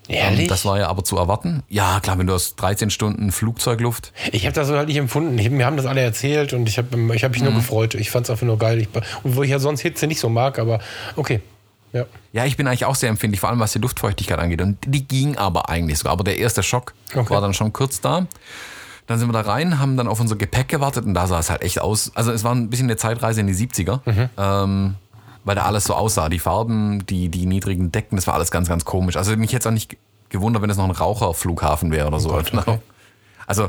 [0.08, 0.40] Ehrlich?
[0.42, 1.62] Ähm, das war ja aber zu erwarten.
[1.68, 4.12] Ja, klar, wenn du hast 13 Stunden Flugzeugluft.
[4.32, 5.38] Ich habe das so halt nicht empfunden.
[5.38, 7.94] Ich, mir haben das alle erzählt und ich habe ich hab mich nur gefreut.
[7.94, 8.80] Ich fand es einfach nur geil.
[8.80, 8.88] Ich,
[9.22, 10.80] wo ich ja sonst Hitze nicht so mag, aber
[11.16, 11.40] okay.
[11.94, 12.04] Ja.
[12.32, 14.60] Ja, ich bin eigentlich auch sehr empfindlich, vor allem was die Luftfeuchtigkeit angeht.
[14.60, 16.12] Und die ging aber eigentlich sogar.
[16.12, 17.30] Aber der erste Schock Okay.
[17.30, 18.26] war dann schon kurz da.
[19.06, 21.50] Dann sind wir da rein, haben dann auf unser Gepäck gewartet und da sah es
[21.50, 22.10] halt echt aus.
[22.14, 24.00] Also es war ein bisschen eine Zeitreise in die 70er,
[24.38, 24.94] ähm,
[25.44, 26.28] weil da alles so aussah.
[26.30, 29.16] Die Farben, die, die niedrigen Decken, das war alles ganz, ganz komisch.
[29.16, 29.96] Also mich jetzt auch nicht
[30.30, 32.30] gewundert, wenn es noch ein Raucherflughafen wäre oder so.
[32.30, 32.62] Gott, Genau.
[32.62, 32.78] okay.
[33.46, 33.68] Also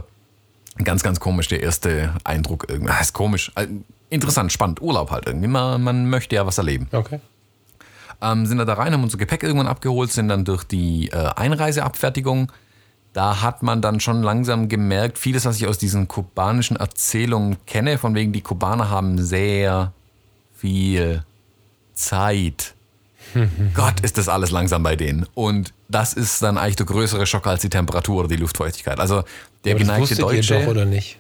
[0.84, 2.92] ganz, ganz komisch, der erste Eindruck irgendwie.
[2.94, 3.52] Ah, ist komisch.
[3.56, 3.72] Also,
[4.10, 5.48] Interessant, spannend, Urlaub halt irgendwie.
[5.48, 7.20] Man, man möchte ja was erleben Okay.
[8.22, 11.32] Ähm, sind wir da rein, haben unser Gepäck irgendwann abgeholt, sind dann durch die äh,
[11.36, 12.52] Einreiseabfertigung.
[13.14, 17.98] Da hat man dann schon langsam gemerkt, vieles, was ich aus diesen kubanischen Erzählungen kenne,
[17.98, 19.94] von wegen die Kubaner haben sehr
[20.54, 21.24] viel
[21.94, 22.74] Zeit.
[23.74, 25.26] Gott, ist das alles langsam bei denen.
[25.34, 29.00] Und das ist dann eigentlich der größere Schock als die Temperatur oder die Luftfeuchtigkeit.
[29.00, 29.24] Also
[29.64, 30.56] der Aber geneigte Deutsche.
[30.56, 31.20] ihr doch, oder nicht?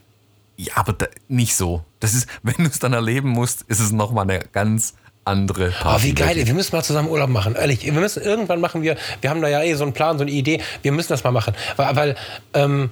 [0.57, 1.83] Ja, aber da, nicht so.
[1.99, 5.87] Das ist, wenn du es dann erleben musst, ist es nochmal eine ganz andere Party.
[5.87, 7.55] Aber wie geil, ey, wir müssen mal zusammen Urlaub machen.
[7.55, 10.23] Ehrlich, wir müssen irgendwann machen wir, wir haben da ja eh so einen Plan, so
[10.23, 11.53] eine Idee, wir müssen das mal machen.
[11.75, 12.15] Weil, weil
[12.53, 12.91] ähm,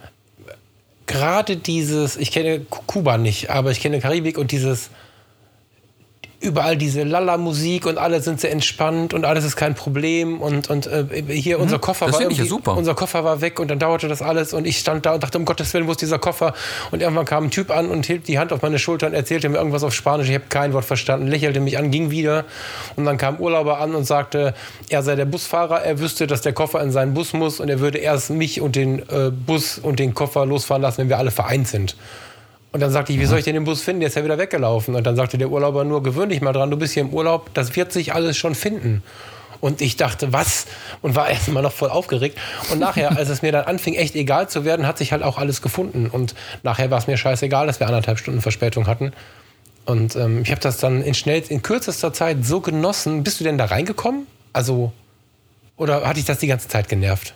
[1.06, 4.89] gerade dieses, ich kenne Ku- Kuba nicht, aber ich kenne Karibik und dieses
[6.43, 10.88] überall diese Lala-Musik und alle sind sehr entspannt und alles ist kein Problem und, und
[10.88, 12.12] äh, hier unser Koffer Mhm.
[12.12, 12.77] Das war ja super.
[12.77, 15.38] unser Koffer war weg und dann dauerte das alles und ich stand da und dachte,
[15.38, 16.53] um Gottes Willen, wo ist dieser Koffer?
[16.91, 19.49] Und irgendwann kam ein Typ an und hielt die Hand auf meine Schulter und erzählte
[19.49, 20.27] mir irgendwas auf Spanisch.
[20.29, 22.45] Ich habe kein Wort verstanden, lächelte mich an, ging wieder.
[22.95, 24.53] Und dann kam Urlauber an und sagte,
[24.89, 27.79] er sei der Busfahrer, er wüsste, dass der Koffer in seinen Bus muss und er
[27.79, 31.32] würde erst mich und den äh, Bus und den Koffer losfahren lassen, wenn wir alle
[31.32, 31.95] vereint sind.
[32.73, 33.99] Und dann sagte ich, wie soll ich denn den Bus finden?
[33.99, 34.95] Der ist ja wieder weggelaufen.
[34.95, 37.53] Und dann sagte der Urlauber nur, gewöhn dich mal dran, du bist hier im Urlaub,
[37.53, 39.03] das wird sich alles schon finden.
[39.62, 40.65] Und ich dachte, was?
[41.03, 42.38] Und war erst mal noch voll aufgeregt.
[42.71, 45.38] Und nachher, als es mir dann anfing, echt egal zu werden, hat sich halt auch
[45.38, 46.07] alles gefunden.
[46.07, 46.33] Und
[46.63, 49.13] nachher war es mir scheißegal, dass wir anderthalb Stunden Verspätung hatten.
[49.86, 53.23] Und ähm, ich habe das dann in schnell, in kürzester Zeit so genossen.
[53.23, 54.25] Bist du denn da reingekommen?
[54.51, 54.91] Also,
[55.77, 57.36] oder hat dich das die ganze Zeit genervt?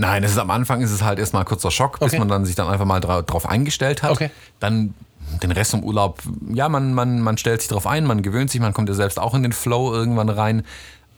[0.00, 2.20] Nein, es ist am Anfang ist es halt erstmal ein kurzer Schock, bis Okay.
[2.20, 4.12] man dann sich dann einfach mal dra drauf eingestellt hat.
[4.12, 4.30] Okay.
[4.60, 4.94] Dann
[5.42, 6.22] den Rest vom Urlaub,
[6.54, 9.18] ja, man, man, man stellt sich drauf ein, man gewöhnt sich, man kommt ja selbst
[9.18, 10.64] auch in den Flow irgendwann rein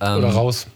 [0.01, 0.67] Oder raus?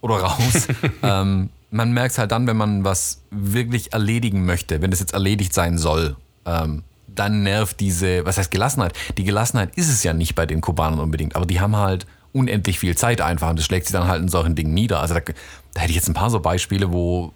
[0.00, 0.68] oder raus.
[1.02, 5.12] ähm, man merkt es halt dann, wenn man was wirklich erledigen möchte, wenn das jetzt
[5.12, 8.94] erledigt sein soll, ähm, dann nervt diese, was heißt Gelassenheit?
[9.18, 12.06] Die Gelassenheit ist es ja nicht bei den Kubanern unbedingt, aber die haben halt
[12.38, 15.00] unendlich viel Zeit einfach und das schlägt sich dann halt in solchen Dingen nieder.
[15.00, 17.32] Also da, da hätte ich jetzt ein paar so Beispiele, wo,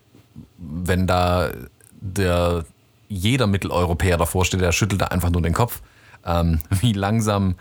[0.58, 1.50] wenn da
[2.00, 2.64] der
[3.08, 5.82] jeder Mitteleuropäer davor steht, der schüttelt da einfach nur den Kopf,
[6.24, 7.56] ähm, wie langsam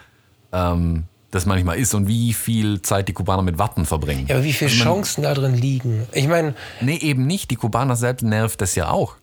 [0.53, 4.25] ähm, das manchmal ist und wie viel Zeit die Kubaner mit Warten verbringen.
[4.27, 6.07] Ja, aber wie viele Also man- Chancen da drin liegen?
[6.11, 7.51] Ich meine, Nee, eben nicht.
[7.51, 9.15] Die Kubaner selbst nervt das ja auch.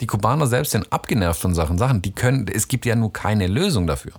[0.00, 1.76] Die Kubaner selbst sind abgenervt von Sachen.
[1.78, 4.12] Sachen, die können, es gibt ja nur keine Lösung dafür.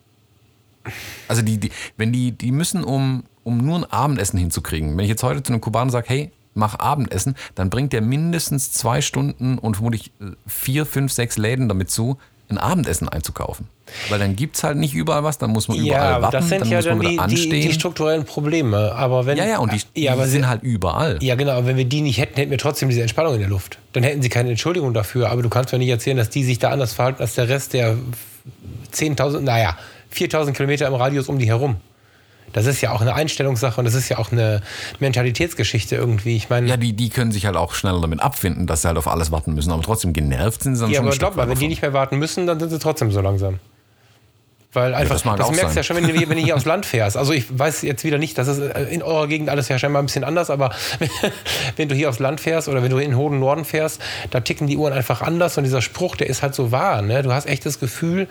[1.28, 4.98] Also die, die wenn die, die müssen, um, um nur ein Abendessen hinzukriegen.
[4.98, 8.72] Wenn ich jetzt heute zu einem Kubaner sage, hey, mach Abendessen, dann bringt der mindestens
[8.72, 12.18] zwei Stunden und vermutlich äh, vier, fünf, sechs Läden damit zu,
[12.50, 13.68] ein Abendessen einzukaufen.
[14.10, 16.50] Weil dann gibt es halt nicht überall was, dann muss man überall ja, warten, das
[16.50, 17.62] sind dann ja muss man dann wieder die, die, anstehen.
[17.62, 18.92] die strukturellen Probleme.
[18.94, 21.18] Aber wenn, ja, ja, und die, die ja, aber sind halt überall.
[21.22, 21.54] Ja, genau.
[21.54, 23.80] Aber wenn wir die nicht hätten, hätten wir trotzdem diese Entspannung in der Luft.
[23.94, 25.30] Dann hätten sie keine Entschuldigung dafür.
[25.30, 27.74] Aber du kannst mir nicht erzählen, dass die sich da anders verhalten als der Rest
[27.74, 27.98] der
[28.94, 29.78] 10.000, naja,
[30.14, 31.78] 4.000 Kilometer im Radius um die herum.
[32.54, 34.62] Das ist ja auch eine Einstellungssache und das ist ja auch eine
[35.00, 36.36] Mentalitätsgeschichte irgendwie.
[36.36, 38.98] Ich meine, Ja, die, die können sich halt auch schneller damit abfinden, dass sie halt
[38.98, 39.72] auf alles warten müssen.
[39.72, 41.82] Aber trotzdem genervt sind sie dann ja, schon aber ein glaub mal, wenn die nicht
[41.82, 43.60] mehr warten müssen, dann sind sie trotzdem so langsam.
[44.72, 46.56] Weil einfach, das mag das auch merkst du ja schon, wenn du, wenn du hier
[46.56, 47.18] aufs Land fährst.
[47.18, 48.60] Also ich weiß jetzt wieder nicht, das ist
[48.92, 50.76] in eurer Gegend alles ja scheinbar ein bisschen anders, aber
[51.76, 54.00] wenn du hier aufs Land fährst oder wenn du in den hohen Norden fährst,
[54.30, 57.02] da ticken die Uhren einfach anders und dieser Spruch, der ist halt so wahr.
[57.02, 57.24] Ne?
[57.24, 58.28] Du hast echt das Gefühl,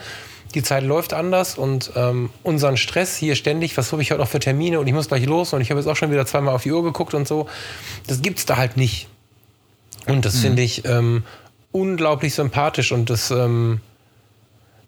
[0.55, 4.28] die Zeit läuft anders und ähm, unseren Stress hier ständig, was habe ich heute noch
[4.28, 6.55] für Termine und ich muss gleich los und ich habe jetzt auch schon wieder zweimal
[6.55, 7.49] auf die Uhr geguckt und so,
[8.07, 9.09] das gibt's da halt nicht.
[10.07, 11.22] Und das finde ich ähm,
[11.70, 13.80] unglaublich sympathisch und das, ähm,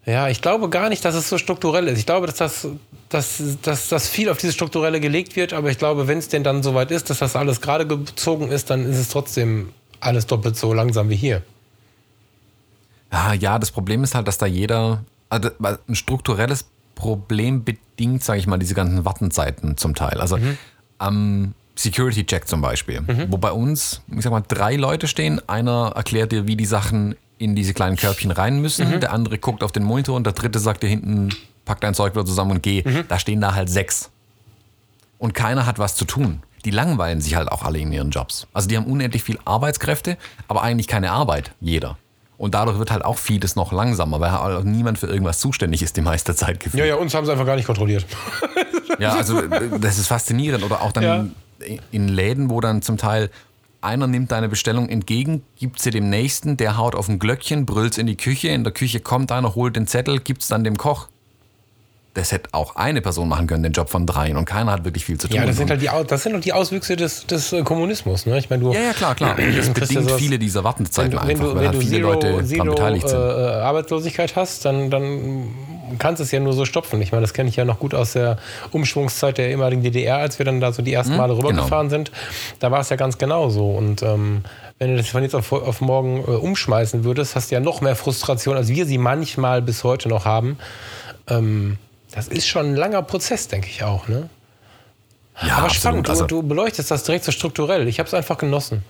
[0.07, 1.99] ja, ich glaube gar nicht, dass es so strukturell ist.
[1.99, 2.67] Ich glaube, dass das,
[3.11, 6.43] dass, dass, dass viel auf dieses Strukturelle gelegt wird, aber ich glaube, wenn es denn
[6.43, 10.57] dann soweit ist, dass das alles gerade gezogen ist, dann ist es trotzdem alles doppelt
[10.57, 11.43] so langsam wie hier.
[13.13, 18.41] Ja, ja, das Problem ist halt, dass da jeder, also ein strukturelles Problem bedingt, sage
[18.41, 20.21] ich mal, diese ganzen Wartenzeiten zum Teil.
[20.21, 20.39] Also
[20.99, 25.41] am Security-Check zum Beispiel, wo bei uns, ich sag mal, drei Leute stehen.
[25.49, 29.01] Einer erklärt dir, wie die Sachen in diese kleinen Körbchen rein müssen.
[29.01, 31.31] Der andere guckt auf den Monitor und der dritte sagt dir hinten,
[31.65, 32.85] pack dein Zeug wieder zusammen und geh.
[33.09, 34.11] Da stehen da halt sechs.
[35.17, 36.43] Und keiner hat was zu tun.
[36.67, 38.47] Die langweilen sich halt auch alle in ihren Jobs.
[38.53, 40.19] Also die haben unendlich viel Arbeitskräfte,
[40.49, 41.97] aber eigentlich keine Arbeit, jeder.
[42.41, 45.83] Und dadurch wird halt auch vieles noch langsamer, weil halt auch niemand für irgendwas zuständig
[45.83, 46.81] ist die meiste Zeit gefühlt.
[46.81, 48.07] Ja, ja, uns haben sie einfach gar nicht kontrolliert.
[48.99, 50.65] Ja, also äh, das ist faszinierend.
[50.65, 51.27] Oder auch dann Ja.
[51.91, 53.29] in Läden, wo dann zum Teil
[53.83, 57.99] einer nimmt deine Bestellung entgegen, gibt sie dem Nächsten, der haut auf ein Glöckchen, brüllt
[57.99, 60.79] in die Küche, in der Küche kommt einer, holt den Zettel, gibt es dann dem
[60.79, 61.09] Koch.
[62.15, 64.37] Das hätte auch eine Person machen können, den Job von dreien.
[64.37, 65.37] Und keiner hat wirklich viel zu tun.
[65.37, 68.27] Ja, das sind halt die, das sind halt die Auswüchse des, des äh, Kommunismus.
[68.27, 68.37] Ne?
[68.39, 69.39] Ich meine, du, ja, ja, klar, klar.
[69.39, 71.97] Und das bedingt viele dieser Wartezeiten wenn, du- einfach, du, weil wenn halt du viele
[71.99, 73.19] Zero, Leute daran beteiligt sind.
[73.19, 75.51] äh, Arbeitslosigkeit hast, dann, dann
[76.01, 77.01] kannst du es ja nur so stopfen.
[77.01, 78.39] Ich meine, das kenne ich ja noch gut aus der
[78.73, 82.11] Umschwungszeit der ehemaligen DDR, als wir dann da so die ersten Male rübergefahren sind.
[82.59, 83.71] Da war es ja ganz genau so.
[83.71, 84.43] Und ähm,
[84.81, 87.81] wenn du das von jetzt auf, auf morgen äh, umschmeißen würdest, hast du ja noch
[87.83, 90.59] mehr Frustration, als wir sie manchmal bis heute noch haben.
[91.29, 91.77] Ähm,
[92.13, 94.09] das ist schon ein langer Prozess, denke ich auch.
[94.09, 94.29] Ne?
[95.47, 97.89] ja, Aber spannend, du, Also, du beleuchtest das direkt so strukturell.
[97.89, 98.83] Ich habe es einfach genossen.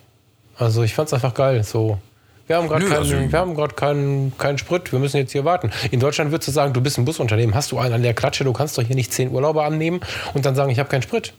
[0.57, 1.62] Also ich fand es einfach geil.
[1.64, 1.99] So,
[2.47, 4.93] wir haben gerade keinen, also- wir haben gerade keinen, keinen Sprit.
[4.93, 5.71] Wir müssen jetzt hier warten.
[5.91, 8.45] In Deutschland würdest du sagen, du bist ein Busunternehmen, hast du einen an der Klatsche,
[8.45, 10.01] du kannst doch hier nicht zehn Urlauber annehmen
[10.35, 11.33] und dann sagen, ich habe keinen Sprit.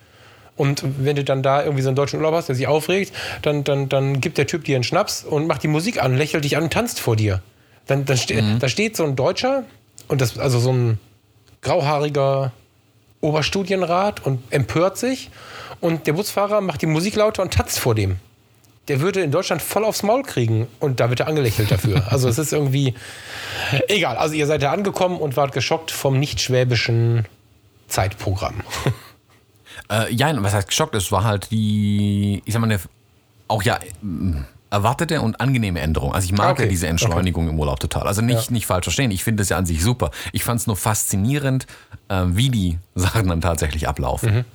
[0.58, 3.64] Und wenn du dann da irgendwie so einen deutschen Urlaub hast, der sich aufregt, dann,
[3.64, 6.58] dann, dann gibt der Typ dir einen Schnaps und macht die Musik an, lächelt dich
[6.58, 7.42] an und tanzt vor dir.
[7.88, 8.60] Dann, dann ste Mhm.
[8.60, 9.64] da steht so ein Deutscher
[10.08, 11.00] und das, also so ein
[11.62, 12.52] grauhaariger
[13.22, 15.30] Oberstudienrat und empört sich.
[15.80, 18.18] Und der Busfahrer macht die Musik lauter und tanzt vor dem.
[18.88, 22.04] Der würde in Deutschland voll aufs Maul kriegen und da wird er angelächelt dafür.
[22.10, 22.96] Also es ist irgendwie
[23.88, 24.18] egal.
[24.18, 27.26] Also ihr seid da angekommen und wart geschockt vom nicht-schwäbischen
[27.88, 28.62] Zeitprogramm.
[29.92, 30.96] äh, ja, was heißt geschockt?
[30.96, 32.80] Es war halt die, ich sag mal, eine,
[33.48, 33.80] auch ja
[34.72, 36.14] erwartete und angenehme Änderung.
[36.14, 38.08] Also ich mag Okay, ja diese Entschleunigung im Urlaub total.
[38.08, 39.12] Also nicht, nicht falsch verstehen.
[39.12, 40.12] Ich finde das ja an sich super.
[40.32, 41.68] Ich fand es nur faszinierend,
[42.08, 44.34] äh, wie die Sachen dann tatsächlich ablaufen.
[44.34, 44.46] Mhm.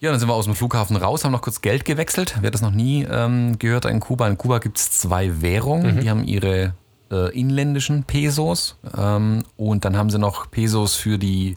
[0.00, 2.38] Ja, dann sind wir aus dem Flughafen raus, haben noch kurz Geld gewechselt.
[2.40, 4.26] Wer das noch nie ähm, gehört in Kuba.
[4.28, 5.96] In Kuba gibt es zwei Währungen.
[5.96, 6.00] Mhm.
[6.00, 6.74] Die haben ihre
[7.10, 11.54] äh, inländischen Pesos ähm, und dann haben sie noch Pesos für die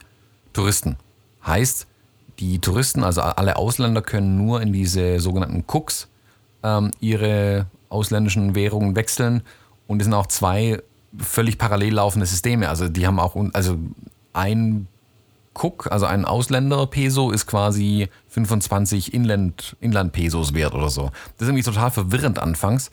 [0.52, 0.96] Touristen.
[1.44, 1.86] Heißt,
[2.38, 6.08] die Touristen, also alle Ausländer, können nur in diese sogenannten Cooks
[6.64, 9.42] ähm, ihre ausländischen Währungen wechseln.
[9.86, 10.82] Und es sind auch zwei
[11.16, 12.68] völlig parallel laufende Systeme.
[12.68, 13.78] Also die haben auch, also
[14.32, 14.88] ein
[15.54, 21.12] Cook, also ein Ausländer-Peso ist quasi 25 Inland, Inland-Pesos wert oder so.
[21.38, 22.90] Das ist irgendwie total verwirrend anfangs.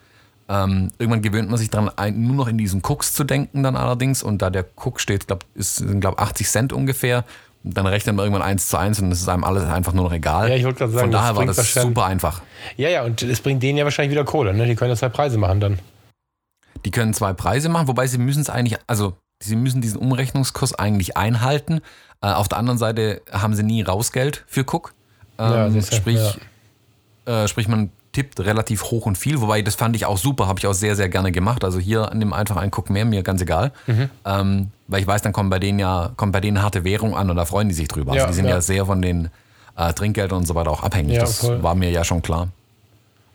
[0.48, 3.76] Ähm, irgendwann gewöhnt man sich daran, ein, nur noch in diesen Cooks zu denken dann
[3.76, 4.22] allerdings.
[4.22, 7.24] Und da der Cook steht, glaub, ist, sind glaube 80 Cent ungefähr.
[7.64, 10.14] Dann rechnet man irgendwann eins zu eins und es ist einem alles einfach nur noch
[10.14, 10.50] egal.
[10.50, 12.42] Ja, ich wollte gerade sagen, Von das daher war bringt das super einfach.
[12.76, 14.54] Ja, ja, und es bringt denen ja wahrscheinlich wieder Kohle.
[14.54, 14.66] Ne?
[14.66, 15.80] Die können ja zwei Preise machen dann.
[16.86, 20.74] Die können zwei Preise machen, wobei sie müssen es eigentlich, also sie müssen diesen Umrechnungskurs
[20.74, 21.82] eigentlich einhalten.
[22.22, 24.94] Äh, auf der anderen Seite haben sie nie Rausgeld für Cook.
[25.38, 26.20] Ähm, Ja, du, sprich,
[27.26, 30.60] äh, sprich, man tippt relativ hoch und viel, wobei das fand ich auch super, habe
[30.60, 31.64] ich auch sehr, sehr gerne gemacht.
[31.64, 33.72] Also hier nimm einfach einen Cook mehr, mir ganz egal.
[33.88, 34.10] Mhm.
[34.26, 37.30] Ähm, weil ich weiß, dann kommen bei denen ja, kommt bei denen harte Währung an
[37.30, 38.14] und da freuen die sich drüber.
[38.14, 38.62] Ja, also die sind ja, ja.
[38.62, 39.30] sehr von den
[39.78, 41.16] äh, Trinkgeldern und so weiter auch abhängig.
[41.16, 41.64] Ja, das voll.
[41.64, 42.50] war mir ja schon klar.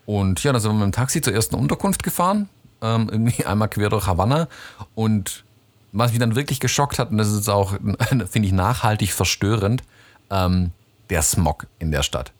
[0.05, 2.49] Und ja, dann sind wir mit dem Taxi zur ersten Unterkunft gefahren,
[2.83, 4.49] ähm, irgendwie einmal quer durch Havanna.
[4.95, 5.45] Und
[5.93, 7.75] was mich dann wirklich geschockt hat, und das ist auch,
[8.31, 9.83] finde ich, nachhaltig verstörend,
[10.31, 10.73] ähm,
[11.09, 12.33] der Smog in der Stadt.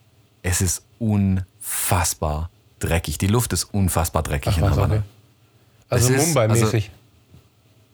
[0.43, 0.83] Es ist
[1.67, 3.19] unfassbar dreckig.
[3.19, 5.03] Die Luft ist unfassbar dreckig Ach, in Havanna.
[5.89, 6.91] Also Mumbai-mäßig.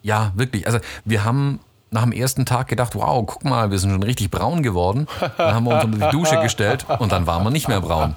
[0.03, 0.67] Ja, wirklich.
[0.67, 1.61] Also wir haben
[1.91, 5.07] nach dem ersten Tag gedacht, wow, guck mal, wir sind schon richtig braun geworden.
[5.37, 8.17] Dann haben wir uns unter die Dusche gestellt und dann waren wir nicht mehr braun.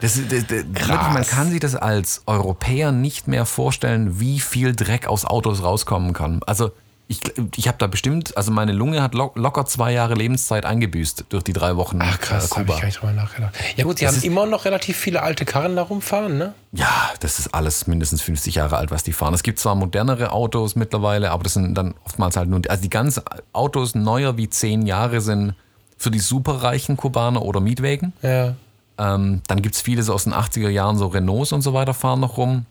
[0.00, 4.74] Das, das, das, wirklich, man kann sich das als Europäer nicht mehr vorstellen, wie viel
[4.74, 6.40] Dreck aus Autos rauskommen kann.
[6.46, 6.72] Also
[7.12, 7.20] ich,
[7.56, 11.44] ich habe da bestimmt, also meine Lunge hat lo locker zwei Jahre Lebenszeit eingebüßt durch
[11.44, 12.74] die drei Wochen Ach krass, äh, habe Kuba.
[12.74, 13.54] ich gar nicht drüber nachgedacht.
[13.76, 16.54] Ja gut, sie Das haben immer noch relativ viele alte Karren da rumfahren, ne?
[16.72, 19.34] Ja, das ist alles mindestens 50 Jahre alt, was die fahren.
[19.34, 22.90] Es gibt zwar modernere Autos mittlerweile, aber das sind dann oftmals halt nur, also die
[22.90, 25.54] ganzen Autos neuer wie 10 Jahre sind
[25.98, 28.12] für die superreichen Kubaner oder Mietwägen.
[28.22, 28.54] Ja.
[28.98, 31.94] Ähm, dann gibt es viele so aus den 80er Jahren, so Renaults und so weiter
[31.94, 32.66] fahren noch rum.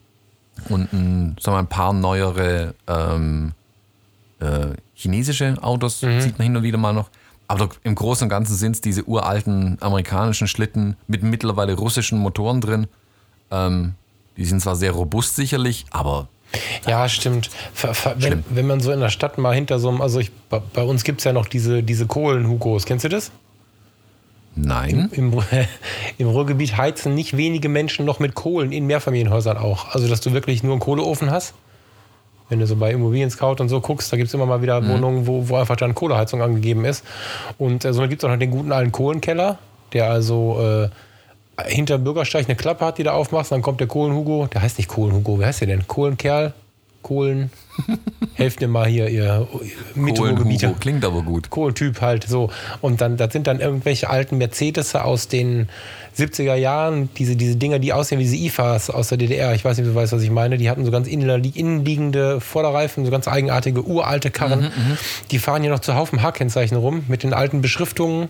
[0.69, 3.53] Und ein, sagen wir, ein paar neuere ähm,
[4.41, 7.09] äh, chinesische Autos sieht man hin und wieder mal noch.
[7.47, 12.61] Aber im Großen und Ganzen sind es diese uralten amerikanischen Schlitten mit mittlerweile russischen Motoren
[12.61, 12.87] drin.
[13.51, 13.93] Ähm,
[14.37, 16.29] die sind zwar sehr robust sicherlich, aber
[16.87, 17.49] Ja, stimmt.
[18.15, 21.03] Wenn, wenn man so in der Stadt mal hinter so einem, also ich, bei, uns
[21.03, 22.85] gibt es ja noch diese, diese Kohlen-Hugos.
[22.85, 23.31] Kennst du das?
[24.55, 25.09] nein.
[25.13, 25.43] Im, Ru-
[26.17, 29.93] Im Ruhrgebiet heizen nicht wenige Menschen noch mit Kohlen in Mehrfamilienhäusern auch.
[29.93, 31.53] Also, dass du wirklich nur einen Kohleofen hast.
[32.51, 34.85] Wenn du so bei Immobilien Scout und so guckst, da gibt es immer mal wieder
[34.85, 37.05] Wohnungen, wo, wo einfach dann Kohleheizung angegeben ist.
[37.57, 39.57] Und äh, somit gibt es auch noch den guten alten Kohlenkeller,
[39.93, 40.89] der also äh,
[41.69, 43.53] hinter dem Bürgersteig eine Klappe hat, die du aufmachst.
[43.53, 45.87] Dann kommt der Kohlenhugo, der heißt nicht Kohlenhugo, wer heißt der denn?
[45.87, 46.51] Kohlenkerl?
[47.03, 47.51] Kohlen?
[48.35, 49.47] Helft mir mal hier, ihr
[49.95, 50.67] Mittelruhrgebieter.
[50.67, 51.49] Hugo klingt aber gut.
[51.49, 52.49] Kohlentyp halt so.
[52.81, 55.69] Und dann, das sind dann irgendwelche alten Mercedes aus den
[56.17, 59.53] 70er Jahren, diese, diese Dinger, die aussehen wie diese IFAs aus der DDR.
[59.55, 60.57] Ich weiß nicht, ob du weißt, was ich meine.
[60.57, 64.71] Die hatten so ganz innenli- innenliegende Vorderreifen, so ganz eigenartige, uralte Karren.
[65.31, 68.29] die fahren hier noch zu Haufen H-Kennzeichen rum mit den alten Beschriftungen.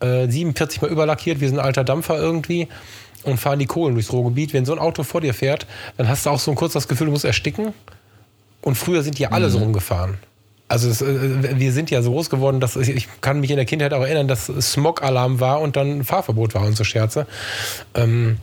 [0.00, 2.68] Äh, 47 mal überlackiert, wie so ein alter Dampfer irgendwie.
[3.22, 4.52] Und fahren die Kohlen durchs Ruhrgebiet.
[4.52, 6.88] Wenn so ein Auto vor dir fährt, dann hast du auch so ein kurz das
[6.88, 7.72] Gefühl, du musst ersticken.
[8.60, 10.18] Und früher sind die alle so rumgefahren.
[10.68, 13.66] Also es, äh, wir sind ja so groß geworden, dass ich, kann mich in der
[13.66, 17.26] Kindheit auch erinnern, dass Smog-Alarm war und dann Fahrverbot war und so Scherze.
[17.94, 18.38] Ähm,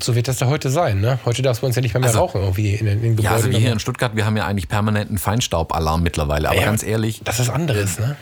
[0.00, 1.00] so wird das da heute sein.
[1.00, 1.18] Ne?
[1.24, 3.24] Heute darfst du uns ja nicht mehr, mehr Also- rauchen irgendwie in den in den
[3.24, 3.52] Ja, also Gebäuden.
[3.52, 6.48] wir hier in Stuttgart, wir haben ja eigentlich permanenten Feinstaubalarm mittlerweile.
[6.48, 8.16] Aber Ja, ganz ehrlich, Das ist anderes, ne?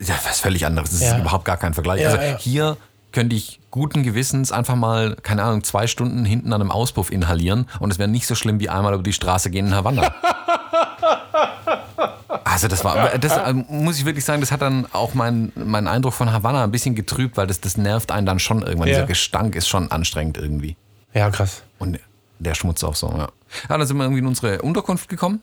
[0.00, 0.90] Ja, was völlig anderes.
[0.90, 1.18] Das ist Ja.
[1.18, 2.02] überhaupt gar kein Vergleich.
[2.02, 2.76] Ja, also hier
[3.12, 7.66] könnte ich guten Gewissens einfach mal, keine Ahnung, zwei Stunden hinten an einem Auspuff inhalieren
[7.80, 10.14] und es wäre nicht so schlimm wie einmal über die Straße gehen in Havanna.
[12.44, 15.86] Also das war, das äh, muss ich wirklich sagen, das hat dann auch meinen mein
[15.86, 18.88] Eindruck von Havanna ein bisschen getrübt, weil das, das nervt einen dann schon irgendwann.
[18.88, 18.94] Ja.
[18.94, 20.76] Dieser Gestank ist schon anstrengend irgendwie.
[21.14, 21.62] Ja, krass.
[21.78, 21.98] Und
[22.38, 23.28] der Schmutz auch so, ja.
[23.68, 25.40] Ja, dann sind wir irgendwie in unsere Unterkunft gekommen.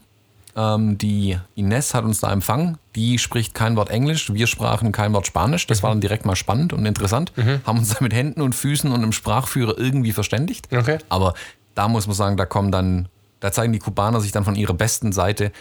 [0.56, 2.78] Ähm, die Ines hat uns da empfangen.
[2.96, 4.34] Die spricht kein Wort Englisch.
[4.34, 5.68] Wir sprachen kein Wort Spanisch.
[5.68, 7.32] Das war dann direkt mal spannend und interessant.
[7.66, 10.68] Haben uns da mit Händen und Füßen und einem Sprachführer irgendwie verständigt.
[10.76, 10.98] Okay.
[11.08, 11.34] Aber
[11.76, 13.08] da muss man sagen, da kommen dann,
[13.40, 15.52] da zeigen die Kubaner sich dann von ihrer besten Seite.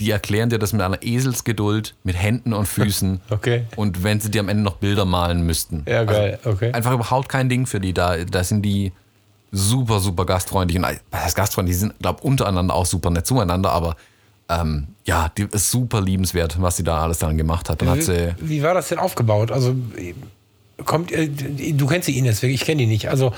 [0.00, 3.20] Die erklären dir das mit einer Eselsgeduld, mit Händen und Füßen.
[3.30, 3.64] Okay.
[3.76, 5.84] Und wenn sie dir am Ende noch Bilder malen müssten.
[5.88, 6.38] Ja, geil.
[6.44, 6.72] Okay.
[6.72, 7.92] Einfach überhaupt kein Ding für die.
[7.92, 8.92] Da, da sind die
[9.52, 10.78] super, super gastfreundlich.
[10.78, 11.76] Und äh, was heißt gastfreundlich?
[11.76, 13.96] Die sind, glaube untereinander auch super nett zueinander, aber
[14.48, 17.82] ähm, ja, die ist super liebenswert, was sie da alles dann gemacht hat.
[17.82, 19.50] Dann hat sie, Wie, wie war das denn aufgebaut?
[19.50, 19.74] Also
[20.84, 23.08] kommt äh, du kennst die Ines, ich kenne die nicht.
[23.08, 23.32] Also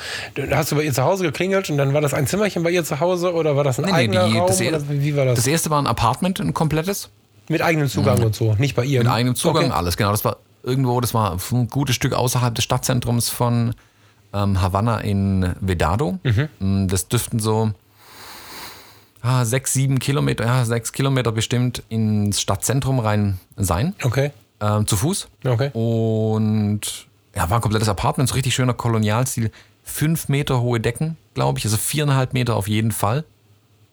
[0.51, 2.85] hast du bei ihr zu Hause geklingelt und dann war das ein Zimmerchen bei ihr
[2.85, 4.47] zu Hause oder war das ein Nee, nee, eigener die- Raum?
[4.49, 5.37] das, oder wie war das?
[5.37, 7.11] das erste war ein Apartment, ein komplettes,
[7.49, 9.01] Mit eigenem Zugang und so, nicht bei ihr.
[9.01, 9.75] mit eigenem Zugang, Okay.
[9.75, 10.11] alles genau.
[10.11, 13.75] Das war irgendwo, das war ein gutes Stück außerhalb des Stadtzentrums von
[14.35, 16.19] ähm, Havanna in Vedado.
[16.25, 16.89] Mhm.
[16.89, 17.71] Das dürften so
[19.23, 23.95] ah, sechs, sieben Kilometer, ja, sechs Kilometer bestimmt ins Stadtzentrum rein sein.
[24.03, 24.33] Okay.
[24.61, 25.29] ähm, zu Fuß.
[25.47, 25.71] Okay.
[25.73, 27.07] Und
[27.39, 29.53] ja, war ein komplettes Apartment, so richtig schöner Kolonialstil.
[29.85, 33.25] Fünf Meter hohe Decken, glaube ich, also viereinhalb Meter auf jeden Fall.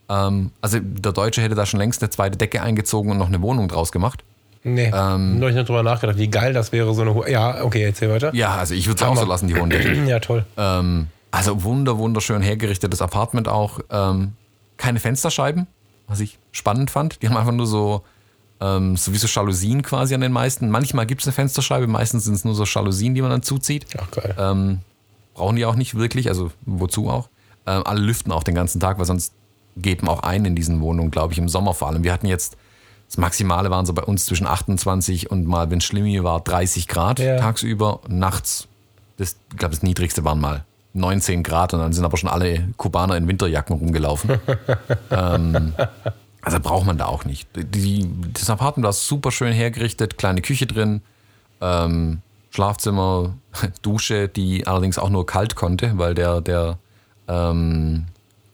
[0.09, 3.41] Ähm, also der Deutsche hätte da schon längst eine zweite Decke eingezogen und noch eine
[3.43, 4.23] Wohnung draus gemacht.
[4.63, 7.29] Nee, Ähm, noch nicht drüber nachgedacht, wie geil das wäre, so eine hohe.
[7.29, 8.33] Ja, okay, erzähl weiter.
[8.33, 10.07] Ja, also ich würde es auch so lassen, die hohen Decken.
[10.07, 10.43] Ja, toll.
[10.57, 13.79] ähm, also wunder, wunderschön hergerichtetes Apartment auch.
[13.91, 14.33] Ähm,
[14.77, 15.67] keine Fensterscheiben,
[16.07, 17.21] was ich spannend fand.
[17.21, 18.01] Die haben einfach nur so,
[18.65, 20.69] ähm, sowieso Jalousien quasi an den meisten.
[20.69, 23.85] Manchmal gibt es eine Fensterscheibe, meistens sind es nur so Jalousien, die man dann zuzieht.
[23.97, 24.35] Ach, geil.
[24.39, 24.79] Ähm,
[25.33, 27.29] brauchen die auch nicht wirklich, also wozu auch?
[27.67, 29.33] Ähm, alle lüften auch den ganzen Tag, weil sonst
[29.77, 32.03] geht man auch ein in diesen Wohnungen, glaube ich, im Sommer vor allem.
[32.03, 32.55] Wir hatten jetzt,
[33.07, 36.87] das Maximale waren so bei uns zwischen 28 und mal, wenn es schlimm war, 30
[36.87, 37.37] Grad Ja.
[37.37, 37.99] tagsüber.
[38.07, 38.67] Nachts,
[39.17, 40.63] das, ich glaube, das Niedrigste waren mal
[40.93, 44.39] 19 Grad und dann sind aber schon alle Kubaner in Winterjacken rumgelaufen.
[45.11, 45.73] ähm,
[46.45, 47.49] also braucht man da auch nicht.
[47.55, 51.01] Die, das Apartment war super schön hergerichtet, kleine Küche drin,
[51.59, 52.21] ähm,
[52.51, 53.33] Schlafzimmer,
[53.81, 56.77] Dusche, die allerdings auch nur kalt konnte, weil der, der,
[57.27, 58.05] ähm,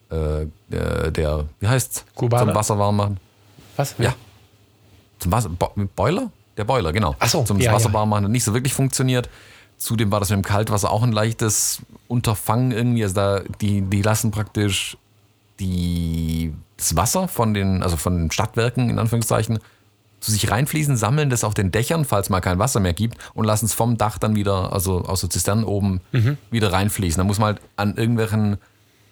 [0.10, 2.06] äh, der, der, wie heißt's?
[2.16, 2.46] Kubaner.
[2.46, 3.18] Zum Wasser warm machen.
[3.76, 3.96] Was?
[3.98, 4.16] Ja.
[5.20, 6.32] Zum Wasser, Bo Boiler?
[6.56, 7.16] Der Boiler, genau.
[7.20, 7.94] Ach so, Zum ja, Wasser ja.
[7.94, 9.30] warm machen hat nicht so wirklich funktioniert.
[9.78, 13.04] Zudem war das mit dem Kaltwasser auch ein leichtes Unterfangen irgendwie.
[13.04, 14.96] Also da, die, die lassen praktisch
[15.62, 19.60] die, das Wasser von den, also von den Stadtwerken in Anführungszeichen
[20.20, 23.46] zu sich reinfließen, sammeln das auf den Dächern, falls mal kein Wasser mehr gibt und
[23.46, 26.02] lassen es vom Dach dann wieder, also aus der Zisternen oben,
[26.52, 27.18] wieder reinfließen.
[27.18, 28.58] Da muss man halt an irgendwelchen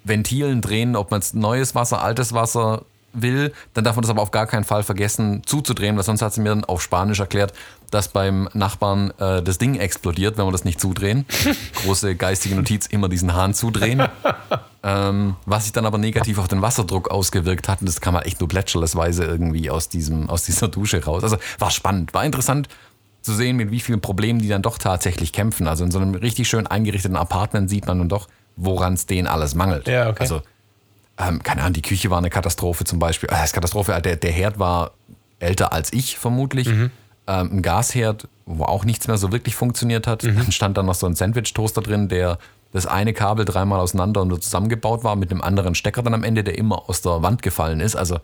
[0.03, 2.83] Ventilen drehen, ob man jetzt neues Wasser, altes Wasser
[3.13, 6.33] will, dann darf man das aber auf gar keinen Fall vergessen zuzudrehen, weil sonst hat
[6.33, 7.53] sie mir dann auf Spanisch erklärt,
[7.91, 11.25] dass beim Nachbarn äh, das Ding explodiert, wenn wir das nicht zudrehen.
[11.83, 14.03] Große geistige Notiz, immer diesen Hahn zudrehen.
[14.83, 18.25] ähm, was sich dann aber negativ auf den Wasserdruck ausgewirkt hat, und das kam halt
[18.25, 21.23] echt nur plätscherlesweise irgendwie aus, diesem, aus dieser Dusche raus.
[21.23, 22.69] Also war spannend, war interessant
[23.21, 25.67] zu sehen, mit wie vielen Problemen die dann doch tatsächlich kämpfen.
[25.67, 29.27] Also in so einem richtig schön eingerichteten Apartment sieht man dann doch, woran es denen
[29.27, 29.87] alles mangelt.
[29.87, 30.21] Ja, okay.
[30.21, 30.41] Also
[31.19, 33.27] ähm, keine Ahnung, die Küche war eine Katastrophe zum Beispiel.
[33.29, 34.91] Das ist Katastrophe, der, der Herd war
[35.39, 36.67] älter als ich vermutlich.
[37.27, 40.23] Ähm, ein Gasherd, wo auch nichts mehr so wirklich funktioniert hat.
[40.23, 42.37] Dann stand dann noch so ein Sandwich-Toaster drin, der
[42.71, 46.23] das eine Kabel dreimal auseinander und nur zusammengebaut war mit einem anderen Stecker dann am
[46.23, 47.95] Ende, der immer aus der Wand gefallen ist.
[47.95, 48.19] Also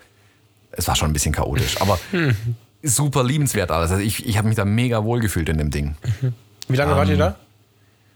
[0.72, 2.00] es war schon ein bisschen chaotisch, aber
[2.84, 3.92] super liebenswert alles.
[3.92, 5.96] Also ich, ich habe mich da mega wohl gefühlt in dem Ding.
[6.68, 7.36] Wie lange wart ihr da?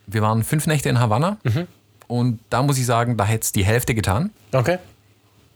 [0.07, 1.37] Wir waren fünf Nächte in Havanna
[2.09, 4.31] und da muss ich sagen, da hätte es die Hälfte getan.
[4.51, 4.79] Okay.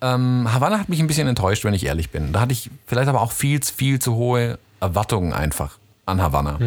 [0.01, 2.31] Ähm, Havanna hat mich ein bisschen enttäuscht, wenn ich ehrlich bin.
[2.31, 6.59] Da hatte ich vielleicht aber auch viel, viel zu hohe Erwartungen einfach an Havanna.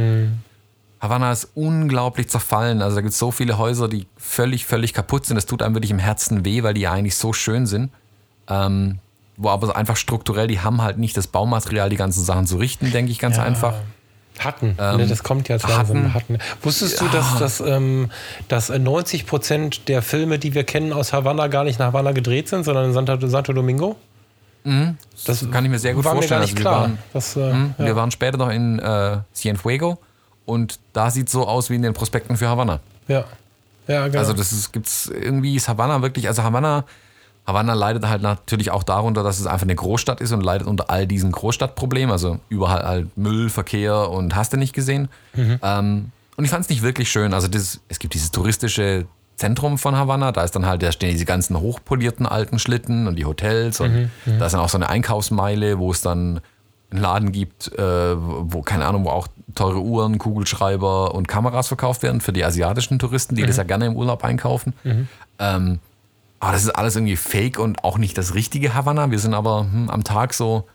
[1.00, 2.82] Havanna ist unglaublich zerfallen.
[2.82, 5.36] Also da gibt es so viele Häuser, die völlig, völlig kaputt sind.
[5.36, 7.92] Das tut einem wirklich im Herzen weh, weil die ja eigentlich so schön sind.
[8.48, 8.98] Ähm,
[9.36, 12.90] wo aber einfach strukturell, die haben halt nicht das Baumaterial, die ganzen Sachen zu richten,
[12.90, 13.74] denke ich ganz einfach.
[14.38, 14.76] Hatten.
[14.78, 16.12] ne, das kommt jetzt langsam.
[16.14, 16.14] Hatten.
[16.14, 16.38] Hatten.
[16.62, 18.10] Wusstest du, dass, dass, ähm,
[18.48, 22.12] dass äh, 90 Prozent der Filme, die wir kennen aus Havanna, gar nicht nach Havanna
[22.12, 23.96] gedreht sind, sondern in Santo, Santo Domingo?
[25.24, 26.40] Das Kann ich mir sehr gut war mir vorstellen.
[26.40, 26.80] gar nicht Also wir klar.
[26.80, 27.84] waren- das, äh, Hm, ja.
[27.84, 29.98] Wir waren später noch in äh, Cienfuego
[30.44, 32.80] und da sieht es so aus wie in den Prospekten für Havanna.
[33.06, 33.24] ja.
[33.86, 34.18] ja, genau.
[34.18, 36.84] Also das ist, gibt's irgendwie ist Havanna wirklich, also Havanna,
[37.46, 40.90] Havanna leidet halt natürlich auch darunter, dass es einfach eine Großstadt ist und leidet unter
[40.90, 45.08] all diesen Großstadtproblemen, also überall halt Müll, Verkehr und hast du nicht gesehen.
[45.62, 47.32] Ähm, und ich fand es nicht wirklich schön.
[47.32, 51.12] Also das, es gibt dieses touristische Zentrum von Havanna, da ist dann halt, da stehen
[51.12, 54.88] diese ganzen hochpolierten alten Schlitten und die Hotels und da ist dann auch so eine
[54.88, 56.40] Einkaufsmeile, wo es dann
[56.90, 62.02] einen Laden gibt, äh, wo, keine Ahnung, wo auch teure Uhren, Kugelschreiber und Kameras verkauft
[62.02, 64.72] werden für die asiatischen Touristen, die das ja gerne im Urlaub einkaufen.
[65.38, 65.80] Ähm,
[66.40, 69.10] aber das ist alles irgendwie fake und auch nicht das richtige Havanna.
[69.10, 70.66] Wir sind aber hm, am Tag so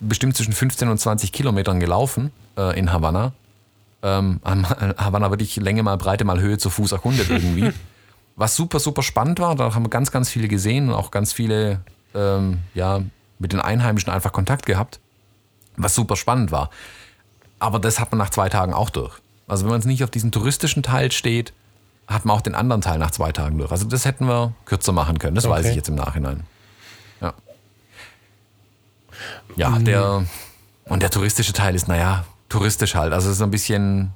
[0.00, 3.32] bestimmt zwischen 15 und 20 Kilometern gelaufen äh, in Havanna.
[4.02, 7.72] Ähm, Havanna wirklich Länge mal Breite mal Höhe zu Fuß erkundet irgendwie.
[8.36, 9.56] Was super, super spannend war.
[9.56, 11.80] Da haben wir ganz, ganz viele gesehen und auch ganz viele
[12.14, 13.00] ähm, ja,
[13.38, 15.00] mit den Einheimischen einfach Kontakt gehabt.
[15.76, 16.70] Was super spannend war.
[17.58, 19.18] Aber das hat man nach zwei Tagen auch durch.
[19.48, 21.52] Also wenn man es nicht auf diesen touristischen Teil steht,
[22.08, 23.70] hat man auch den anderen Teil nach zwei Tagen durch.
[23.70, 25.34] Also das hätten wir kürzer machen können.
[25.36, 25.70] Das weiß Okay.
[25.70, 26.42] ich jetzt im Nachhinein.
[27.20, 27.34] Ja.
[29.56, 30.24] Ja, der
[30.86, 33.12] und der touristische Teil ist, naja, touristisch halt.
[33.12, 34.12] Also es ist so ein bisschen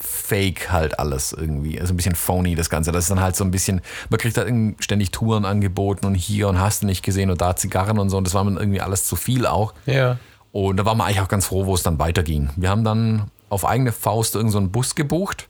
[0.00, 1.80] fake halt alles irgendwie.
[1.80, 2.90] Also ein bisschen phony das Ganze.
[2.92, 3.80] Das ist dann halt so ein bisschen,
[4.10, 7.40] man kriegt halt irgendwie ständig Touren angeboten und hier und hast du nicht gesehen und
[7.40, 8.16] da Zigarren und so.
[8.16, 9.74] Und das war mir irgendwie alles zu viel auch.
[9.86, 10.18] ja.
[10.50, 12.48] Und da waren wir eigentlich auch ganz froh, wo es dann weiterging.
[12.54, 15.48] Wir haben dann auf eigene Faust irgendeinen so einen Bus gebucht,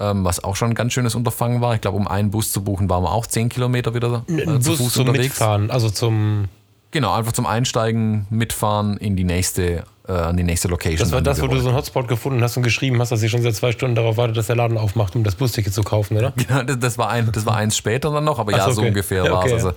[0.00, 1.74] ähm, was auch schon ein ganz schönes Unterfangen war.
[1.74, 4.70] Ich glaube, um einen Bus zu buchen, waren wir auch 10 Kilometer wieder äh, zu
[4.70, 5.34] Bus Fuß zum unterwegs.
[5.34, 6.48] Mitfahren, also zum.
[6.92, 10.98] Genau, einfach zum Einsteigen, mitfahren in die nächste, äh, an die nächste Location.
[10.98, 13.28] Das war das, wo du so einen Hotspot gefunden hast und geschrieben hast, dass ihr
[13.28, 16.16] schon seit zwei Stunden darauf wartet, dass der Laden aufmacht, um das Busticket zu kaufen,
[16.16, 16.32] oder?
[16.48, 18.72] Ja, das, das, war ein, das war eins später dann noch, aber Ach ja, so,
[18.72, 18.88] so okay.
[18.88, 19.52] ungefähr Ja, war es.
[19.52, 19.72] okay, Also,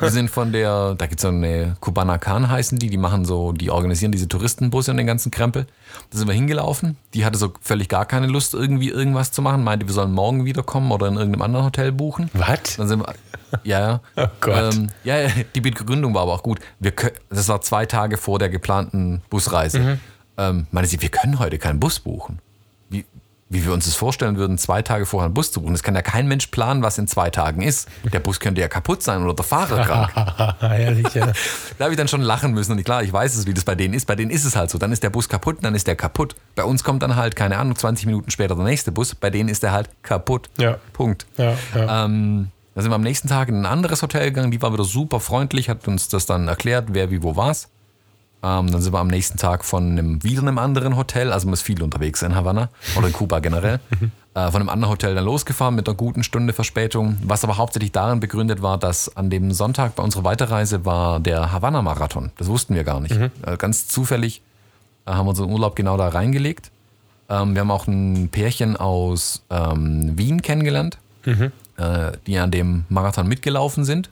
[0.00, 3.52] wir sind von der, da gibt es so eine Kubanakan heißen die, die machen so,
[3.52, 5.66] die organisieren diese Touristenbusse und den ganzen Krempel.
[6.10, 6.96] Da sind wir hingelaufen.
[7.14, 9.62] Die hatte so völlig gar keine Lust, irgendwie irgendwas zu machen.
[9.64, 12.30] Meinte, wir sollen morgen wiederkommen oder in irgendeinem anderen Hotel buchen.
[12.34, 12.76] Was?
[12.76, 13.14] Dann sind wir,
[13.62, 14.00] ja, ja.
[14.16, 14.74] Oh Gott.
[14.74, 16.60] Ähm, ja, die Begründung war aber auch gut.
[16.80, 16.92] Wir
[17.30, 19.75] das war zwei Tage vor der geplanten Busreise.
[19.78, 20.00] Mhm.
[20.38, 22.40] Ähm, meinte sie, wir können heute keinen Bus buchen.
[22.90, 23.04] Wie,
[23.48, 25.72] wie wir uns das vorstellen würden, zwei Tage vorher einen Bus zu buchen.
[25.72, 27.88] Das kann ja kein Mensch planen, was in zwei Tagen ist.
[28.12, 30.60] Der Bus könnte ja kaputt sein oder der Fahrer krank.
[30.60, 31.32] Herrlich, ja.
[31.78, 33.74] Da habe ich dann schon lachen müssen und klar, ich weiß es, wie das bei
[33.74, 34.06] denen ist.
[34.06, 34.78] Bei denen ist es halt so.
[34.78, 36.34] Dann ist der Bus kaputt, dann ist der kaputt.
[36.54, 39.14] Bei uns kommt dann halt, keine Ahnung, 20 Minuten später der nächste Bus.
[39.14, 40.50] Bei denen ist der halt kaputt.
[40.58, 40.78] Ja.
[40.92, 41.26] Punkt.
[41.36, 42.04] Ja, ja.
[42.04, 44.50] Ähm, da sind wir am nächsten Tag in ein anderes Hotel gegangen.
[44.50, 47.68] Die war wieder super freundlich, hat uns das dann erklärt, wer wie wo war's.
[48.46, 51.54] Ähm, dann sind wir am nächsten Tag von einem, wieder einem anderen Hotel, also man
[51.54, 53.80] ist viel unterwegs in Havanna oder in Kuba generell,
[54.34, 57.18] äh, von einem anderen Hotel dann losgefahren mit einer guten Stunde Verspätung.
[57.24, 61.50] Was aber hauptsächlich darin begründet war, dass an dem Sonntag bei unserer Weiterreise war der
[61.50, 62.30] Havanna-Marathon.
[62.36, 63.16] Das wussten wir gar nicht.
[63.44, 64.42] Äh, ganz zufällig
[65.06, 66.70] äh, haben wir unseren Urlaub genau da reingelegt.
[67.28, 70.98] Ähm, wir haben auch ein Pärchen aus ähm, Wien kennengelernt,
[71.78, 74.10] äh, die an dem Marathon mitgelaufen sind.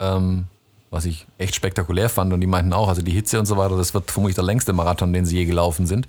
[0.00, 0.46] Ähm,
[0.90, 2.32] was ich echt spektakulär fand.
[2.32, 4.72] Und die meinten auch, also die Hitze und so weiter, das wird vermutlich der längste
[4.72, 6.08] Marathon, den sie je gelaufen sind.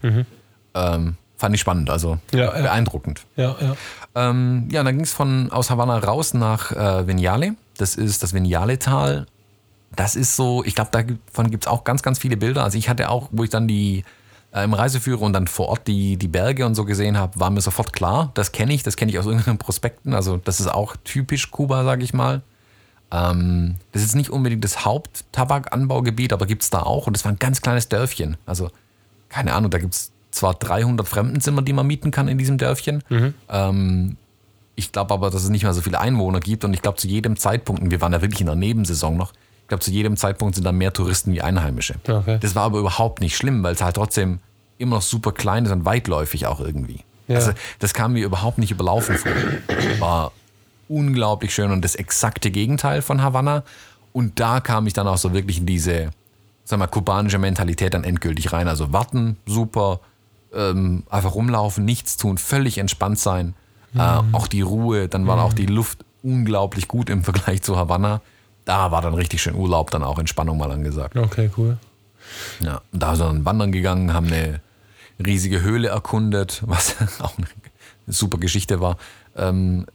[0.74, 2.62] Ähm, fand ich spannend, also Ja, ja.
[2.62, 3.26] beeindruckend.
[3.36, 3.76] ja, ja.
[4.16, 7.56] Ähm, ja, dann ging es von aus Havanna raus nach äh, Vignale.
[7.78, 9.28] Das ist das Vignale-Tal.
[9.96, 12.64] Das ist so, ich glaube, davon gibt es auch ganz, ganz viele Bilder.
[12.64, 14.04] Also ich hatte auch, wo ich dann die
[14.52, 17.50] äh, im Reiseführer und dann vor Ort die, die Berge und so gesehen habe, war
[17.52, 20.14] mir sofort klar, das kenne ich, das kenne ich aus irgendeinen Prospekten.
[20.14, 22.42] Also das ist auch typisch Kuba, sage ich mal.
[23.12, 27.08] Ähm, das ist nicht unbedingt das Haupttabakanbaugebiet, aber gibt es da auch.
[27.08, 28.38] Und das war ein ganz kleines Dörfchen.
[28.46, 28.70] Also,
[29.30, 33.04] keine Ahnung, da gibt es zwar 300 Fremdenzimmer, die man mieten kann in diesem Dörfchen.
[33.50, 34.18] Ähm,
[34.76, 36.64] ich glaube aber, dass es nicht mehr so viele Einwohner gibt.
[36.64, 39.34] Und ich glaube, zu jedem Zeitpunkt, und wir waren ja wirklich in der Nebensaison noch,
[39.64, 41.96] ich glaube, zu jedem Zeitpunkt sind da mehr Touristen wie Einheimische.
[42.08, 42.38] Okay.
[42.40, 44.40] Das war aber überhaupt nicht schlimm, weil es halt trotzdem
[44.78, 47.02] immer noch super klein ist und weitläufig auch irgendwie.
[47.28, 47.36] Ja.
[47.36, 49.32] Also, das kam mir überhaupt nicht überlaufen vor.
[50.00, 50.32] War
[50.90, 53.64] unglaublich schön und das exakte Gegenteil von Havanna.
[54.12, 56.10] Und da kam ich dann auch so wirklich in diese,
[56.66, 58.68] sag mal, kubanische Mentalität dann endgültig rein.
[58.68, 60.02] Also warten, super,
[60.54, 63.54] ähm, einfach rumlaufen, nichts tun, völlig entspannt sein.
[63.96, 68.22] Äh, auch die Ruhe, dann war auch die Luft unglaublich gut im Vergleich zu Havanna.
[68.66, 71.18] Da war dann richtig schön Urlaub, dann auch Entspannung mal angesagt.
[71.18, 71.78] Okay, cool.
[72.62, 74.62] Ja, da sind wir dann wandern gegangen, haben eine
[75.26, 77.48] riesige Höhle erkundet, was auch eine
[78.06, 78.98] super Geschichte war.
[79.36, 79.88] Ähm,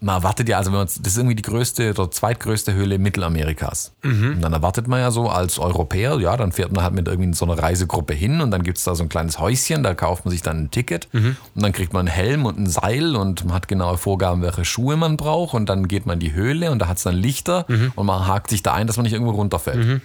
[0.00, 3.92] man erwartet ja, also wenn man, das ist irgendwie die größte oder zweitgrößte Höhle Mittelamerikas.
[4.34, 7.34] Und dann erwartet man ja so als Europäer, ja, dann fährt man halt mit irgendwie
[7.34, 10.24] so einer Reisegruppe hin und dann gibt es da so ein kleines Häuschen, da kauft
[10.24, 11.08] man sich dann ein Ticket
[11.54, 14.64] und dann kriegt man einen Helm und ein Seil und man hat genaue Vorgaben, welche
[14.64, 17.14] Schuhe man braucht und dann geht man in die Höhle und da hat es dann
[17.16, 17.66] Lichter
[17.96, 20.02] und man hakt sich da ein, dass man nicht irgendwo runterfällt.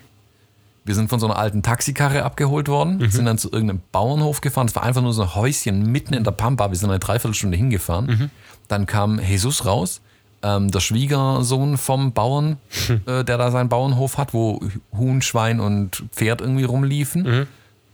[0.86, 4.68] Wir sind von so einer alten Taxikarre abgeholt worden, sind dann zu irgendeinem Bauernhof gefahren.
[4.68, 6.70] Es war einfach nur so ein Häuschen mitten in der Pampa.
[6.72, 8.32] Wir sind eine Dreiviertelstunde hingefahren.
[8.68, 10.02] Dann kam Jesus raus,
[10.44, 12.58] ähm, der Schwiegersohn vom Bauern,
[13.06, 14.62] äh, der da seinen Bauernhof hat, wo
[14.96, 17.48] Huhn, Schwein und Pferd irgendwie rumliefen.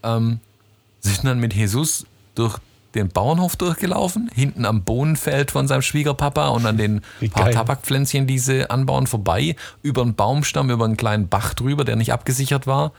[0.04, 0.40] Ähm,
[1.00, 2.06] sind dann mit Jesus
[2.36, 2.58] durch
[2.96, 7.54] den Bauernhof durchgelaufen, hinten am Bohnenfeld von seinem Schwiegerpapa und an den Wie paar geil.
[7.54, 12.14] Tabakpflänzchen, die sie anbauen, vorbei, über einen Baumstamm, über einen kleinen Bach drüber, der nicht
[12.14, 12.92] abgesichert war,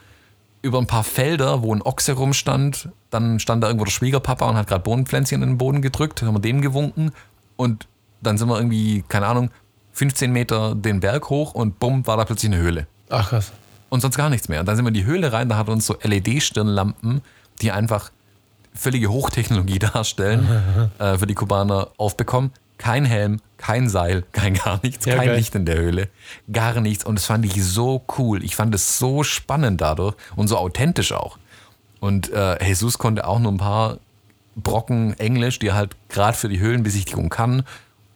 [0.63, 2.89] über ein paar Felder, wo ein Ochse rumstand.
[3.11, 6.35] Dann stand da irgendwo der Schwiegerpapa und hat gerade Bohnenpflänzchen in den Boden gedrückt, haben
[6.35, 7.13] wir dem gewunken
[7.57, 7.87] und
[8.23, 9.51] dann sind wir irgendwie, keine Ahnung,
[9.93, 12.87] 15 Meter den Berg hoch und bumm, war da plötzlich eine Höhle.
[13.11, 13.53] Ach krass.
[13.91, 14.61] Und sonst gar nichts mehr.
[14.61, 17.23] Und dann sind wir in die Höhle rein, da hat uns so LED-Stirnlampen,
[17.63, 18.11] die einfach
[18.75, 22.51] völlige Hochtechnologie darstellen, äh, für die Kubaner aufbekommen.
[22.77, 25.37] Kein Helm, kein Seil, kein gar nichts, Ja, kein geil.
[25.37, 26.09] Licht in der Höhle,
[26.53, 27.05] gar nichts.
[27.05, 28.43] Und das fand ich so cool.
[28.43, 31.39] Ich fand es so spannend dadurch und so authentisch auch.
[32.01, 33.99] Und äh, Jesus konnte auch nur ein paar
[34.57, 37.65] Brocken Englisch, die er halt gerade für die Höhlenbesichtigung kann.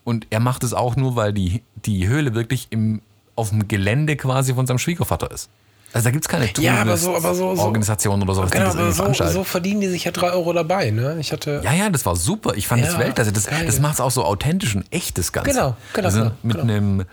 [0.04, 3.02] Und er macht es auch nur, weil die, die Höhle wirklich im,
[3.36, 5.48] auf dem Gelände quasi von seinem Schwiegervater ist.
[5.92, 8.54] Also da gibt es keine Ja, aber so- aber so- so- Organisation oder sowas, die
[8.58, 9.32] Genau, das aber irgendwie so, veranstalten.
[9.34, 11.16] so verdienen die sich ja 3 Euro dabei, ne?
[11.18, 11.62] Ich hatte.
[11.64, 12.54] Ja, ja, das war super.
[12.56, 13.32] Ich fand Ja, das Weltklasse.
[13.32, 13.64] Das, geil.
[13.64, 15.50] das macht es auch so authentisch und echt, das Ganze.
[15.50, 16.72] Genau, genau, Also genau, mit genau.
[16.74, 17.04] einem,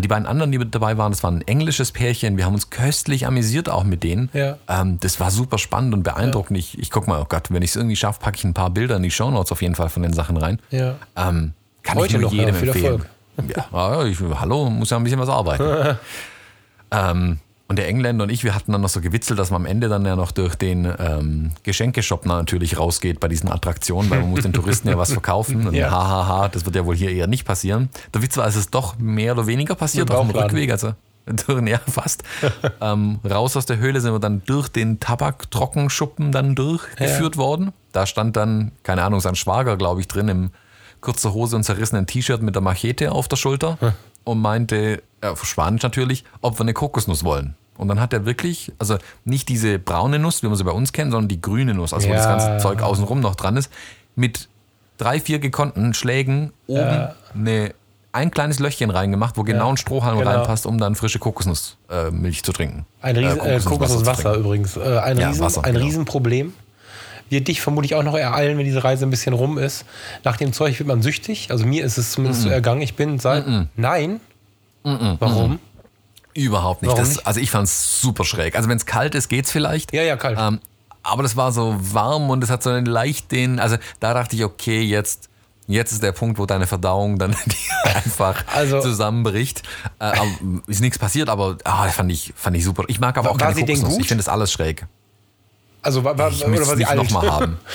[0.00, 2.36] die beiden anderen, die mit dabei waren, das war ein englisches Pärchen.
[2.36, 4.30] Wir haben uns köstlich amüsiert auch mit denen.
[4.32, 4.58] Ja.
[4.68, 6.58] Ähm, das war super spannend und beeindruckend.
[6.58, 8.70] Ich, ich guck mal, oh Gott, wenn ich es irgendwie schaffe, packe ich ein paar
[8.70, 10.58] Bilder in die Shownotes auf jeden Fall von den Sachen rein.
[10.70, 10.96] Ja.
[11.16, 11.52] Ähm,
[11.82, 13.04] kann Heute ich nur noch, ja, jedem viel empfehlen.
[13.48, 15.98] Ja, ja, ich, hallo, muss ja ein bisschen was arbeiten.
[16.90, 17.38] ähm,
[17.72, 19.88] und der Engländer und ich, wir hatten dann noch so gewitzelt, dass man am Ende
[19.88, 24.42] dann ja noch durch den ähm, Geschenkeshop natürlich rausgeht bei diesen Attraktionen, weil man muss
[24.42, 25.66] den Touristen ja was verkaufen.
[25.66, 25.90] Und Ja.
[25.90, 27.88] hahaha, das wird ja wohl hier eher nicht passieren.
[28.12, 30.36] Der Witz war, es ist doch mehr oder weniger passiert auf dem.
[30.36, 30.92] Rückweg, also
[31.66, 32.24] ja, fast.
[32.82, 37.72] ähm, raus aus der Höhle sind wir dann durch den Tabaktrockenschuppen dann durchgeführt worden.
[37.92, 40.50] Da stand dann, keine Ahnung, sein Schwager, glaube ich, drin im
[41.00, 43.78] kurzer Hose und zerrissenen T-Shirt mit der Machete auf der Schulter
[44.24, 47.56] und meinte, äh, auf Spanisch natürlich, ob wir eine Kokosnuss wollen.
[47.78, 50.92] Und dann hat er wirklich, also nicht diese braune Nuss, wie man sie bei uns
[50.92, 52.36] kennt, sondern die grüne Nuss, also wo das Ja.
[52.36, 53.70] ganze Zeug außenrum noch dran ist,
[54.14, 54.48] mit
[54.98, 57.14] drei, vier gekonnten Schlägen oben Ja.
[57.34, 57.74] eine,
[58.12, 60.30] ein kleines Löchchen reingemacht, wo genau ein Strohhalm genau.
[60.30, 62.84] reinpasst, um dann frische Kokosnussmilch äh, zu trinken.
[63.00, 64.76] Ein Riesen, äh, zu Kokosnusswasser übrigens.
[64.76, 65.86] Äh, ein Ja, Riesen, Wasser, ein genau.
[65.86, 66.52] Riesenproblem.
[67.30, 69.86] Wird dich vermutlich auch noch ereilen, wenn diese Reise ein bisschen rum ist.
[70.22, 71.50] Nach dem Zeug wird man süchtig.
[71.50, 72.82] Also mir ist es zumindest so ergangen.
[72.82, 73.46] Ich bin seit.
[73.76, 74.20] Nein.
[74.82, 75.58] Warum?
[76.34, 76.96] Überhaupt nicht.
[76.96, 77.26] Das, nicht?
[77.26, 78.56] Also ich fand es super schräg.
[78.56, 79.92] Also wenn es kalt ist, geht's vielleicht.
[79.92, 80.38] Ja, ja, kalt.
[80.40, 80.60] Ähm,
[81.02, 84.36] aber das war so warm und es hat so einen leicht den, also da dachte
[84.36, 85.28] ich, okay, jetzt,
[85.66, 87.36] jetzt ist der Punkt, wo deine Verdauung dann
[87.84, 89.62] einfach Also- zusammenbricht.
[89.98, 90.12] Äh,
[90.68, 92.84] ist nichts passiert, aber ah, fand ich, fand ich super.
[92.88, 93.98] Ich mag aber auch keine Kokosnuss.
[93.98, 94.86] Ich finde das alles schräg.
[95.82, 96.96] Also war, war, Ich oder war sie alt?
[96.96, 97.58] nochmal haben.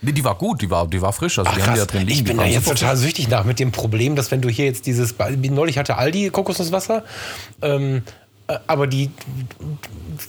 [0.00, 1.38] Nee, die war gut, die war, die war frisch.
[1.38, 2.12] Also Ach, die haben die da drin liegen.
[2.12, 4.64] ich bin da waren jetzt total süchtig nach mit dem Problem, dass wenn du hier
[4.64, 7.04] jetzt dieses, neulich hatte Aldi Kokosnusswasser,
[7.62, 8.02] ähm,
[8.46, 9.10] äh, aber die,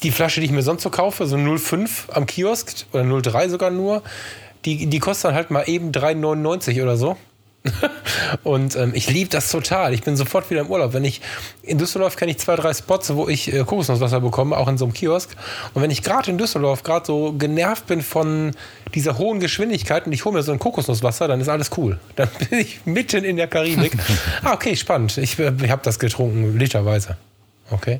[0.01, 3.69] die Flasche, die ich mir sonst so kaufe, so 0,5 am Kiosk oder 0,3 sogar
[3.69, 4.01] nur,
[4.65, 7.15] die, die kostet dann halt mal eben 3,99 oder so.
[8.43, 9.93] Und ähm, ich liebe das total.
[9.93, 10.93] Ich bin sofort wieder im Urlaub.
[10.93, 11.21] Wenn ich
[11.61, 14.85] in Düsseldorf kenne ich zwei, drei Spots, wo ich äh, Kokosnusswasser bekomme, auch in so
[14.85, 15.35] einem Kiosk.
[15.73, 18.51] Und wenn ich gerade in Düsseldorf gerade so genervt bin von
[18.95, 21.99] dieser hohen Geschwindigkeit und ich hole mir so ein Kokosnusswasser, dann ist alles cool.
[22.15, 23.93] Dann bin ich mitten in der Karibik.
[24.43, 25.17] ah, okay, spannend.
[25.17, 27.17] Ich, äh, ich habe das getrunken, literweise.
[27.71, 27.99] Okay.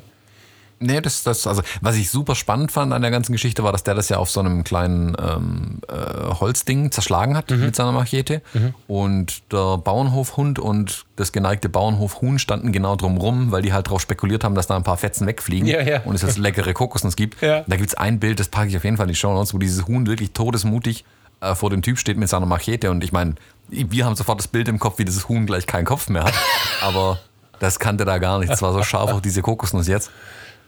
[0.82, 3.84] Nee, das, das, also, was ich super spannend fand an der ganzen Geschichte war, dass
[3.84, 8.40] der das ja auf so einem kleinen ähm, äh, Holzding zerschlagen hat mit seiner Machete.
[8.86, 14.42] Und der Bauernhofhund und das geneigte Bauernhofhuhn standen genau drumrum, weil die halt darauf spekuliert
[14.42, 16.00] haben, dass da ein paar Fetzen wegfliegen Ja, ja.
[16.04, 17.42] und es jetzt leckere Kokosnuss gibt.
[17.42, 17.62] Ja.
[17.66, 19.52] Da gibt es ein Bild, das packe ich auf jeden Fall in die Show Notes,
[19.52, 21.04] wo dieses Huhn wirklich todesmutig
[21.40, 22.90] äh, vor dem Typ steht mit seiner Machete.
[22.90, 23.34] Und ich meine,
[23.68, 26.34] wir haben sofort das Bild im Kopf, wie dieses Huhn gleich keinen Kopf mehr hat.
[26.82, 27.18] Aber
[27.58, 28.50] das kannte da gar nicht.
[28.50, 30.10] Es war so scharf auf diese Kokosnuss jetzt.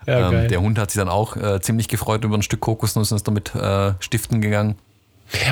[0.07, 0.31] Ja.
[0.31, 3.17] Ähm, der Hund hat sich dann auch äh, ziemlich gefreut über ein Stück Kokosnuss und
[3.17, 4.77] ist damit äh, stiften gegangen.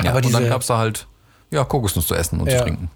[0.03, 1.07] Ja, Aber und dann gab es da halt
[1.49, 2.59] ja, Kokosnuss zu essen und Ja.
[2.59, 2.89] zu trinken.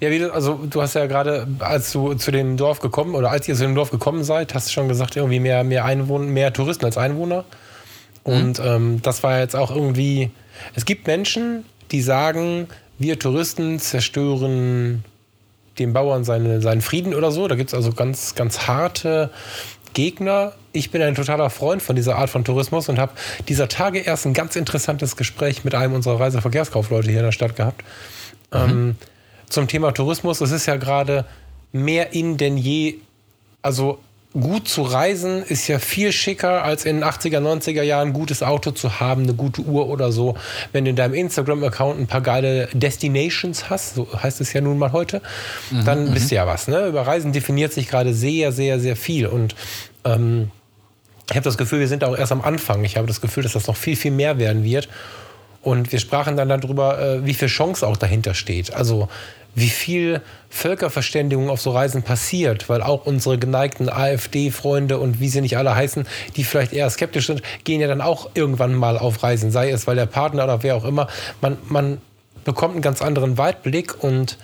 [0.00, 3.30] Ja, wie du, also du hast ja gerade, als du zu dem Dorf gekommen oder
[3.30, 6.24] als ihr zu dem Dorf gekommen seid, hast du schon gesagt, irgendwie mehr, mehr Einwohner,
[6.24, 7.44] mehr Touristen als Einwohner.
[8.24, 10.30] Und ähm, das war jetzt auch irgendwie.
[10.74, 12.68] Es gibt Menschen, die sagen,
[12.98, 15.04] wir Touristen zerstören
[15.78, 17.46] den Bauern seine, seinen Frieden oder so.
[17.46, 19.30] Da gibt es also ganz, ganz harte
[19.94, 20.52] Gegner.
[20.72, 23.12] Ich bin ein totaler Freund von dieser Art von Tourismus und habe
[23.48, 27.56] dieser Tage erst ein ganz interessantes Gespräch mit einem unserer Reiseverkehrskaufleute hier in der Stadt
[27.56, 27.82] gehabt.
[28.52, 28.96] Ähm,
[29.48, 30.40] zum Thema Tourismus.
[30.40, 31.24] Es ist ja gerade
[31.72, 32.96] mehr in denn je.
[33.62, 33.98] Also
[34.38, 38.42] gut zu reisen ist ja viel schicker, als in den 80er, 90er Jahren ein gutes
[38.42, 40.36] Auto zu haben, eine gute Uhr oder so.
[40.72, 44.78] Wenn du in deinem Instagram-Account ein paar geile Destinations hast, so heißt es ja nun
[44.78, 45.22] mal heute,
[45.84, 46.68] dann bist du ja was.
[46.68, 46.86] Ne?
[46.86, 49.26] Über Reisen definiert sich gerade sehr, sehr, sehr viel.
[49.26, 49.54] Und
[50.04, 50.50] ähm,
[51.30, 52.84] ich habe das Gefühl, wir sind auch erst am Anfang.
[52.84, 54.88] Ich habe das Gefühl, dass das noch viel, viel mehr werden wird.
[55.60, 58.72] Und wir sprachen dann darüber, äh, wie viel Chance auch dahinter steht.
[58.72, 59.08] Also
[59.54, 65.40] wie viel Völkerverständigung auf so Reisen passiert, weil auch unsere geneigten AfD-Freunde und wie sie
[65.40, 66.06] nicht alle heißen,
[66.36, 69.86] die vielleicht eher skeptisch sind, gehen ja dann auch irgendwann mal auf Reisen, sei es,
[69.86, 71.08] weil der Partner oder wer auch immer,
[71.40, 71.98] man, man
[72.44, 74.38] bekommt einen ganz anderen Weitblick und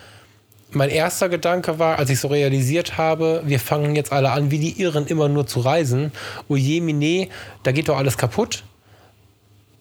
[0.74, 4.58] mein erster Gedanke war, als ich so realisiert habe, wir fangen jetzt alle an, wie
[4.58, 6.12] die Irren immer nur zu reisen.
[6.48, 7.28] Oje, mine,
[7.62, 8.64] da geht doch alles kaputt.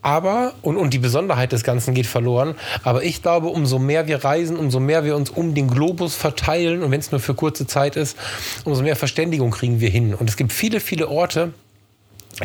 [0.03, 4.21] Aber, und, und die Besonderheit des Ganzen geht verloren, aber ich glaube, umso mehr wir
[4.21, 7.65] reisen, umso mehr wir uns um den Globus verteilen und wenn es nur für kurze
[7.67, 8.17] Zeit ist,
[8.65, 10.13] umso mehr Verständigung kriegen wir hin.
[10.13, 11.53] Und es gibt viele, viele Orte,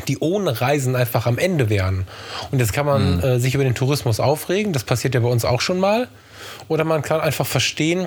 [0.07, 2.07] die ohne Reisen einfach am Ende wären.
[2.53, 5.45] Und jetzt kann man äh, sich über den Tourismus aufregen, das passiert ja bei uns
[5.45, 6.07] auch schon mal.
[6.69, 8.07] Oder man kann einfach verstehen,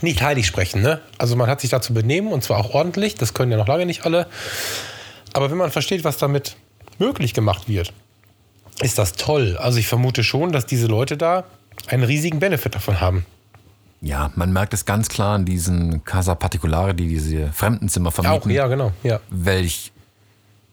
[0.00, 1.00] nicht heilig sprechen, ne?
[1.18, 3.86] Also man hat sich dazu benehmen und zwar auch ordentlich, das können ja noch lange
[3.86, 4.26] nicht alle.
[5.32, 6.56] Aber wenn man versteht, was damit
[6.98, 7.92] möglich gemacht wird,
[8.82, 9.56] ist das toll.
[9.58, 11.44] Also ich vermute schon, dass diese Leute da
[11.88, 13.24] einen riesigen Benefit davon haben.
[14.02, 18.50] Ja, man merkt es ganz klar an diesen Casa Particulare, die diese Fremdenzimmer vermieten.
[18.50, 18.92] Auch, ja, genau.
[19.02, 19.20] Ja.
[19.30, 19.92] welch,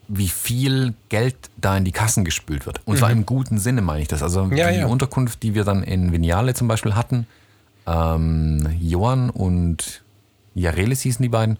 [0.09, 2.81] wie viel Geld da in die Kassen gespült wird.
[2.85, 4.21] Und zwar im guten Sinne meine ich das.
[4.21, 4.57] Also Mhm.
[4.57, 4.87] Ja, die ja.
[4.87, 7.25] Unterkunft, die wir dann in Vignale zum Beispiel hatten,
[7.87, 10.03] ähm, Johann und
[10.55, 11.57] Jarelis hießen die beiden,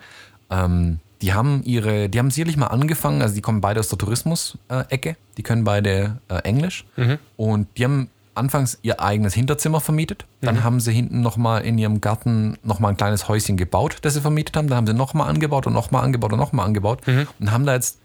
[0.50, 3.98] ähm, die haben ihre, die haben sicherlich mal angefangen, also die kommen beide aus der
[3.98, 7.18] Tourismus-Ecke, die können beide äh, Englisch Mhm.
[7.38, 10.26] und die haben anfangs ihr eigenes Hinterzimmer vermietet.
[10.42, 10.64] Dann Mhm.
[10.64, 14.58] haben sie hinten nochmal in ihrem Garten nochmal ein kleines Häuschen gebaut, das sie vermietet
[14.58, 14.68] haben.
[14.68, 17.28] Dann haben sie nochmal angebaut und nochmal angebaut und nochmal angebaut Mhm.
[17.40, 18.00] und haben da jetzt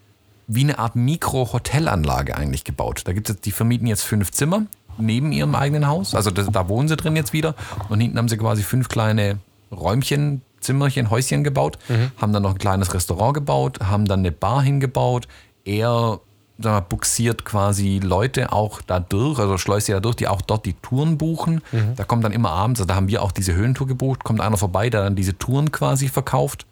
[0.46, 3.02] wie eine Art Mikro-Hotelanlage eigentlich gebaut.
[3.06, 4.62] Da gibt es, die vermieten jetzt fünf Zimmer
[4.98, 6.14] neben ihrem eigenen Haus.
[6.14, 7.54] Also das, da wohnen sie drin jetzt wieder.
[7.88, 9.38] Und hinten haben sie quasi fünf kleine
[9.70, 11.78] Räumchen, Zimmerchen, Häuschen gebaut.
[12.20, 15.28] Haben dann noch ein kleines Restaurant gebaut, haben dann eine Bar hingebaut.
[15.64, 16.20] Eher
[16.60, 20.42] sag mal, buxiert quasi Leute auch da durch, also schleust sie da durch, die auch
[20.42, 21.62] dort die Touren buchen.
[21.94, 24.56] Da kommt dann immer abends, also da haben wir auch diese Höhentour gebucht, kommt einer
[24.56, 26.66] vorbei, der dann diese Touren quasi verkauft.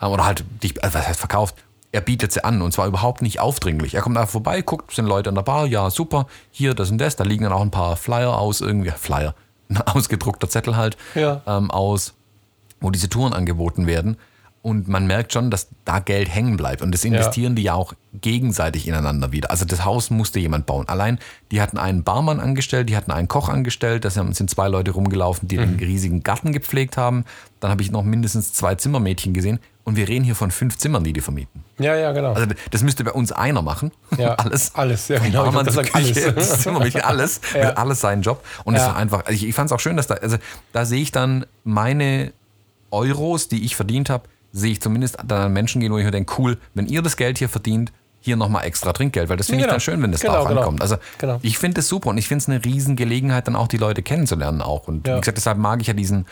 [0.00, 1.54] Äh, Oder halt, dich, also was heißt verkauft?
[1.92, 3.94] Er bietet sie an und zwar überhaupt nicht aufdringlich.
[3.94, 6.98] Er kommt einfach vorbei, guckt, sind Leute an der Bar, ja, super, hier, das und
[6.98, 7.16] das.
[7.16, 9.34] Da liegen dann auch ein paar Flyer aus, irgendwie, Flyer,
[9.68, 11.42] ein ausgedruckter Zettel halt, Ja.
[11.46, 12.14] ähm, aus,
[12.80, 14.16] wo diese Touren angeboten werden.
[14.62, 16.82] Und man merkt schon, dass da Geld hängen bleibt.
[16.82, 19.50] Und das investieren die ja auch gegenseitig ineinander wieder.
[19.50, 20.86] Also das Haus musste jemand bauen.
[20.86, 21.18] Allein,
[21.50, 25.48] die hatten einen Barmann angestellt, die hatten einen Koch angestellt, da sind zwei Leute rumgelaufen,
[25.48, 27.24] die den riesigen Garten gepflegt haben.
[27.60, 29.60] Dann habe ich noch mindestens zwei Zimmermädchen gesehen.
[29.84, 31.64] Und wir reden hier von fünf Zimmern, die die vermieten.
[31.80, 32.32] Ja, ja, genau.
[32.34, 33.90] Also das müsste bei uns einer machen.
[34.16, 34.74] Ja, alles.
[34.74, 35.46] alles, ja, genau.
[35.46, 36.12] Ich Barmann zur alles.
[36.14, 37.40] Küche, das Zimmermädchen, alles.
[37.54, 37.60] Ja.
[37.62, 38.44] Also alles seinen Job.
[38.64, 38.88] Und es Ja.
[38.88, 40.36] war einfach, also ich, ich fand es auch schön, dass da, also
[40.72, 42.32] da sehe ich dann meine
[42.90, 46.10] Euros, die ich verdient habe, sehe ich zumindest dann an Menschen gehen, wo ich mir
[46.10, 49.60] denke, cool, wenn ihr das Geld hier verdient, hier nochmal extra Trinkgeld, weil das finde
[49.60, 49.74] ich Genau.
[49.74, 50.60] dann schön, wenn das Genau, darauf genau.
[50.60, 50.82] ankommt.
[50.82, 51.38] Also Genau.
[51.42, 54.60] ich finde es super und ich finde es eine Riesengelegenheit, dann auch die Leute kennenzulernen
[54.60, 54.88] auch.
[54.88, 55.16] Und Ja.
[55.16, 56.26] wie gesagt, deshalb mag ich ja diesen,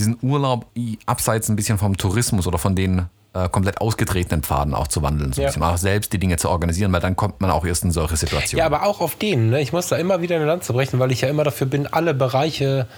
[0.00, 0.66] diesen Urlaub
[1.06, 5.32] abseits ein bisschen vom Tourismus oder von den äh, komplett ausgetretenen Pfaden auch zu wandeln.
[5.32, 5.48] So ein Ja.
[5.50, 8.16] bisschen auch selbst die Dinge zu organisieren, weil dann kommt man auch erst in solche
[8.16, 8.58] Situationen.
[8.58, 9.50] Ja, aber auch auf denen.
[9.50, 9.60] Ne?
[9.60, 12.12] Ich muss da immer wieder eine Lanze brechen, weil ich ja immer dafür bin, alle
[12.14, 12.88] Bereiche,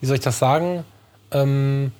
[0.00, 0.84] wie soll ich das sagen?
[1.32, 1.92] Ähm,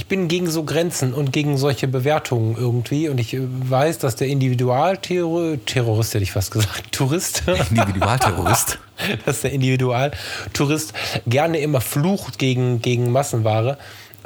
[0.00, 3.10] ich bin gegen so Grenzen und gegen solche Bewertungen irgendwie.
[3.10, 8.78] Und ich äh, weiß, dass der Individualterrorist, Terrorist hätte ich fast gesagt, Tourist, Individualterrorist.
[9.26, 10.94] dass der Individualtourist
[11.26, 13.76] gerne immer flucht gegen, gegen Massenware.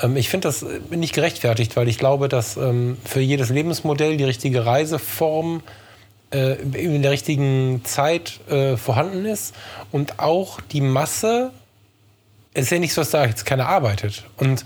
[0.01, 4.17] Ähm, ich finde das äh, nicht gerechtfertigt, weil ich glaube, dass ähm, für jedes Lebensmodell
[4.17, 5.61] die richtige Reiseform
[6.31, 8.39] äh, in der richtigen Zeit
[8.77, 9.57] vorhanden ist
[9.91, 11.51] und auch die Masse,
[12.53, 14.23] es ist ja nicht so, dass da jetzt keiner arbeitet.
[14.37, 14.65] Und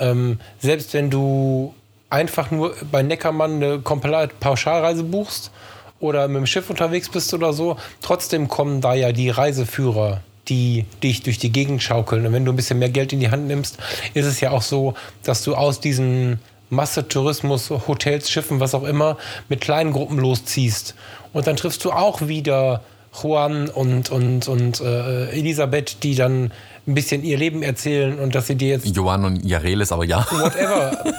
[0.00, 1.74] ähm, selbst wenn du
[2.08, 5.52] einfach nur bei Neckermann eine komplett Pauschalreise buchst
[6.00, 10.86] oder mit dem Schiff unterwegs bist oder so, trotzdem kommen da ja die Reiseführer, die
[11.02, 12.26] dich durch die Gegend schaukeln.
[12.26, 13.78] Und wenn du ein bisschen mehr Geld in die Hand nimmst,
[14.14, 16.40] ist es ja auch so, dass du aus diesen
[16.70, 19.16] Massetourismus, Hotels, Schiffen, was auch immer,
[19.48, 20.94] mit kleinen Gruppen losziehst.
[21.32, 22.82] Und dann triffst du auch wieder
[23.22, 26.52] Juan und, und, und äh, Elisabeth, die dann
[26.86, 30.26] ein bisschen ihr Leben erzählen und dass sie dir jetzt Johann und Jareles, aber ja.
[30.30, 31.04] whatever.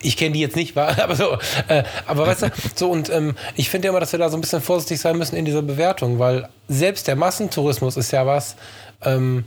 [0.00, 3.68] Ich kenne die jetzt nicht, aber so, äh, aber weißt du, so und ähm, ich
[3.68, 6.18] finde ja immer, dass wir da so ein bisschen vorsichtig sein müssen in dieser Bewertung,
[6.18, 8.56] weil selbst der Massentourismus ist ja was,
[9.02, 9.44] ähm,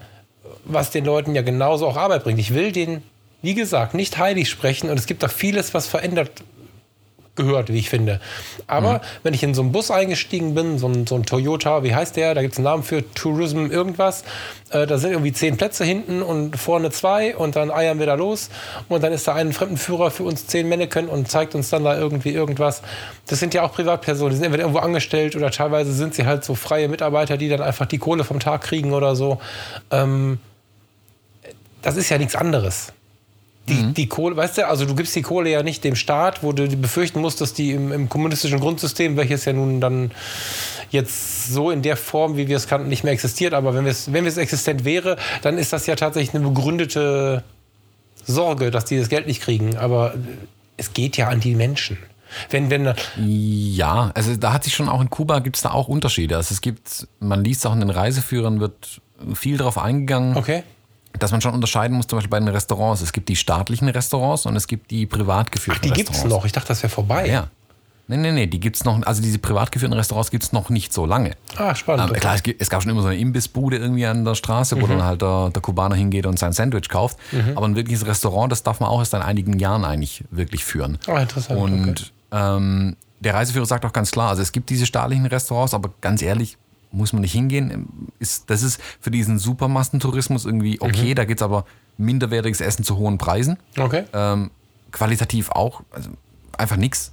[0.66, 2.40] was den Leuten ja genauso auch Arbeit bringt.
[2.40, 3.02] Ich will den,
[3.42, 6.32] wie gesagt, nicht heilig sprechen und es gibt da vieles, was verändert
[7.44, 8.20] gehört, wie ich finde.
[8.68, 11.94] Aber wenn ich in so einen Bus eingestiegen bin, so ein, so ein Toyota, wie
[11.94, 12.34] heißt der?
[12.34, 14.24] Da gibt es einen Namen für Tourism irgendwas.
[14.70, 18.16] Äh, da sind irgendwie zehn Plätze hinten und vorne zwei und dann eiern wir da
[18.16, 18.50] los.
[18.90, 21.98] Und dann ist da ein Fremdenführer für uns zehn Männchen und zeigt uns dann da
[21.98, 22.82] irgendwie irgendwas.
[23.28, 26.44] Das sind ja auch Privatpersonen, die sind entweder irgendwo angestellt oder teilweise sind sie halt
[26.44, 29.40] so freie Mitarbeiter, die dann einfach die Kohle vom Tag kriegen oder so.
[29.92, 30.40] Ähm,
[31.82, 32.94] das ist ja nichts anderes.
[33.72, 36.52] Die, die Kohle, weißt du, also du gibst die Kohle ja nicht dem Staat, wo
[36.52, 40.12] du befürchten musst, dass die im, im kommunistischen Grundsystem, welches ja nun dann
[40.90, 44.12] jetzt so in der Form, wie wir es kannten, nicht mehr existiert, aber wenn es,
[44.14, 47.44] wenn es existent wäre, dann ist das ja tatsächlich eine begründete
[48.26, 49.78] Sorge, dass die das Geld nicht kriegen.
[49.78, 50.14] Aber
[50.78, 51.98] es geht ja an die Menschen.
[52.50, 55.88] Wenn, wenn, Ja, also da hat sich schon auch in Kuba gibt es da auch
[55.88, 56.38] Unterschiede.
[56.38, 59.02] Also es gibt, man liest auch in den Reiseführern, wird
[59.34, 60.64] viel darauf eingegangen, okay.
[61.20, 63.02] Dass man schon unterscheiden muss, zum Beispiel bei den Restaurants.
[63.02, 66.36] Es gibt die staatlichen Restaurants und es gibt die privat geführten Die gibt's Restaurants.
[66.36, 66.46] noch.
[66.46, 67.28] Ich dachte, das wäre vorbei.
[67.28, 67.48] Ja.
[68.08, 71.06] Nee, nee, nee, die gibt's noch, also diese privat geführten Restaurants gibt's noch nicht so
[71.06, 71.32] lange.
[71.56, 72.02] Ah, spannend.
[72.10, 74.76] Aber klar, es, gibt, es gab schon immer so eine Imbissbude irgendwie an der Straße,
[74.76, 74.82] Mhm.
[74.82, 77.18] wo dann halt der, der Kubaner hingeht und sein Sandwich kauft.
[77.56, 80.98] Aber ein wirkliches Restaurant, das darf man auch erst in einigen Jahren eigentlich wirklich führen.
[81.08, 81.58] Ah, interessant.
[81.58, 82.04] Und okay.
[82.58, 86.22] ähm, der Reiseführer sagt auch ganz klar, also es gibt diese staatlichen Restaurants, aber ganz
[86.22, 86.58] ehrlich,
[86.92, 88.12] muss man nicht hingehen.
[88.20, 90.82] Ist, das ist für diesen Supermassentourismus irgendwie Mhm.
[90.82, 91.66] okay, da gibt's aber
[91.98, 93.58] minderwertiges Essen zu hohen Preisen.
[93.78, 94.04] Okay.
[94.14, 94.52] Ähm,
[94.92, 96.10] qualitativ auch, also
[96.58, 97.12] einfach nix.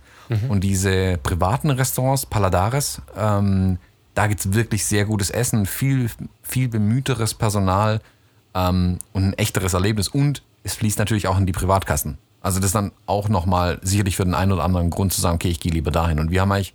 [0.51, 3.79] Und diese privaten Restaurants, Paladares, ähm,
[4.15, 6.11] da gibt es wirklich sehr gutes Essen, viel,
[6.43, 8.03] viel bemühteres Personal
[8.55, 10.09] ähm, und ein echteres Erlebnis.
[10.09, 12.19] Und es fließt natürlich auch in die Privatkassen.
[12.43, 15.37] Also das ist dann auch nochmal sicherlich für den einen oder anderen Grund zu sagen,
[15.37, 16.19] okay, ich gehe lieber dahin.
[16.21, 16.75] Und wir haben eigentlich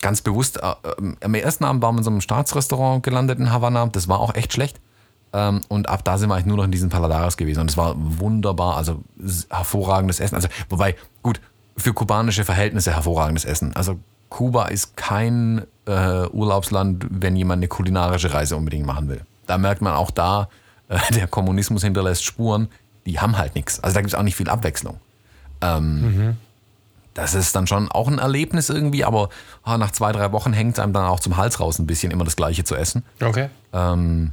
[0.00, 3.52] ganz bewusst, äh, äh, am ersten Abend waren wir in so einem Staatsrestaurant gelandet in
[3.52, 3.86] Havanna.
[3.86, 4.80] Das war auch echt schlecht.
[5.32, 7.60] Ähm, und ab da sind wir eigentlich nur noch in diesen Paladares gewesen.
[7.60, 9.02] Und es war wunderbar, also
[9.50, 10.34] hervorragendes Essen.
[10.34, 11.40] Also, wobei, gut,
[11.76, 13.74] für kubanische Verhältnisse hervorragendes Essen.
[13.74, 13.98] Also
[14.28, 19.22] Kuba ist kein äh, Urlaubsland, wenn jemand eine kulinarische Reise unbedingt machen will.
[19.46, 20.48] Da merkt man auch da,
[20.88, 22.68] äh, der Kommunismus hinterlässt Spuren,
[23.06, 23.80] die haben halt nichts.
[23.80, 25.00] Also da gibt es auch nicht viel Abwechslung.
[25.60, 26.36] Ähm,
[27.20, 29.28] das ist dann schon auch ein Erlebnis irgendwie, aber
[29.62, 32.10] ah, nach zwei, drei Wochen hängt es einem dann auch zum Hals raus, ein bisschen
[32.10, 33.04] immer das Gleiche zu essen.
[33.22, 33.50] Okay.
[33.74, 34.32] Ähm,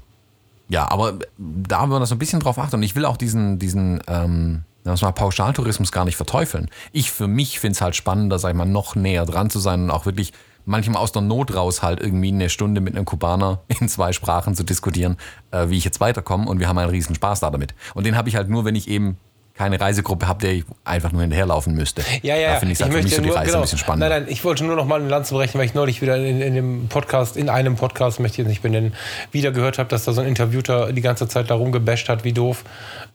[0.69, 2.77] ja, aber da haben wir das so ein bisschen drauf achten.
[2.77, 6.69] Und ich will auch diesen, diesen ähm, das mal Pauschaltourismus gar nicht verteufeln.
[6.93, 9.83] Ich für mich finde es halt spannender, sag ich mal, noch näher dran zu sein
[9.83, 10.31] und auch wirklich
[10.65, 14.55] manchmal aus der Not raus halt irgendwie eine Stunde mit einem Kubaner in zwei Sprachen
[14.55, 15.17] zu diskutieren,
[15.51, 17.75] äh, wie ich jetzt weiterkomme und wir haben einen riesen Spaß da damit.
[17.95, 19.17] Und den habe ich halt nur, wenn ich eben
[19.58, 22.03] keine Reisegruppe habe, der ich einfach nur hinterherlaufen müsste.
[22.22, 23.58] Ja, ja, da finde ich halt für mich so die Reise genau.
[23.58, 24.10] ein bisschen spannender.
[24.10, 26.41] Nein, nein, ich wollte nur noch mal eine Lanze brechen, weil ich neulich wieder in,
[26.41, 28.93] in dem Podcast, in einem Podcast, möchte ich jetzt nicht benennen,
[29.32, 32.34] wieder gehört habe, dass da so ein Interviewter die ganze Zeit darum gebasht hat, wie
[32.34, 32.64] doof,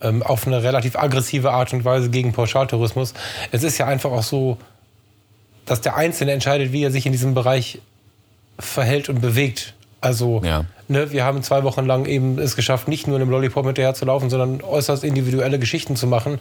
[0.01, 3.15] ähm, auf eine relativ aggressive Art und Weise gegen Pauschaltourismus.
[3.53, 4.59] Es ist ja einfach auch so,
[5.65, 7.81] dass der Einzelne entscheidet, wie er sich in diesem Bereich
[8.59, 9.75] verhält und bewegt.
[10.03, 10.65] Also, Ja.
[10.89, 14.05] ne, wir haben zwei Wochen lang eben es geschafft, nicht nur einem Lollipop hinterher zu
[14.05, 16.41] laufen, sondern äußerst individuelle Geschichten zu machen,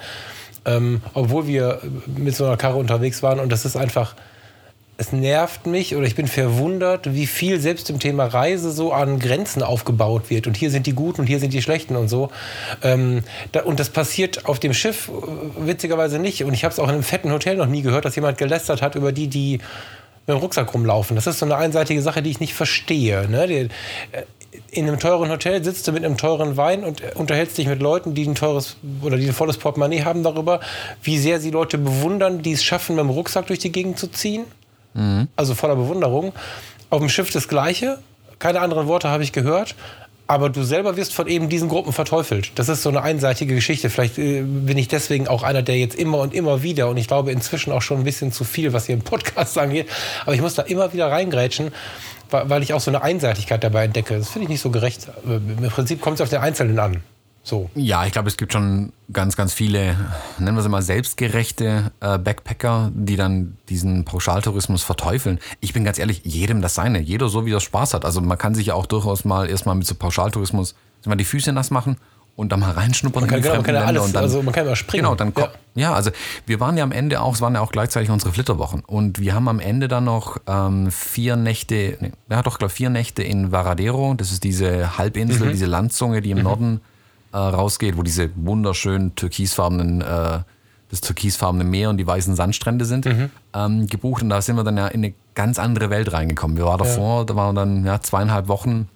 [0.66, 1.80] ähm, obwohl wir
[2.18, 3.40] mit so einer Karre unterwegs waren.
[3.40, 4.16] Und das ist einfach,
[4.98, 9.20] es nervt mich oder ich bin verwundert, wie viel selbst im Thema Reise so an
[9.20, 10.46] Grenzen aufgebaut wird.
[10.48, 12.30] Und hier sind die Guten und hier sind die Schlechten und so.
[12.84, 16.44] Ähm, da, und das passiert auf dem Schiff äh, witzigerweise nicht.
[16.44, 18.82] Und ich habe es auch in einem fetten Hotel noch nie gehört, dass jemand gelästert
[18.82, 19.60] hat über die, die
[20.28, 21.16] mit dem Rucksack rumlaufen.
[21.16, 23.28] Das ist so eine einseitige Sache, die ich nicht verstehe.
[23.30, 23.48] Ne?
[23.48, 23.70] Die, äh,
[24.70, 27.82] in einem teuren Hotel sitzt du mit einem teuren Wein und äh, unterhältst dich mit
[27.82, 30.60] Leuten, die ein teures oder die ein volles Portemonnaie haben darüber,
[31.04, 34.08] wie sehr sie Leute bewundern, die es schaffen, mit dem Rucksack durch die Gegend zu
[34.08, 34.46] ziehen.
[35.36, 36.34] Also voller Bewunderung.
[36.90, 38.00] Auf dem Schiff das Gleiche.
[38.40, 39.76] Keine anderen Worte habe ich gehört.
[40.32, 42.54] Aber du selber wirst von eben diesen Gruppen verteufelt.
[42.56, 43.90] Das ist so eine einseitige Geschichte.
[43.90, 47.10] Vielleicht äh, bin ich deswegen auch einer, der jetzt immer und immer wieder, und ich
[47.10, 49.90] glaube inzwischen auch schon ein bisschen zu viel, was hier im Podcast angeht,
[50.22, 51.72] aber ich muss da immer wieder reingrätschen,
[52.30, 54.18] weil ich auch so eine Einseitigkeit dabei entdecke.
[54.18, 55.10] Das finde ich nicht so gerecht.
[55.28, 57.04] Äh, Im Prinzip kommt es auf den Einzelnen an.
[57.44, 57.70] So.
[57.74, 59.96] Ja, ich glaube, es gibt schon ganz, ganz viele,
[60.38, 65.40] nennen wir sie mal selbstgerechte äh, Backpacker, die dann diesen Pauschaltourismus verteufeln.
[65.60, 67.00] Ich bin ganz ehrlich, jedem das seine.
[67.00, 68.06] Jeder so, wie er Spaß hat.
[68.06, 70.76] Also man kann sich ja auch durchaus mal erstmal mit so Pauschaltourismus
[71.06, 71.98] mal die Füße nass machen
[72.36, 74.16] und dann mal reinschnuppern Man kann, in die genau, man kann ja Länder alles, und
[74.16, 75.04] dann also man kann ja springen.
[75.04, 75.34] Genau, dann ja.
[75.34, 75.54] kommt.
[75.74, 75.94] Ja.
[75.94, 76.12] also
[76.46, 78.82] wir waren ja am Ende auch, es waren ja auch gleichzeitig unsere Flitterwochen.
[78.86, 82.92] Und wir haben am Ende dann noch ähm, vier Nächte, nee, ja doch, glaube vier
[82.92, 84.14] Nächte in Varadero.
[84.14, 85.52] Das ist diese Halbinsel, Mhm.
[85.52, 86.82] diese Landzunge, die im Norden
[87.34, 90.40] äh, rausgeht, wo diese wunderschönen türkisfarbenen, äh,
[90.90, 93.30] das türkisfarbene Meer und die weißen Sandstrände sind, Mhm.
[93.54, 94.24] ähm, gebucht.
[94.24, 96.58] Und da sind wir dann ja in eine ganz andere Welt reingekommen.
[96.58, 98.90] Wir waren davor, da waren wir dann ja, zweieinhalb Wochen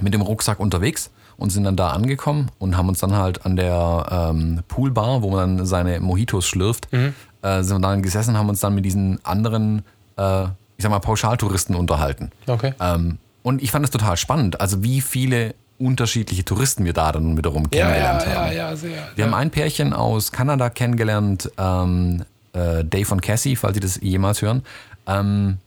[0.00, 3.56] mit dem Rucksack unterwegs und sind dann da angekommen und haben uns dann halt an
[3.56, 8.38] der ähm, Poolbar, wo man dann seine Mojitos schlürft, äh, sind wir dann gesessen und
[8.38, 9.82] haben uns dann mit diesen anderen,
[10.16, 12.30] äh, ich sag mal, Pauschaltouristen unterhalten.
[12.46, 12.72] Okay.
[12.80, 17.36] Ähm, und ich fand es total spannend, also wie viele unterschiedliche Touristen wir da dann
[17.36, 18.56] wiederum Ja, kennengelernt ja, ja, haben.
[18.56, 19.08] ja, sehr.
[19.14, 24.00] Wir haben ein Pärchen aus Kanada kennengelernt, ähm, äh, Dave und Cassie, falls Sie das
[24.00, 24.62] jemals hören.
[25.06, 25.58] Ähm,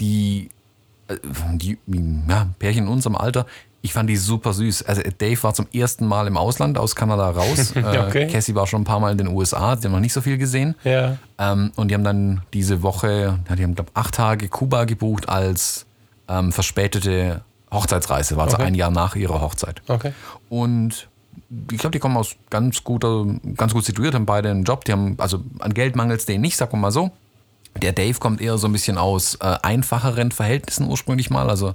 [0.00, 0.50] die,
[1.08, 1.16] äh,
[1.54, 1.78] die
[2.28, 3.46] ja, Pärchen in unserem Alter,
[3.82, 4.82] ich fand die super süß.
[4.82, 7.72] Also Dave war zum ersten Mal im Ausland aus Kanada raus.
[7.76, 8.26] Äh, Okay.
[8.26, 10.38] Cassie war schon ein paar Mal in den USA, die haben noch nicht so viel
[10.38, 10.74] gesehen.
[10.84, 11.18] Ja.
[11.38, 15.28] Ähm, und die haben dann diese Woche, ja, die haben, glaube acht Tage Kuba gebucht
[15.28, 15.86] als
[16.28, 17.42] ähm, verspätete
[17.72, 18.36] Hochzeitsreise.
[18.36, 18.66] War also Okay.
[18.66, 19.82] ein Jahr nach ihrer Hochzeit.
[19.88, 20.12] Okay.
[20.48, 21.08] Und
[21.70, 23.24] ich glaube, die kommen aus ganz guter,
[23.56, 24.84] ganz gut situiert, haben beide einen Job.
[24.84, 27.10] Die haben, also an Geld mangelt es denen nicht, sagen wir mal so.
[27.82, 31.50] Der Dave kommt eher so ein bisschen aus äh, einfacheren Verhältnissen ursprünglich mal.
[31.50, 31.74] Also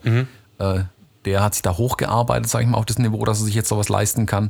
[0.57, 0.79] äh,
[1.25, 3.69] der hat sich da hochgearbeitet, sage ich mal, auf das Niveau, dass er sich jetzt
[3.69, 4.49] sowas leisten kann.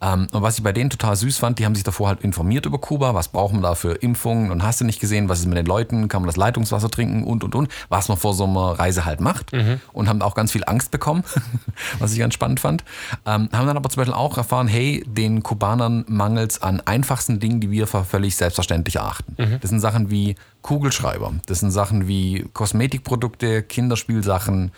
[0.00, 2.66] Ähm, und was ich bei denen total süß fand, die haben sich davor halt informiert
[2.66, 4.50] über Kuba, was brauchen wir da für Impfungen?
[4.50, 7.24] Und hast du nicht gesehen, was ist mit den Leuten, kann man das Leitungswasser trinken?
[7.24, 9.52] Und und und, was man vor so einer Reise halt macht.
[9.92, 11.24] Und haben auch ganz viel Angst bekommen,
[11.98, 12.84] was ich ganz spannend fand.
[13.24, 17.40] Ähm, haben dann aber zum Beispiel auch erfahren, hey, den Kubanern mangelt es an einfachsten
[17.40, 19.36] Dingen, die wir für völlig selbstverständlich erachten.
[19.60, 24.72] Das sind Sachen wie Kugelschreiber, das sind Sachen wie Kosmetikprodukte, Kinderspielsachen,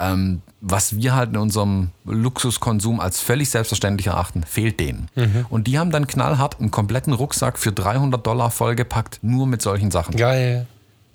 [0.00, 5.08] ähm, was wir halt in unserem Luxuskonsum als völlig selbstverständlich erachten, fehlt denen.
[5.50, 9.90] Und die haben dann knallhart einen kompletten Rucksack für 300 Dollar vollgepackt, nur mit solchen
[9.90, 10.16] Sachen.
[10.16, 10.66] Geil.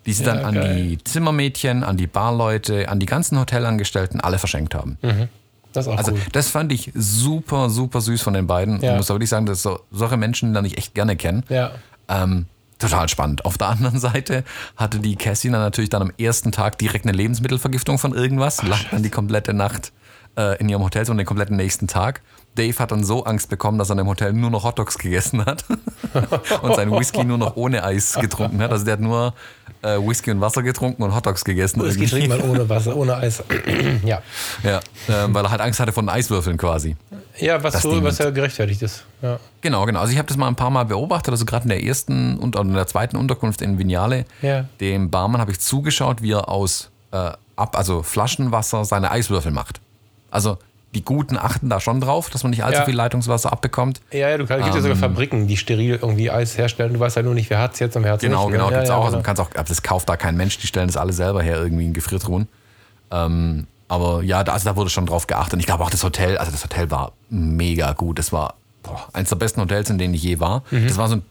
[0.05, 0.75] Die sie Ja, dann an geil.
[0.75, 4.97] die Zimmermädchen, an die Barleute, an die ganzen Hotelangestellten alle verschenkt haben.
[5.73, 6.19] Das ist auch Also cool.
[6.31, 8.81] das fand ich super, super süß von den beiden.
[8.81, 8.91] Ja.
[8.91, 11.43] Ich muss wirklich sagen, dass so, solche Menschen lerne ich echt gerne kennen.
[11.49, 11.71] Ja.
[12.07, 12.45] Ähm,
[12.79, 13.45] total spannend.
[13.45, 14.43] Auf der anderen Seite
[14.75, 18.79] hatte die Cassie dann natürlich dann am ersten Tag direkt eine Lebensmittelvergiftung von irgendwas, lag
[18.91, 19.91] dann die komplette Nacht
[20.37, 22.21] äh, in ihrem Hotel, so den kompletten nächsten Tag.
[22.55, 25.65] Dave hat dann so Angst bekommen, dass er im Hotel nur noch Hotdogs gegessen hat
[26.61, 28.71] und seinen Whisky nur noch ohne Eis getrunken hat.
[28.71, 29.33] Also der hat nur
[29.85, 31.81] äh, Whisky und Wasser getrunken und Hotdogs gegessen.
[31.81, 32.27] Whisky irgendwie.
[32.27, 33.43] trinkt man ohne Wasser, ohne Eis.
[34.05, 34.21] ja.
[34.63, 34.79] Ja,
[35.09, 36.95] ähm, weil er halt Angst hatte vor den Eiswürfeln quasi.
[37.37, 39.03] Ja, was, so, was ja gerechtfertigt ist.
[39.21, 39.39] Ja.
[39.61, 39.99] Genau, genau.
[39.99, 42.55] Also ich habe das mal ein paar Mal beobachtet, also gerade in der ersten und
[42.55, 44.25] in der zweiten Unterkunft in Vignale.
[44.41, 44.65] Ja.
[44.79, 49.81] Dem Barmann habe ich zugeschaut, wie er aus äh, ab, also Flaschenwasser seine Eiswürfel macht.
[50.31, 50.57] Also
[50.95, 52.85] die Guten achten da schon drauf, dass man nicht allzu Ja.
[52.85, 54.01] viel Leitungswasser abbekommt.
[54.11, 56.93] Ja, ja, du kannst, gibt ja sogar Fabriken, die steril irgendwie Eis herstellen.
[56.93, 58.51] Du weißt ja nur nicht, wer hat es jetzt und wer hat es Genau, nicht.
[58.53, 58.57] ne?
[58.57, 59.05] genau, ja, gibt's ja, auch.
[59.05, 59.23] Also genau.
[59.25, 61.93] kannst auch, das kauft da kein Mensch, die stellen das alle selber her, irgendwie in
[61.93, 62.47] Gefriertruhen.
[63.11, 65.53] Ähm, aber ja, da, also da wurde schon drauf geachtet.
[65.53, 68.17] Und ich glaube auch das Hotel, also das Hotel war mega gut.
[68.17, 70.63] Das war boah, eines der besten Hotels, in denen ich je war.
[70.71, 70.87] Mhm.
[70.87, 71.21] Das war so ein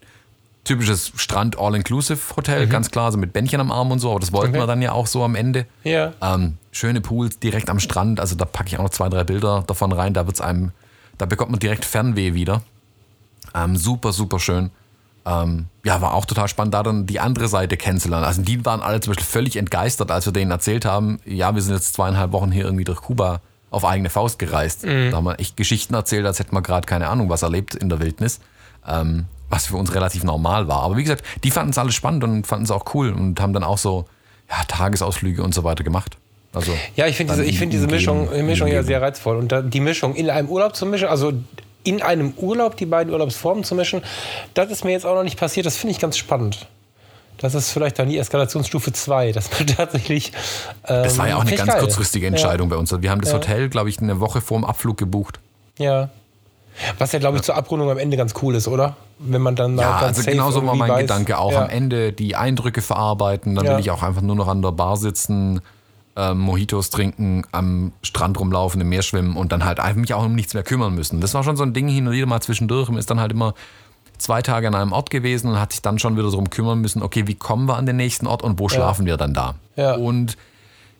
[0.64, 4.10] typisches Strand-All-Inclusive-Hotel, ganz klar, so mit Bändchen am Arm und so.
[4.10, 4.54] Aber das wollten Mhm.
[4.56, 4.62] Okay.
[4.62, 5.66] wir dann ja auch so am Ende.
[5.82, 6.12] Ja.
[6.22, 8.20] Ähm, schöne Pools direkt am Strand.
[8.20, 10.14] Also da packe ich auch noch zwei, drei Bilder davon rein.
[10.14, 10.72] Da wird's einem,
[11.18, 12.62] da bekommt man direkt Fernweh wieder.
[13.54, 14.70] Ähm, super, super schön.
[15.26, 18.24] Ähm, ja, war auch total spannend, da dann die andere Seite kennenzulernen.
[18.26, 21.62] Also die waren alle zum Beispiel völlig entgeistert, als wir denen erzählt haben, ja, wir
[21.62, 24.84] sind jetzt zweieinhalb Wochen hier irgendwie durch Kuba auf eigene Faust gereist.
[24.84, 27.88] Da haben wir echt Geschichten erzählt, als hätten wir gerade keine Ahnung, was erlebt in
[27.88, 28.38] der Wildnis.
[28.86, 29.24] Ähm,
[29.54, 30.82] was für uns relativ normal war.
[30.82, 33.52] Aber wie gesagt, die fanden es alle spannend und fanden es auch cool und haben
[33.52, 34.04] dann auch so
[34.50, 36.16] ja, Tagesausflüge und so weiter gemacht.
[36.52, 39.36] Also Ja, ich finde diese, ich find diese Mischung, Mischung ja sehr reizvoll.
[39.36, 41.32] Und da, die Mischung in einem Urlaub zu mischen, also
[41.84, 44.02] in einem Urlaub die beiden Urlaubsformen zu mischen,
[44.54, 45.66] das ist mir jetzt auch noch nicht passiert.
[45.66, 46.66] Das finde ich ganz spannend.
[47.38, 50.32] Das ist vielleicht dann die Eskalationsstufe 2, dass man tatsächlich.
[50.86, 51.80] Ähm, Das war ja auch eine ganz geil.
[51.80, 52.90] kurzfristige Entscheidung bei uns.
[53.00, 53.36] Wir haben das Ja.
[53.38, 55.38] Hotel, glaube ich, eine Woche vorm Abflug gebucht.
[55.78, 56.10] Ja.
[56.98, 58.96] Was ja, glaube ich, zur Abrundung am Ende ganz cool ist, oder?
[59.18, 61.02] Wenn man dann Ja, also safe genau so war mein weiß.
[61.02, 61.52] Gedanke auch.
[61.52, 61.62] Ja.
[61.62, 63.72] Am Ende die Eindrücke verarbeiten, dann Ja.
[63.72, 65.60] will ich auch einfach nur noch an der Bar sitzen,
[66.16, 70.24] ähm, Mojitos trinken, am Strand rumlaufen, im Meer schwimmen und dann halt einfach mich auch
[70.24, 71.20] um nichts mehr kümmern müssen.
[71.20, 72.88] Das war schon so ein Ding hin und wieder mal zwischendurch.
[72.88, 73.54] Man ist dann halt immer
[74.18, 77.02] zwei Tage an einem Ort gewesen und hat sich dann schon wieder darum kümmern müssen,
[77.02, 79.54] okay, wie kommen wir an den nächsten Ort und wo schlafen wir dann da?
[79.76, 79.94] Ja.
[79.96, 80.36] Und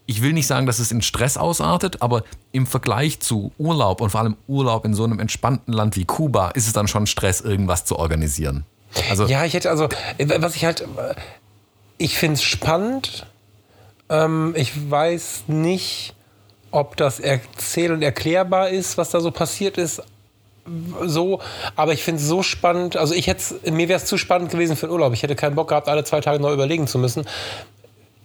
[0.07, 4.11] ich will nicht sagen, dass es in Stress ausartet, aber im Vergleich zu Urlaub und
[4.11, 7.41] vor allem Urlaub in so einem entspannten Land wie Kuba ist es dann schon Stress,
[7.41, 8.65] irgendwas zu organisieren.
[9.09, 10.87] Also Ja, ich hätte also, was ich halt,
[11.99, 13.27] ich finde es spannend.
[14.11, 16.15] Ähm, ich weiß nicht,
[16.71, 20.03] ob das erzähl- und erklärbar ist, was da so passiert ist.
[21.03, 21.41] So,
[21.77, 22.97] aber ich finde es so spannend.
[22.97, 25.13] Also ich hätte mir wäre es zu spannend gewesen für den Urlaub.
[25.13, 27.27] Ich hätte keinen Bock gehabt, alle zwei Tage neu überlegen zu müssen.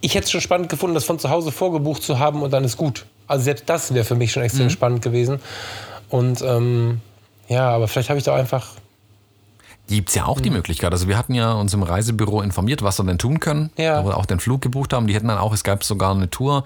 [0.01, 2.63] Ich hätte es schon spannend gefunden, das von zu Hause vorgebucht zu haben und dann
[2.63, 3.05] ist gut.
[3.27, 5.39] Also selbst das wäre für mich schon extrem spannend gewesen.
[6.09, 7.01] Und ähm,
[7.47, 8.67] ja, aber vielleicht habe ich da einfach
[9.89, 10.91] Gibt es ja auch die Möglichkeit.
[10.91, 13.71] Also wir hatten ja uns im Reisebüro informiert, was wir denn tun können.
[13.75, 14.05] Ja.
[14.05, 15.07] Wir auch den Flug gebucht haben.
[15.07, 16.63] Die hätten dann auch, es gab sogar eine Tour,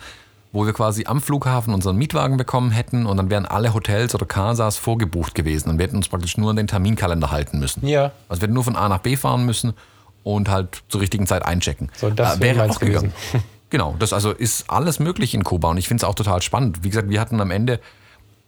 [0.51, 4.25] wo wir quasi am Flughafen unseren Mietwagen bekommen hätten und dann wären alle Hotels oder
[4.25, 5.69] Casas vorgebucht gewesen.
[5.69, 7.87] Und wir hätten uns praktisch nur an den Terminkalender halten müssen.
[7.87, 8.11] Ja.
[8.27, 9.73] Also wir hätten nur von A nach B fahren müssen
[10.23, 11.89] und halt zur richtigen Zeit einchecken.
[11.95, 13.11] So, das Äh, wäre auch gegangen.
[13.31, 13.43] gewesen.
[13.69, 16.83] Genau, das also ist alles möglich in Kuba und ich finde es auch total spannend.
[16.83, 17.79] Wie gesagt, wir hatten am Ende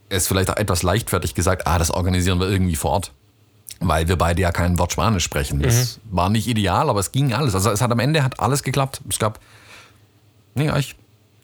[0.07, 3.11] es vielleicht auch etwas leichtfertig gesagt, ah, das organisieren wir irgendwie vor Ort.
[3.79, 5.63] Weil wir beide ja kein Wort Spanisch sprechen.
[5.63, 6.15] Das Mhm.
[6.15, 7.55] war nicht ideal, aber es ging alles.
[7.55, 9.01] Also es hat am Ende hat alles geklappt.
[9.09, 9.39] Es gab
[10.53, 10.95] nee, eigentlich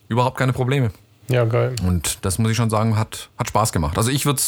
[0.10, 0.92] überhaupt keine Probleme.
[1.28, 1.76] ja geil.
[1.84, 3.98] Und das muss ich schon sagen, hat, hat Spaß gemacht.
[3.98, 4.40] Also ich würde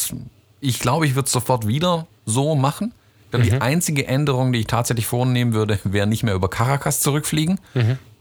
[0.60, 2.94] ich glaube, ich würde es sofort wieder so machen.
[3.34, 3.50] Glaube, Mhm.
[3.52, 7.60] die einzige Änderung, die ich tatsächlich vornehmen würde, wäre nicht mehr über Caracas zurückfliegen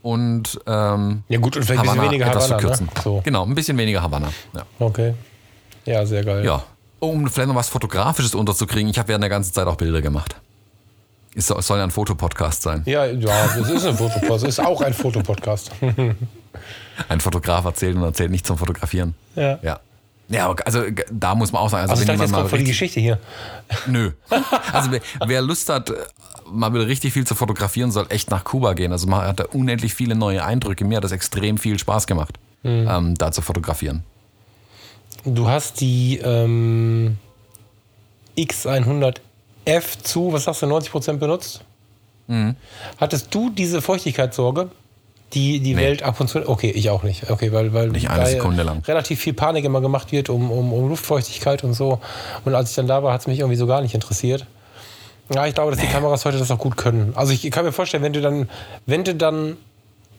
[0.02, 1.22] und ähm, Mhm.
[1.28, 2.86] Ja gut, und vielleicht ein bisschen weniger etwas Havanna, verkürzen.
[2.86, 3.00] ne?
[3.02, 3.20] So.
[3.24, 4.28] Genau, ein bisschen weniger Havanna.
[4.54, 4.62] Ja.
[4.78, 5.14] Okay.
[5.84, 6.44] Ja, sehr geil.
[6.44, 6.62] ja.
[7.00, 10.36] Um vielleicht noch was Fotografisches unterzukriegen, ich habe während der ganzen Zeit auch Bilder gemacht.
[11.34, 12.82] Es soll, es ja ein Fotopodcast sein.
[12.84, 14.44] Ja, ja, das ist ein Fotopodcast.
[14.44, 15.72] ist auch ein Fotopodcast.
[17.08, 19.14] Ein Fotograf erzählt und erzählt nicht zum Fotografieren.
[19.34, 19.58] Ja.
[19.62, 19.80] Ja.
[20.32, 22.50] Ja, aber also da muss man auch sagen, also, Also ich dachte, jetzt mal kommt
[22.50, 23.18] voll die Geschichte hier.
[23.86, 24.12] Nö.
[24.72, 25.94] Also wer, wer Lust hat, äh,
[26.50, 28.92] mal wieder richtig viel zu fotografieren, soll echt nach Kuba gehen.
[28.92, 30.84] Also man hat da unendlich viele neue Eindrücke.
[30.84, 32.86] Mir hat das extrem viel Spaß gemacht, Mhm.
[32.88, 34.04] ähm, da zu fotografieren.
[35.24, 37.18] Du hast die ähm,
[38.36, 41.62] X100F zu, was sagst du, 90% benutzt?
[42.26, 42.56] Mhm.
[42.98, 44.70] Hattest du diese Feuchtigkeitssorge,
[45.34, 46.48] die die Welt ab und zu.
[46.48, 47.30] Okay, ich auch nicht.
[47.30, 48.82] Okay, weil, weil Nicht eine Sekunde lang.
[48.86, 51.98] relativ viel Panik immer gemacht wird um, um, um Luftfeuchtigkeit und so.
[52.44, 54.46] Und als ich dann da war, hat es mich irgendwie so gar nicht interessiert.
[55.34, 57.12] Ja, ich glaube, dass die Kameras heute das auch gut können.
[57.16, 58.48] Also ich kann mir vorstellen, wenn du dann,
[58.86, 59.56] wenn du dann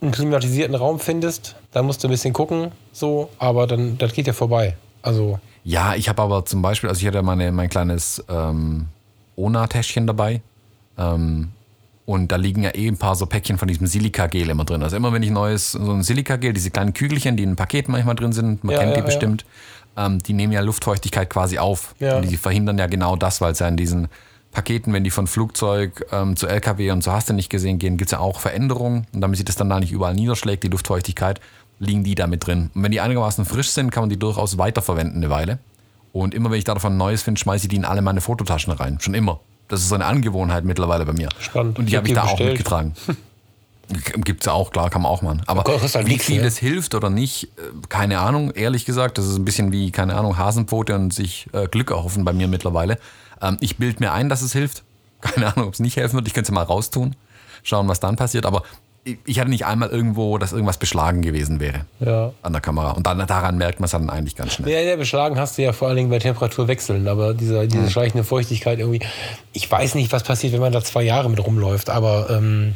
[0.01, 4.27] einen klimatisierten Raum findest, dann musst du ein bisschen gucken, so, aber dann, das geht
[4.27, 4.75] ja vorbei.
[5.01, 8.87] Also, Ja, ich habe aber zum Beispiel, also ich hatte meine, mein kleines ähm,
[9.35, 10.41] Ona-Täschchen dabei.
[10.97, 11.51] Ähm,
[12.05, 14.83] und da liegen ja eh ein paar so Päckchen von diesem Silikagel immer drin.
[14.83, 18.15] Also immer wenn ich neues, so ein Silikagel, diese kleinen Kügelchen, die in Paketen manchmal
[18.15, 19.05] drin sind, man Ja, kennt ja, die ja.
[19.05, 19.45] bestimmt,
[19.95, 21.95] ähm, die nehmen ja Luftfeuchtigkeit quasi auf.
[22.17, 24.09] Und die verhindern ja genau das, weil es ja in diesen
[24.51, 27.97] Paketen, wenn die von Flugzeug ähm, zu LKW und so hast du nicht gesehen gehen,
[27.97, 29.07] gibt es ja auch Veränderungen.
[29.13, 31.39] Und damit sich das dann da nicht überall niederschlägt, die Luftfeuchtigkeit,
[31.79, 32.69] liegen die da mit drin.
[32.75, 35.59] Und wenn die einigermaßen frisch sind, kann man die durchaus weiterverwenden eine Weile.
[36.11, 38.73] Und immer wenn ich da davon Neues finde, schmeiße ich die in alle meine Fototaschen
[38.73, 38.99] rein.
[38.99, 39.39] Schon immer.
[39.67, 41.29] Das ist so eine Angewohnheit mittlerweile bei mir.
[41.39, 41.79] Spannend.
[41.79, 42.51] Und die Ich habe hab ich da auch bestellt.
[42.51, 42.93] mitgetragen.
[44.23, 45.41] Gibt es ja auch, klar, kann man auch machen.
[45.45, 46.47] Aber halt wie viel ne?
[46.47, 49.17] es hilft oder nicht, äh, keine Ahnung, ehrlich gesagt.
[49.17, 52.47] Das ist ein bisschen wie, keine Ahnung, Hasenpfote und sich äh, Glück erhoffen bei mir
[52.47, 52.97] mittlerweile.
[53.41, 54.83] Ähm, ich bild mir ein, dass es hilft.
[55.21, 56.27] Keine Ahnung, ob es nicht helfen wird.
[56.27, 57.15] Ich könnte es ja mal raustun,
[57.63, 58.45] schauen, was dann passiert.
[58.45, 58.63] Aber
[59.25, 62.31] ich, hatte nicht einmal irgendwo, dass irgendwas beschlagen gewesen wäre Ja.
[62.41, 62.91] an der Kamera.
[62.91, 64.71] Und dann, daran merkt man es dann eigentlich ganz schnell.
[64.71, 68.23] Ja, ja, beschlagen hast du ja vor allen Dingen bei Temperaturwechseln, aber dieser, diese schleichende
[68.23, 69.01] Feuchtigkeit irgendwie.
[69.51, 72.75] Ich weiß nicht, was passiert, wenn man da zwei Jahre mit rumläuft, aber ähm,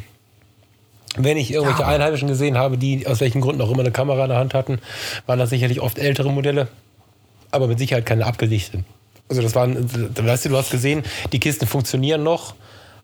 [1.16, 4.24] wenn ich irgendwelche Ja, Einheimischen gesehen habe, die aus welchen Gründen auch immer eine Kamera
[4.24, 4.78] in der Hand hatten,
[5.26, 6.68] waren das sicherlich oft ältere Modelle,
[7.50, 8.84] aber mit Sicherheit keine abgedichteten.
[9.30, 9.76] Also das waren,
[10.16, 11.02] weißt du, du hast gesehen,
[11.32, 12.54] die Kisten funktionieren noch,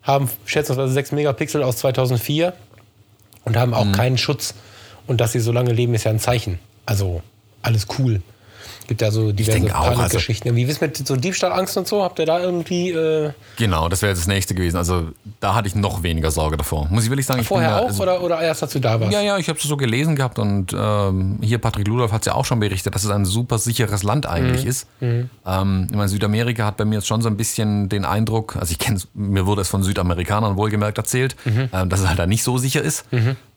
[0.02, 2.52] haben schätzungsweise 6 Megapixel aus 2004
[3.44, 3.74] und haben Mhm.
[3.74, 4.54] auch keinen Schutz.
[5.06, 6.58] Und dass sie so lange leben, ist ja ein Zeichen.
[6.86, 7.22] Also
[7.62, 8.22] alles cool.
[8.86, 10.54] Gibt ja so diverse also- Panikgeschichten.
[10.56, 12.02] Wie wisst mit so Diebstahlangst und so?
[12.02, 14.76] Habt ihr da irgendwie äh, Genau, das wäre jetzt das nächste gewesen.
[14.76, 15.08] Also
[15.40, 16.86] da hatte ich noch weniger Sorge davor.
[16.90, 17.40] Muss ich wirklich sagen.
[17.40, 19.12] Ich vorher da, auch also, oder, oder erst als du da warst?
[19.12, 22.26] Ja, ja, ich habe es so gelesen gehabt und ähm, hier Patrick Ludolf hat es
[22.26, 24.86] ja auch schon berichtet, dass es ein super sicheres Land eigentlich ist.
[25.00, 25.28] Ähm,
[25.90, 28.78] ich meine, Südamerika hat bei mir jetzt schon so ein bisschen den Eindruck, also ich
[28.78, 32.58] kenne mir wurde es von Südamerikanern wohlgemerkt erzählt, ähm, dass es halt da nicht so
[32.58, 33.04] sicher ist.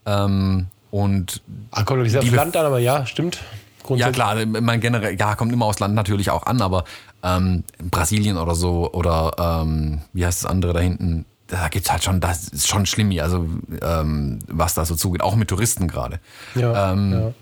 [0.06, 1.42] Ähm, und
[1.72, 3.40] Ah, kommt doch nicht Die aufs Bef- Land an, aber ja, stimmt.
[3.96, 6.84] Ja klar, mein generell, ja, kommt immer aufs Land natürlich auch an, aber
[7.24, 12.04] ähm, Brasilien oder so oder ähm, wie heißt das andere da hinten, da gibt's halt
[12.04, 13.46] schon, das ist schon schlimm hier, also
[13.82, 16.20] ähm, was da so zugeht, auch mit Touristen gerade.
[16.56, 17.34] Ja, ähm, ja.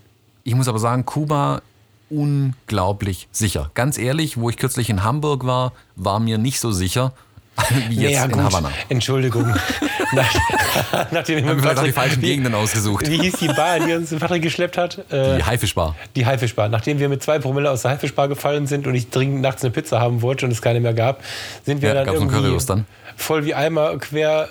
[0.44, 1.62] Ich muss aber sagen, Kuba
[2.10, 3.72] unglaublich sicher.
[3.74, 7.14] Ganz ehrlich, wo ich kürzlich in Hamburg war, war mir nicht so sicher
[7.90, 8.44] wie jetzt Ja, in.
[8.44, 8.72] Havanna.
[8.90, 9.48] Entschuldigung.
[10.14, 10.34] Nach,
[11.12, 13.10] nachdem ich Haben mit die falschen wie, Gegenden ausgesucht.
[13.10, 15.00] wie hieß die Bar, die uns Patrick geschleppt hat?
[15.12, 15.96] Äh, Die Haifischbar.
[16.16, 16.70] Die Haifischbar.
[16.70, 19.72] Nachdem wir mit zwei Promille aus der Haifischbar gefallen sind und ich dringend nachts eine
[19.72, 21.24] Pizza haben wollte und es keine mehr gab,
[21.66, 22.86] sind wir Ja, dann irgendwie dann?
[23.16, 24.48] voll wie Eimer quer.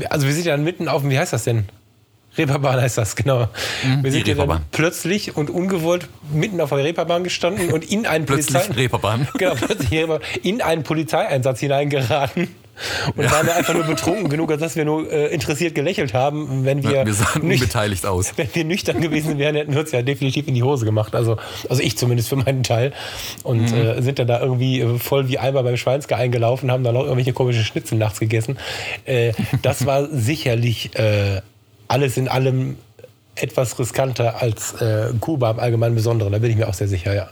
[0.00, 1.66] äh, Also wir sind ja dann mitten auf dem, wie heißt das denn?
[2.36, 3.40] Reeperbahn heißt das, genau.
[3.40, 3.48] wir
[3.84, 8.06] Mhm, die sind ja dann plötzlich und ungewollt mitten auf der Reeperbahn gestanden und in
[8.06, 9.28] einen Plötzlich Polizei Reeperbahn.
[9.38, 12.48] genau, plötzlich Reeperbahn, in einen Polizeieinsatz hineingeraten.
[13.14, 16.82] Und waren einfach nur betrunken genug, als dass wir nur äh, interessiert gelächelt haben, wenn
[16.82, 18.32] wir, Ja, wir sahen unbeteiligt aus.
[18.36, 21.14] wenn wir nüchtern gewesen wären, hätten wir uns ja definitiv in die Hose gemacht.
[21.14, 21.36] Also,
[21.68, 22.92] also ich zumindest für meinen Teil.
[23.44, 23.78] Und Mhm.
[23.78, 27.04] äh, sind dann da irgendwie äh, voll wie Eimer beim Schweinske eingelaufen, haben dann auch
[27.04, 28.58] irgendwelche komischen Schnitzel nachts gegessen.
[29.04, 31.42] Äh, das war sicherlich äh,
[31.88, 32.76] alles in allem
[33.36, 36.32] etwas riskanter als äh, Kuba im Allgemeinen Besonderen.
[36.32, 37.28] Da bin ich mir auch sehr sicher, ja.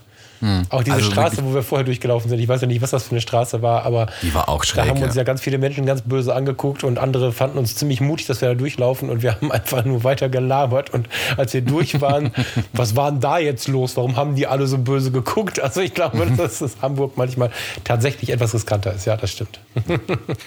[0.71, 3.05] Auch diese Also Straße, wo wir vorher durchgelaufen sind, ich weiß ja nicht, was das
[3.05, 5.21] für eine Straße war, aber Die war auch da schräg, haben uns ja.
[5.21, 8.49] ja ganz viele Menschen ganz böse angeguckt und andere fanden uns ziemlich mutig, dass wir
[8.49, 12.33] da durchlaufen und wir haben einfach nur weiter gelabert und als wir durch waren,
[12.73, 13.97] was war denn da jetzt los?
[13.97, 15.61] Warum haben die alle so böse geguckt?
[15.61, 17.51] Also ich glaube, dass das Hamburg manchmal
[17.85, 19.05] tatsächlich etwas riskanter ist.
[19.05, 19.61] Ja, das stimmt.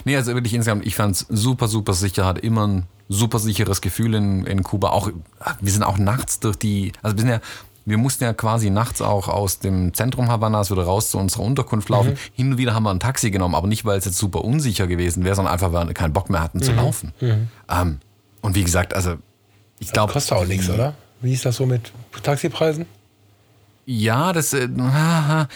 [0.03, 3.82] Nee, also wirklich insgesamt, ich fand es super, super sicher, hatte immer ein super sicheres
[3.82, 4.90] Gefühl in, in Kuba.
[4.90, 5.10] Auch,
[5.61, 7.40] wir sind auch nachts durch die, also wir sind ja,
[7.88, 11.90] wir mussten ja quasi nachts auch aus dem Zentrum Havanas wieder raus zu unserer Unterkunft
[11.90, 12.11] laufen.
[12.14, 12.18] Mhm.
[12.34, 14.88] Hin und wieder haben wir ein Taxi genommen, aber nicht, weil es jetzt super unsicher
[14.88, 16.64] gewesen wäre, sondern einfach, weil wir keinen Bock mehr hatten Mhm.
[16.64, 17.14] zu laufen.
[17.69, 17.99] Ähm,
[18.41, 19.15] und wie gesagt, also
[19.80, 20.14] ich glaube.
[20.14, 20.95] Kostet auch nichts, oder?
[21.22, 21.91] Wie ist das so mit
[22.23, 22.86] Taxipreisen?
[23.88, 24.68] Ja, das, äh.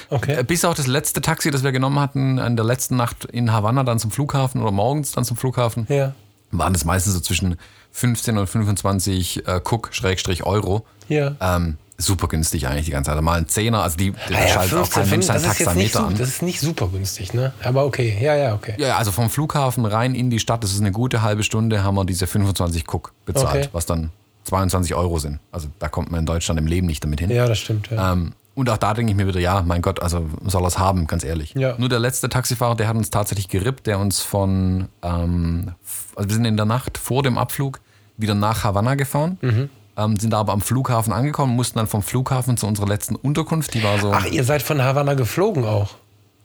[0.09, 0.43] Okay.
[0.43, 3.83] Bis auch das letzte Taxi, das wir genommen hatten, in der letzten Nacht in Havanna
[3.83, 6.13] dann zum Flughafen oder morgens dann zum Flughafen, Ja.
[6.51, 7.57] Waren das meistens so zwischen
[7.91, 10.85] 15 und 25 äh, Cook Schrägstrich Euro.
[11.07, 11.35] Ja.
[11.41, 13.21] Ähm, super günstig eigentlich die ganze Zeit.
[13.21, 15.51] Mal ein Zehner, also die, da Ah ja, schaltet auch 15, kein Mensch seinen das,
[15.53, 16.17] ist jetzt nicht Taxameter an.
[16.17, 17.51] das ist nicht super günstig, ne?
[17.63, 18.75] Aber okay, ja, ja, okay.
[18.77, 21.95] Ja, also vom Flughafen rein in die Stadt, das ist eine gute halbe Stunde, haben
[21.95, 23.69] wir diese 25 Cook bezahlt, Okay.
[23.73, 24.11] was dann
[24.45, 25.39] 22 Euro sind.
[25.51, 27.29] Also da kommt man in Deutschland im Leben nicht damit hin.
[27.31, 27.89] Ja, das stimmt.
[27.91, 28.13] Ja.
[28.13, 30.79] Ähm, und auch da denke ich mir wieder, ja, mein Gott, also soll er es
[30.79, 31.53] haben, ganz ehrlich.
[31.55, 31.75] Ja.
[31.77, 35.73] Nur der letzte Taxifahrer, der hat uns tatsächlich gerippt, der uns von, ähm,
[36.19, 37.79] also wir sind in der Nacht vor dem Abflug
[38.17, 39.69] wieder nach Havanna gefahren, Mhm.
[39.97, 43.83] ähm, sind aber am Flughafen angekommen, mussten dann vom Flughafen zu unserer letzten Unterkunft, die
[43.83, 45.95] war so, Ach, ihr seid von Havanna geflogen auch.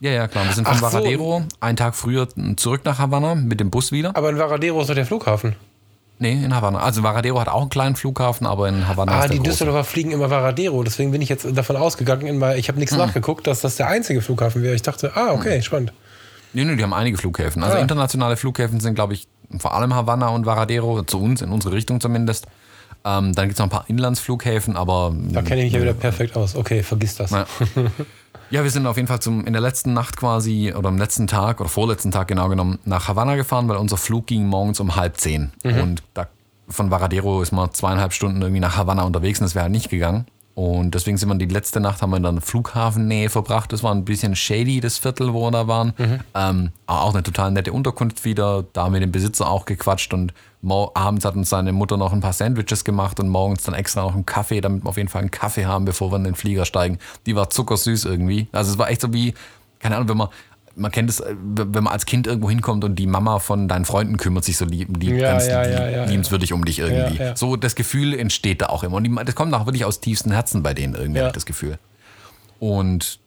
[0.01, 0.99] ja, ja, klar, wir sind von Ach so.
[0.99, 4.15] Varadero einen Tag früher zurück nach Havanna mit dem Bus wieder.
[4.17, 5.57] Aber in Varadero ist doch der Flughafen.
[6.21, 6.79] Nee, in Havanna.
[6.79, 9.51] Also Varadero hat auch einen kleinen Flughafen, aber in Havanna Ah, ist der die große.
[9.51, 10.85] Düsseldorfer fliegen immer Varadero.
[10.85, 12.27] Deswegen bin ich jetzt davon ausgegangen,
[12.57, 12.79] ich habe Hm.
[12.79, 14.77] nichts nachgeguckt, dass das der einzige Flughafen wäre.
[14.77, 15.93] Ich dachte, ah, okay, spannend.
[16.53, 17.65] Nee, nee, die haben einige Flughäfen.
[17.65, 17.81] Also Ah.
[17.81, 19.27] internationale Flughäfen sind, glaube ich,
[19.61, 22.47] vor allem Havanna und Varadero, zu uns, in unsere Richtung zumindest.
[23.05, 25.95] Ähm, dann gibt es noch ein paar Inlandsflughäfen, aber Da kenne ich mich ja wieder
[25.95, 26.57] perfekt aus.
[26.57, 27.31] Okay, vergiss das.
[27.31, 27.47] Ja.
[28.51, 31.27] Ja, wir sind auf jeden Fall zum, in der letzten Nacht quasi oder am letzten
[31.27, 34.95] Tag oder vorletzten Tag genau genommen nach Havanna gefahren, weil unser Flug ging morgens um
[34.97, 35.51] halb zehn.
[35.83, 36.29] Und da,
[36.69, 39.89] von Varadero ist man zweieinhalb Stunden irgendwie nach Havanna unterwegs und das wäre halt nicht
[39.89, 40.27] gegangen.
[40.55, 43.73] Und deswegen sind wir die letzte Nacht haben wir in der Flughafennähe verbracht.
[43.73, 45.93] Das war ein bisschen shady, das Viertel, wo wir da waren.
[46.35, 48.65] Ähm, aber auch eine total nette Unterkunft wieder.
[48.73, 50.33] Da haben wir den Besitzer auch gequatscht und
[50.95, 54.15] abends hat uns seine Mutter noch ein paar Sandwiches gemacht und morgens dann extra noch
[54.15, 56.65] einen Kaffee, damit wir auf jeden Fall einen Kaffee haben, bevor wir in den Flieger
[56.65, 56.99] steigen.
[57.27, 58.47] Die war zuckersüß irgendwie.
[58.53, 59.35] Also es war echt so wie,
[59.81, 60.29] keine Ahnung, wenn man,
[60.77, 63.85] man kennt es, äh, wenn man als Kind irgendwo hinkommt und die Mama von deinen
[63.85, 67.33] Freunden kümmert sich so lieb, lieb, Ja, ganz ja, ja, liebenswürdig um dich irgendwie.
[67.37, 68.97] So das Gefühl entsteht da auch immer.
[68.97, 71.31] Und die, das kommt auch wirklich aus tiefstem Herzen bei denen irgendwie, Ja.
[71.31, 71.79] das Gefühl.
[72.59, 73.19] Und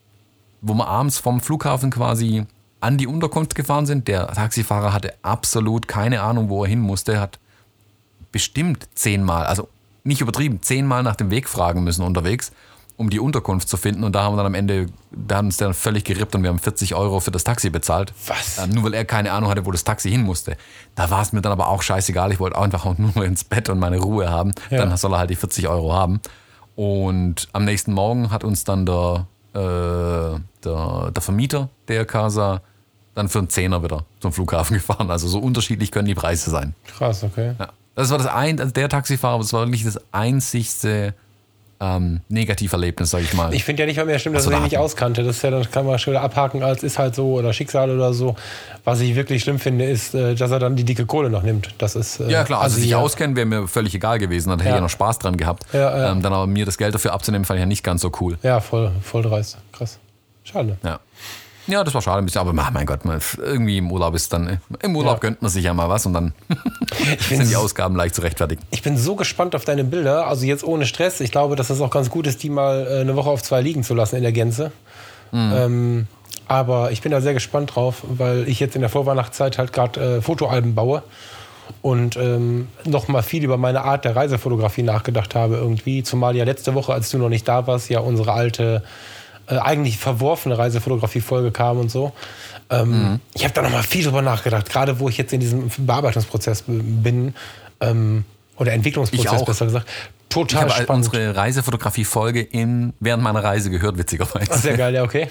[0.61, 2.45] wo wir abends vom Flughafen quasi
[2.79, 7.19] an die Unterkunft gefahren sind, der Taxifahrer hatte absolut keine Ahnung, wo er hin musste,
[7.19, 7.39] hat
[8.31, 9.67] bestimmt zehnmal, also
[10.03, 12.51] nicht übertrieben, zehnmal nach dem Weg fragen müssen unterwegs,
[12.97, 14.03] um die Unterkunft zu finden.
[14.03, 16.49] Und da haben wir dann am Ende, da hat uns der völlig gerippt und wir
[16.49, 18.11] haben 40 Euro für das Taxi bezahlt.
[18.25, 18.57] Was?
[18.57, 20.57] Ähm, nur weil er keine Ahnung hatte, wo das Taxi hin musste.
[20.95, 22.31] Da war es mir dann aber auch scheißegal.
[22.31, 24.51] Ich wollte einfach nur ins Bett und meine Ruhe haben.
[24.71, 24.79] Ja.
[24.79, 26.19] Dann soll er halt die 40 Euro haben.
[26.75, 32.61] Und am nächsten Morgen hat uns dann der, äh, der, der Vermieter der Casa
[33.13, 35.11] dann für einen Zehner wieder zum Flughafen gefahren.
[35.11, 36.73] Also so unterschiedlich können die Preise sein.
[36.97, 37.53] Krass, okay.
[37.59, 37.69] Ja.
[37.93, 41.15] Das war das ein, also der Taxifahrer, das war wirklich das einzigste
[41.79, 43.53] ähm, Negativerlebnis, sag ich mal.
[43.53, 45.23] Ich finde ja nicht mal mehr schlimm, dass Ach so, er da sich nicht auskannte.
[45.23, 47.91] Das ist ja, das kann man schon wieder abhaken als ist halt so oder Schicksal
[47.91, 48.35] oder so.
[48.83, 51.69] Was ich wirklich schlimm finde, ist, äh, dass er dann die dicke Kohle noch nimmt.
[51.77, 52.97] Das ist äh, ja klar, also sich ja.
[52.97, 54.77] auskennen wäre mir völlig egal gewesen, dann hätte ich Ja.
[54.77, 55.65] ja noch Spaß dran gehabt.
[55.73, 56.11] Ja, ja.
[56.11, 58.37] Ähm, dann aber mir das Geld dafür abzunehmen, fand ich ja nicht ganz so cool.
[58.43, 59.57] Ja, voll, voll dreist.
[59.71, 59.99] Krass.
[60.43, 60.77] Schade.
[60.83, 60.99] Ja.
[61.67, 64.31] Ja, das war schade ein bisschen, aber ach, mein Gott, man, irgendwie im Urlaub ist
[64.31, 65.19] dann, im Urlaub Ja.
[65.19, 66.33] gönnt man sich ja mal was und dann
[67.29, 68.61] sind die Ausgaben leicht zu rechtfertigen.
[68.71, 70.27] Ich bin so gespannt auf deine Bilder.
[70.27, 71.19] Also jetzt ohne Stress.
[71.19, 73.61] Ich glaube, dass es auch ganz gut ist, die mal äh, eine Woche auf zwei
[73.61, 74.71] liegen zu lassen in der Gänze.
[75.31, 75.53] Mhm.
[75.55, 76.07] Ähm,
[76.47, 80.17] aber ich bin da sehr gespannt drauf, weil ich jetzt in der Vorweihnachtszeit halt gerade
[80.17, 81.03] äh, Fotoalben baue
[81.81, 86.03] und ähm, noch mal viel über meine Art der Reisefotografie nachgedacht habe irgendwie.
[86.03, 88.83] Zumal ja letzte Woche, als du noch nicht da warst, ja unsere alte,
[89.47, 92.11] äh, eigentlich verworfene Reisefotografie-Folge kam und so.
[92.69, 93.19] Ähm, Mhm.
[93.33, 96.63] Ich habe da noch mal viel drüber nachgedacht, gerade wo ich jetzt in diesem Bearbeitungsprozess
[96.67, 97.33] bin
[97.79, 98.25] ähm,
[98.57, 99.87] oder Entwicklungsprozess Ich besser gesagt.
[99.87, 101.05] Ich Total habe spannend.
[101.05, 104.53] unsere Reisefotografie-Folge in, während meiner Reise gehört, witzigerweise.
[104.57, 105.29] Sehr geil, ja, okay.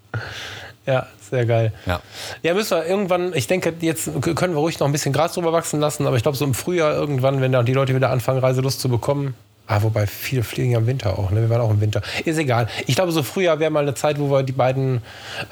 [0.86, 1.72] ja, sehr geil.
[1.86, 2.00] Ja.
[2.42, 5.52] Ja, müssen wir irgendwann, ich denke, jetzt können wir ruhig noch ein bisschen Gras drüber
[5.52, 8.40] wachsen lassen, aber ich glaube, so im Frühjahr irgendwann, wenn dann die Leute wieder anfangen,
[8.40, 9.34] Reiselust zu bekommen.
[9.70, 11.42] Ah, wobei viele fliegen ja im Winter auch, ne?
[11.42, 12.00] Wir waren auch im Winter.
[12.24, 12.68] Ist egal.
[12.86, 15.02] Ich glaube, so Frühjahr wäre mal eine Zeit, wo wir die beiden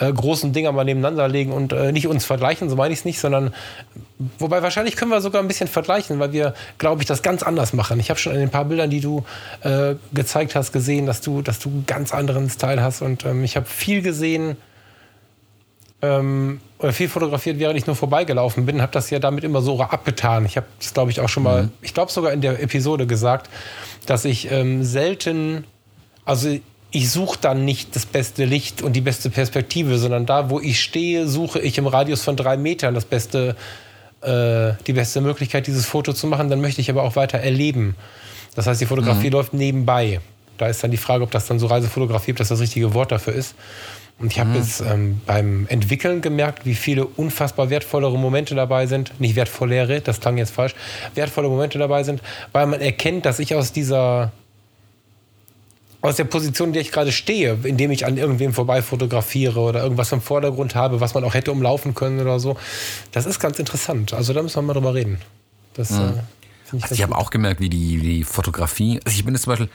[0.01, 3.05] äh, großen Dinger mal nebeneinander legen und äh, nicht uns vergleichen, so meine ich es
[3.05, 3.53] nicht, sondern
[4.39, 7.75] wobei wahrscheinlich können wir sogar ein bisschen vergleichen, weil wir, glaube ich, das ganz anders
[7.75, 8.01] machen.
[8.01, 9.23] Ich habe schon in den paar Bildern, die du
[9.61, 13.45] äh, gezeigt hast, gesehen, dass du, dass du einen ganz anderen Style hast und ähm,
[13.45, 14.57] ich habe viel gesehen,
[16.03, 19.81] ähm, oder viel fotografiert, während ich nur vorbeigelaufen bin, habe das ja damit immer so
[19.81, 20.45] abgetan.
[20.45, 23.49] Ich habe das, glaube ich, auch schon mal, ich glaube sogar in der Episode gesagt,
[24.05, 25.65] dass ich ähm, selten,
[26.25, 26.59] also
[26.91, 30.81] ich suche dann nicht das beste Licht und die beste Perspektive, sondern da, wo ich
[30.81, 33.57] stehe, suche ich im Radius von drei Metern das beste,
[34.23, 36.51] äh, die beste Möglichkeit, dieses Foto zu machen.
[36.51, 37.97] Dann möchte ich aber auch weiter erleben.
[38.55, 40.21] Das heißt, die Fotografie läuft nebenbei.
[40.59, 43.13] Da ist dann die Frage, ob das dann so Reisefotografie, ob das das richtige Wort
[43.13, 43.55] dafür ist.
[44.19, 49.21] Und ich habe jetzt ähm, beim Entwickeln gemerkt, wie viele unfassbar wertvollere Momente dabei sind.
[49.21, 50.75] Nicht wertvollere, das klang jetzt falsch.
[51.15, 52.23] Wertvolle Momente dabei sind,
[52.53, 54.33] weil man erkennt, dass ich aus dieser
[56.01, 59.83] aus der Position, in der ich gerade stehe, indem ich an irgendwem vorbei fotografiere oder
[59.83, 62.57] irgendwas im Vordergrund habe, was man auch hätte umlaufen können oder so.
[63.13, 64.15] Das ist ganz interessant.
[64.15, 65.19] Also da müssen wir mal drüber reden.
[65.75, 66.23] Das äh, finde
[66.73, 69.53] ich Also ich habe auch gemerkt, wie die, die Fotografie, also ich bin jetzt zum
[69.53, 69.69] Beispiel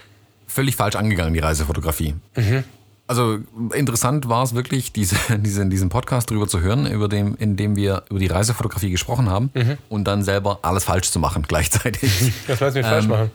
[0.47, 2.15] völlig falsch angegangen, die Reisefotografie.
[2.35, 2.63] Mhm.
[3.11, 3.39] Also
[3.73, 7.75] interessant war es wirklich, diese, diese, diesen Podcast drüber zu hören, über dem, in dem
[7.75, 9.77] wir über die Reisefotografie gesprochen haben Mhm.
[9.89, 12.31] und dann selber alles falsch zu machen gleichzeitig.
[12.47, 13.29] Das heißt, wir falsch machen.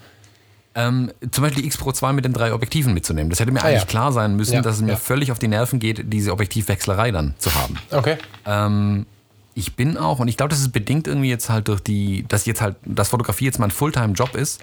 [0.75, 3.29] ähm, zum Beispiel die X Pro 2 mit den drei Objektiven mitzunehmen.
[3.31, 3.87] Das hätte mir Ah, eigentlich ja.
[3.87, 4.97] klar sein müssen, Ja, dass es mir ja.
[4.97, 7.77] völlig auf die Nerven geht, diese Objektivwechslerei dann zu haben.
[7.91, 8.17] Okay.
[8.47, 9.07] Ähm,
[9.55, 12.45] ich bin auch, und ich glaube, das ist bedingt irgendwie jetzt halt durch die, dass
[12.47, 14.61] jetzt halt, dass Fotografie jetzt mein Fulltime-Job ist,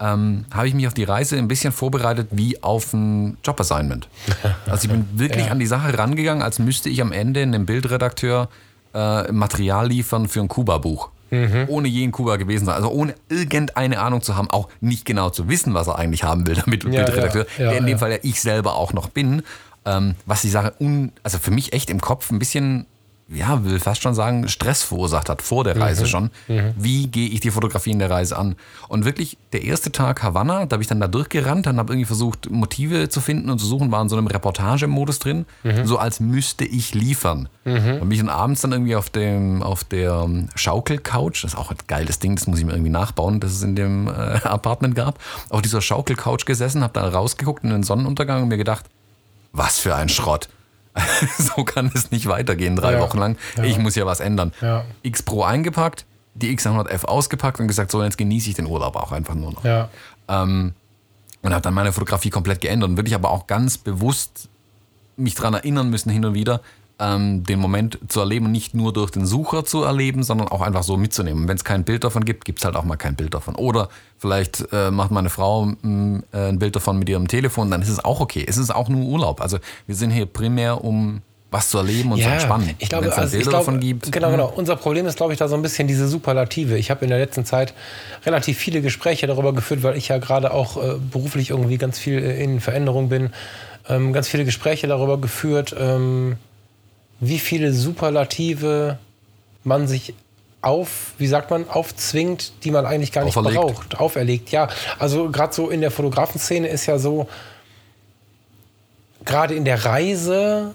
[0.00, 4.08] ähm, habe ich mich auf die Reise ein bisschen vorbereitet wie auf ein Jobassignment.
[4.66, 5.52] Also ich bin wirklich Ja.
[5.52, 8.48] an die Sache rangegangen, als müsste ich am Ende einem Bildredakteur
[8.94, 11.10] äh, Material liefern für ein Kuba-Buch.
[11.66, 12.76] Ohne je in Kuba gewesen sein.
[12.76, 16.46] Also ohne irgendeine Ahnung zu haben, auch nicht genau zu wissen, was er eigentlich haben
[16.46, 17.46] will damit, Ja, Bildredakteur.
[17.58, 17.98] ja, ja, der in dem.
[17.98, 19.42] Fall ja ich selber auch noch bin.
[19.84, 22.86] Ähm, was die Sache, un, also für mich echt im Kopf ein bisschen
[23.28, 26.30] ja, will fast schon sagen, Stress verursacht hat vor der Reise schon.
[26.76, 28.54] Wie gehe ich die Fotografie in der Reise an?
[28.88, 32.06] Und wirklich, der erste Tag Havanna, da habe ich dann da durchgerannt und habe irgendwie
[32.06, 35.46] versucht, Motive zu finden und zu suchen, war in so einem Reportagemodus drin,
[35.84, 37.48] so als müsste ich liefern.
[38.00, 41.70] Und bin ich dann abends dann irgendwie auf, dem, auf der Schaukelcouch, das ist auch
[41.70, 44.10] ein geiles Ding, das muss ich mir irgendwie nachbauen, das es in dem äh,
[44.44, 45.18] Apartment gab,
[45.48, 48.84] auf dieser Schaukelcouch gesessen, habe dann rausgeguckt in den Sonnenuntergang und mir gedacht,
[49.52, 50.48] was für ein Schrott.
[51.38, 53.00] so kann es nicht weitergehen, drei Ja.
[53.00, 53.36] Wochen lang.
[53.56, 53.64] Ja.
[53.64, 54.52] Ich muss ja was ändern.
[54.60, 54.84] Ja.
[55.02, 59.12] X Pro eingepackt, die X100F ausgepackt und gesagt, so jetzt genieße ich den Urlaub auch
[59.12, 59.64] einfach nur noch.
[60.28, 60.74] Ähm,
[61.42, 64.48] und habe dann meine Fotografie komplett geändert und wirklich aber auch ganz bewusst
[65.16, 66.60] mich daran erinnern müssen, hin und wieder,
[66.98, 70.82] ähm, den Moment zu erleben nicht nur durch den Sucher zu erleben, sondern auch einfach
[70.82, 71.48] so mitzunehmen.
[71.48, 73.56] Wenn es kein Bild davon gibt, gibt es halt auch mal kein Bild davon.
[73.56, 73.88] Oder
[74.18, 77.88] vielleicht äh, macht meine Frau mh, äh, ein Bild davon mit ihrem Telefon, dann ist
[77.88, 78.44] es auch okay.
[78.46, 79.40] Es ist auch nur Urlaub.
[79.40, 81.22] Also wir sind hier primär, um
[81.54, 82.74] was zu erleben und zu entspannen.
[82.78, 84.06] ich glaube, Wenn es also ich Bilder glaube, davon gibt.
[84.06, 84.12] hm.
[84.12, 84.52] Genau, genau.
[84.54, 86.76] Unser Problem ist, glaube ich, da so ein bisschen diese Superlative.
[86.76, 87.74] Ich habe in der letzten Zeit
[88.26, 92.18] relativ viele Gespräche darüber geführt, weil ich ja gerade auch äh, beruflich irgendwie ganz viel
[92.18, 93.30] äh, in Veränderung bin.
[93.88, 96.36] Ähm, ganz viele Gespräche darüber geführt, ähm,
[97.20, 98.98] wie viele Superlative
[99.62, 100.14] man sich
[100.64, 103.60] auf, wie sagt man, aufzwingt, die man eigentlich gar nicht Auferlegt.
[103.60, 104.00] braucht.
[104.00, 104.68] Auferlegt, ja.
[104.98, 107.28] Also gerade so in der Fotografenszene ist ja so,
[109.24, 110.74] gerade in der Reise,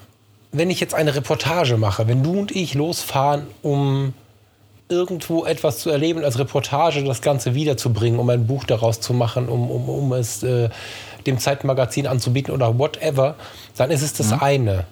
[0.52, 4.14] wenn ich jetzt eine Reportage mache, wenn du und ich losfahren, um
[4.90, 9.48] irgendwo etwas zu erleben, als Reportage das Ganze wiederzubringen, um ein Buch daraus zu machen,
[9.48, 10.70] um, um, um es äh,
[11.28, 13.36] dem Zeitmagazin anzubieten oder whatever,
[13.78, 14.86] dann ist es das eine.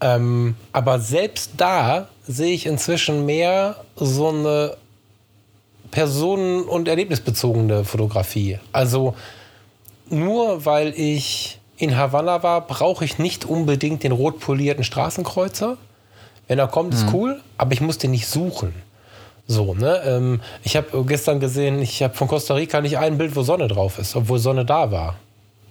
[0.00, 4.76] Ähm, aber selbst da sehe ich inzwischen mehr so eine
[5.90, 8.58] personen- und erlebnisbezogene Fotografie.
[8.72, 9.14] Also
[10.10, 15.76] nur weil ich in Havanna war, brauche ich nicht unbedingt den rot polierten Straßenkreuzer.
[16.48, 18.74] Wenn er kommt, ist cool, aber ich muss den nicht suchen.
[19.46, 20.02] So, ne?
[20.04, 23.68] Ähm, ich habe gestern gesehen, ich habe von Costa Rica nicht ein Bild, wo Sonne
[23.68, 25.16] drauf ist, obwohl Sonne da war.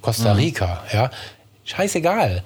[0.02, 1.10] Costa Rica, ja.
[1.64, 2.44] Scheißegal.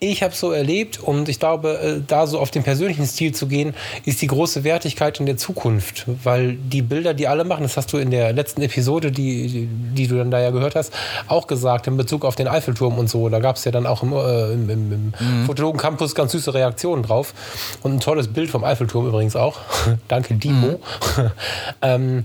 [0.00, 3.48] Ich habe so erlebt und ich glaube, äh, da so auf den persönlichen Stil zu
[3.48, 6.04] gehen, ist die große Wertigkeit in der Zukunft.
[6.22, 10.06] Weil die Bilder, die alle machen, das hast du in der letzten Episode, die, die
[10.06, 10.92] du dann da ja gehört hast,
[11.26, 13.28] auch gesagt in Bezug auf den Eiffelturm und so.
[13.28, 15.12] Da gab es ja dann auch im, äh, im, im, im
[15.46, 17.34] Fotologen Campus ganz süße Reaktionen drauf.
[17.82, 19.58] Und ein tolles Bild vom Eiffelturm übrigens auch.
[20.06, 20.78] Danke, Dimo.
[21.82, 22.24] ähm,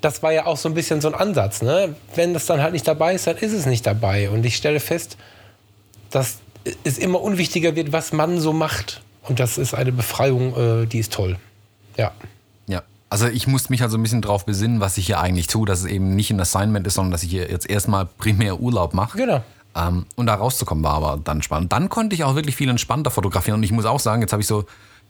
[0.00, 1.62] das war ja auch so ein bisschen so ein Ansatz.
[1.62, 1.94] Ne?
[2.16, 4.30] Wenn das dann halt nicht dabei ist, dann ist es nicht dabei.
[4.30, 5.16] Und ich stelle fest,
[6.10, 6.38] dass
[6.84, 9.02] es immer unwichtiger wird, was man so macht.
[9.22, 11.36] Und das ist eine Befreiung, äh, die ist toll.
[11.96, 12.12] Ja.
[12.66, 12.82] Ja.
[13.10, 15.80] Also ich musste mich also ein bisschen drauf besinnen, was ich hier eigentlich tue, dass
[15.80, 19.18] es eben nicht ein Assignment ist, sondern dass ich hier jetzt erstmal primär Urlaub mache.
[19.18, 19.42] Genau.
[19.74, 21.72] Ähm, und da rauszukommen war aber dann spannend.
[21.72, 24.42] Dann konnte ich auch wirklich viel entspannter fotografieren und ich muss auch sagen, jetzt habe
[24.42, 24.64] ich so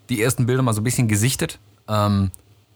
[0.09, 1.59] die ersten Bilder mal so ein bisschen gesichtet
[1.89, 2.31] ähm,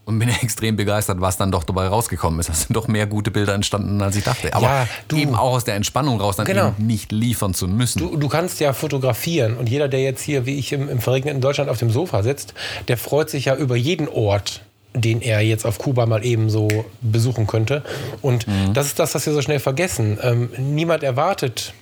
[0.05, 2.49] und bin extrem begeistert, was dann doch dabei rausgekommen ist.
[2.49, 4.53] Es sind doch mehr gute Bilder entstanden, als ich dachte.
[4.55, 6.69] Aber Ja, du- eben auch aus der Entspannung raus, dann Genau.
[6.69, 7.99] eben nicht liefern zu müssen.
[8.01, 11.41] Du, du kannst ja fotografieren und jeder, der jetzt hier, wie ich im, im verregneten
[11.41, 12.55] Deutschland auf dem Sofa sitzt,
[12.89, 14.63] der freut sich ja über jeden Ort,
[14.95, 16.69] den er jetzt auf Kuba mal eben so
[17.01, 17.83] besuchen könnte.
[18.21, 20.19] Und das ist das, was wir so schnell vergessen.
[20.21, 21.73] Ähm, niemand erwartet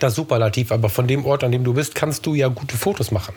[0.00, 3.10] das Superlativ, aber von dem Ort, an dem du bist, kannst du ja gute Fotos
[3.10, 3.34] machen.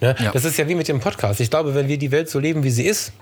[0.00, 0.14] Ne?
[0.18, 0.32] Ja.
[0.32, 1.40] Das ist ja wie mit dem Podcast.
[1.40, 3.12] Ich glaube, wenn wir die Welt so leben, wie sie ist,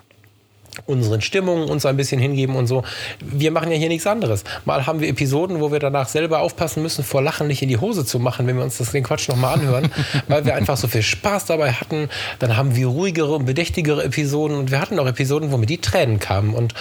[0.87, 2.85] unseren Stimmungen uns ein bisschen hingeben und so.
[3.21, 4.45] Wir machen ja hier nichts anderes.
[4.65, 7.79] Mal haben wir Episoden, wo wir danach selber aufpassen müssen, vor Lachen nicht in die
[7.79, 9.91] Hose zu machen, wenn wir uns das den Quatsch nochmal anhören,
[10.29, 12.09] weil wir einfach so viel Spaß dabei hatten.
[12.39, 15.79] Dann haben wir ruhigere und bedächtigere Episoden und wir hatten auch Episoden, wo mir die
[15.79, 16.55] Tränen kamen.
[16.55, 16.75] Und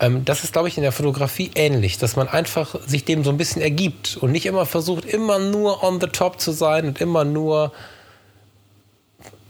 [0.00, 3.30] ähm, das ist, glaube ich, in der Fotografie ähnlich, dass man einfach sich dem so
[3.30, 7.00] ein bisschen ergibt und nicht immer versucht, immer nur on the top zu sein und
[7.00, 7.72] immer nur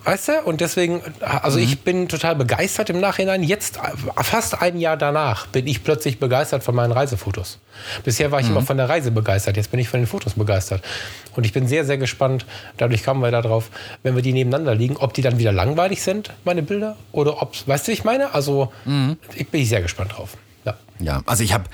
[0.09, 0.41] Weißt du?
[0.41, 3.43] Und deswegen, also ich bin total begeistert im Nachhinein.
[3.43, 3.79] Jetzt,
[4.17, 7.59] fast ein Jahr danach, bin ich plötzlich begeistert von meinen Reisefotos.
[8.05, 10.83] Bisher war ich immer von der Reise begeistert, jetzt bin ich von den Fotos begeistert.
[11.37, 12.47] Und ich bin sehr, sehr gespannt,
[12.79, 13.69] dadurch kamen wir darauf,
[14.03, 17.55] wenn wir die nebeneinander liegen, ob die dann wieder langweilig sind, meine Bilder, oder ob,
[17.69, 18.33] weißt du, wie ich meine?
[18.33, 18.73] Also,
[19.35, 20.39] ich bin sehr gespannt drauf.
[20.65, 20.79] Ja.
[21.01, 21.65] Ja, also ich habe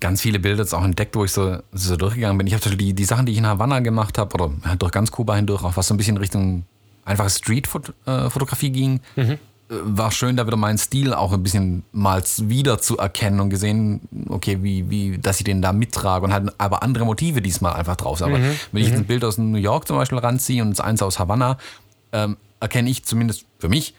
[0.00, 2.48] ganz viele Bilder jetzt auch entdeckt, wo ich so, so durchgegangen bin.
[2.48, 5.12] Ich habe die, die Sachen, die ich in Havanna gemacht habe, oder ja, durch ganz
[5.12, 6.64] Kuba hindurch, auch was so ein bisschen Richtung
[7.04, 9.36] einfache Street-Fotografie ging, äh,
[9.68, 14.02] war schön, da wieder meinen Stil auch ein bisschen mal wieder zu erkennen und gesehen,
[14.28, 17.96] okay, wie, wie, dass ich den da mittrage und halt aber andere Motive diesmal einfach
[17.96, 18.22] drauf.
[18.22, 21.18] Aber wenn ich jetzt ein Bild aus New York zum Beispiel ranziehe und eins aus
[21.18, 21.58] Havanna,
[22.12, 23.94] ähm, erkenne ich zumindest für mich,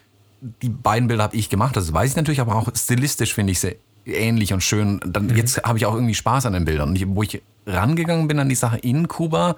[0.61, 3.59] die beiden Bilder habe ich gemacht, das weiß ich natürlich, aber auch stilistisch finde ich
[3.59, 4.99] sie ähnlich und schön.
[5.05, 6.89] Dann, Jetzt habe ich auch irgendwie Spaß an den Bildern.
[6.89, 9.55] Und ich, wo ich rangegangen bin an die Sache in Kuba,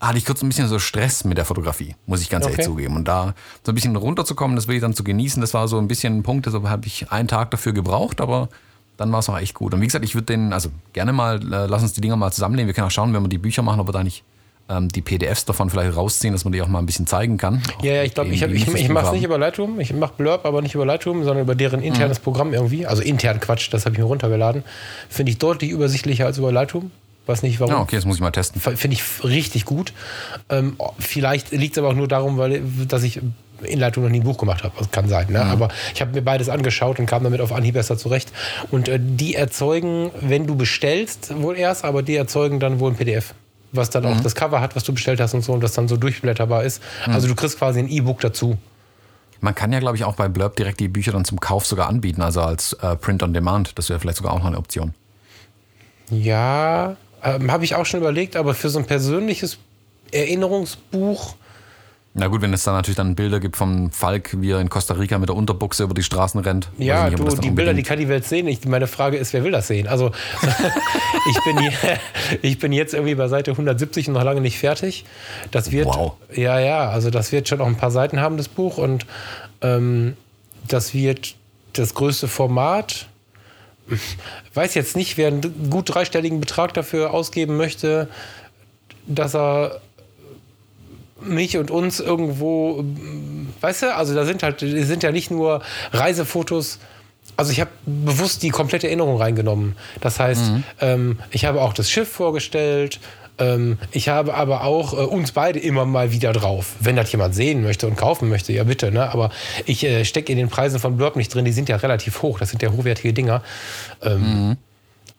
[0.00, 2.52] hatte ich kurz ein bisschen so Stress mit der Fotografie, muss ich ganz Okay.
[2.54, 2.96] ehrlich zugeben.
[2.96, 5.78] Und da so ein bisschen runterzukommen, das will ich dann zu genießen, das war so
[5.78, 8.48] ein bisschen ein Punkt, deshalb habe ich einen Tag dafür gebraucht, aber
[8.96, 9.74] dann war es auch echt gut.
[9.74, 12.32] Und wie gesagt, ich würde den, also gerne mal, äh, lass uns die Dinger mal
[12.32, 12.66] zusammenlegen.
[12.66, 14.24] Wir können auch schauen, wenn wir die Bücher machen, ob wir da nicht
[14.68, 17.62] ähm, die PDFs davon vielleicht rausziehen, dass man die auch mal ein bisschen zeigen kann.
[17.82, 19.80] Ja, ja, ich glaube, ich, ich, ich mache es nicht über Lightroom.
[19.80, 22.86] Ich mache Blurb, aber nicht über Lightroom, sondern über deren internes Programm irgendwie.
[22.86, 24.64] Also intern Quatsch, das habe ich mir runtergeladen.
[25.08, 26.90] Finde ich deutlich übersichtlicher als über Lightroom.
[27.30, 27.74] Weiß nicht warum.
[27.74, 28.60] Ja, okay, das muss ich mal testen.
[28.60, 29.92] Finde ich richtig gut.
[30.48, 33.20] Ähm, vielleicht liegt es aber auch nur darum, weil, dass ich
[33.62, 34.74] in Lightroom noch nie ein Buch gemacht habe.
[34.76, 35.28] Das kann sein.
[35.30, 35.40] Ne?
[35.40, 38.32] Aber ich habe mir beides angeschaut und kam damit auf Anhieb besser zurecht.
[38.72, 42.96] Und äh, die erzeugen, wenn du bestellst, wohl erst, aber die erzeugen dann wohl ein
[42.96, 43.32] PDF.
[43.70, 45.86] Was dann auch das Cover hat, was du bestellt hast und so, und das dann
[45.86, 46.82] so durchblätterbar ist.
[47.06, 48.58] Also du kriegst quasi ein E-Book dazu.
[49.40, 51.88] Man kann ja, glaube ich, auch bei Blurb direkt die Bücher dann zum Kauf sogar
[51.88, 53.78] anbieten, also als äh, Print on Demand.
[53.78, 54.94] Das wäre vielleicht sogar auch noch eine Option.
[56.10, 59.58] Ja, ähm, habe ich auch schon überlegt, aber für so ein persönliches
[60.12, 61.34] Erinnerungsbuch.
[62.12, 64.94] Na gut, wenn es dann natürlich dann Bilder gibt vom Falk, wie er in Costa
[64.94, 66.68] Rica mit der Unterbuchse über die Straßen rennt.
[66.76, 68.48] Ja, ich nicht, du, die Bilder, die kann die Welt sehen.
[68.48, 69.86] Ich, meine Frage ist, wer will das sehen?
[69.86, 70.10] Also,
[71.30, 71.70] ich, bin
[72.42, 75.04] ich bin jetzt irgendwie bei Seite 170 und noch lange nicht fertig.
[75.52, 76.14] Das wird, Wow.
[76.34, 78.78] ja, ja, also das wird schon auch ein paar Seiten haben, das Buch.
[78.78, 79.06] Und
[79.62, 80.16] ähm,
[80.66, 81.36] das wird
[81.74, 83.06] das größte Format.
[84.54, 88.08] Weiß jetzt nicht, wer einen gut dreistelligen Betrag dafür ausgeben möchte,
[89.06, 89.80] dass er
[91.20, 92.84] mich und uns irgendwo,
[93.60, 95.62] weißt du, also da sind halt, sind ja nicht nur
[95.92, 96.78] Reisefotos.
[97.36, 99.76] Also ich habe bewusst die komplette Erinnerung reingenommen.
[100.00, 102.98] Das heißt, ähm, ich habe auch das Schiff vorgestellt.
[103.40, 106.74] Ähm, ich habe aber auch äh, uns beide immer mal wieder drauf.
[106.78, 108.92] Wenn das jemand sehen möchte und kaufen möchte, ja bitte.
[108.92, 109.10] Ne?
[109.10, 109.30] Aber
[109.66, 111.44] ich äh, stecke in den Preisen von Blurb nicht drin.
[111.44, 112.38] Die sind ja relativ hoch.
[112.38, 113.42] Das sind ja hochwertige Dinger.
[114.02, 114.56] Ähm,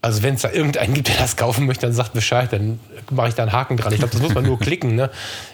[0.01, 2.79] also wenn es da irgendeinen gibt, der das kaufen möchte, dann sagt Bescheid, dann
[3.11, 3.93] mache ich da einen Haken dran.
[3.93, 5.09] Ich glaube, das muss man nur klicken, ne?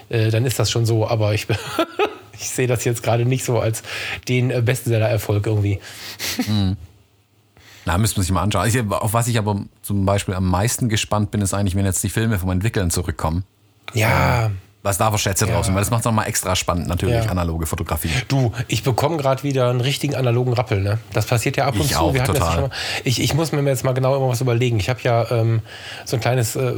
[0.08, 1.06] Äh, dann ist das schon so.
[1.06, 1.46] Aber ich,
[2.32, 3.82] ich sehe das jetzt gerade nicht so als
[4.28, 5.80] den äh, Bestseller-Erfolg irgendwie.
[7.88, 8.68] Na, müssen wir sich mal anschauen.
[8.68, 12.02] Ich, auf was ich aber zum Beispiel am meisten gespannt bin, ist eigentlich, wenn jetzt
[12.04, 13.44] die Filme vom Entwickeln zurückkommen.
[13.94, 14.50] Ja,
[14.82, 17.30] Was da für Schätze drauf sind, weil das macht es nochmal extra spannend, natürlich, Ja.
[17.30, 18.10] analoge Fotografie.
[18.28, 20.98] du, ich bekomme gerade wieder einen richtigen analogen Rappel, ne?
[21.14, 21.98] Das passiert ja ab und Ich zu.
[21.98, 22.60] auch, Wir total.
[22.60, 22.70] mal.
[23.04, 24.78] Ich, ich muss mir jetzt mal genau immer was überlegen.
[24.78, 25.62] Ich habe ja ähm,
[26.04, 26.74] so ein kleines, äh,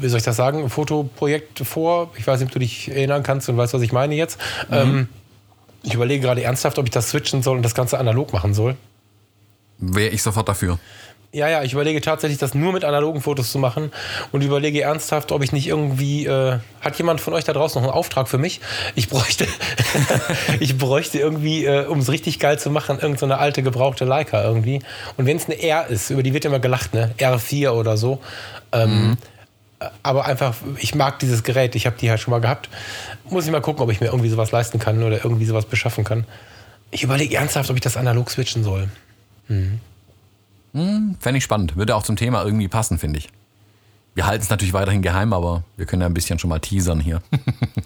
[0.00, 2.10] wie soll ich das sagen, Fotoprojekt vor.
[2.16, 4.38] Ich weiß nicht, ob du dich erinnern kannst und weißt, was ich meine jetzt.
[4.70, 5.08] Ähm,
[5.82, 8.76] ich überlege gerade ernsthaft, ob ich das switchen soll und das Ganze analog machen soll.
[9.82, 10.78] Wäre ich sofort dafür.
[11.34, 13.90] Ja, ja, ich überlege tatsächlich, das nur mit analogen Fotos zu machen
[14.32, 16.26] und überlege ernsthaft, ob ich nicht irgendwie.
[16.26, 18.60] Äh, hat jemand von euch da draußen noch einen Auftrag für mich?
[18.94, 19.46] Ich bräuchte,
[20.60, 24.04] ich bräuchte irgendwie, äh, um es richtig geil zu machen, irgendeine so eine alte gebrauchte
[24.04, 24.82] Leica irgendwie.
[25.16, 27.12] Und wenn es eine R ist, über die wird immer gelacht, ne?
[27.18, 28.20] R4 oder so.
[28.72, 29.16] Ähm,
[30.02, 32.68] Aber einfach, ich mag dieses Gerät, ich habe die halt schon mal gehabt.
[33.30, 36.04] Muss ich mal gucken, ob ich mir irgendwie sowas leisten kann oder irgendwie sowas beschaffen
[36.04, 36.24] kann.
[36.90, 38.88] Ich überlege ernsthaft, ob ich das analog switchen soll.
[39.48, 41.76] Fände ich spannend.
[41.76, 43.28] Würde auch zum Thema irgendwie passen, finde ich.
[44.14, 47.00] Wir halten es natürlich weiterhin geheim, aber wir können ja ein bisschen schon mal teasern
[47.00, 47.22] hier.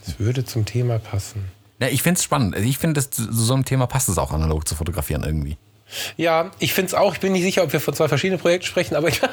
[0.07, 1.45] Es würde zum Thema passen.
[1.81, 2.55] ja, ich finde es spannend.
[2.55, 5.57] Also ich finde, zu so einem Thema passt es auch analog zu fotografieren irgendwie.
[6.17, 7.15] Ja, ich finde es auch.
[7.15, 9.21] Ich bin nicht sicher, ob wir von zwei verschiedenen Projekten sprechen, aber ich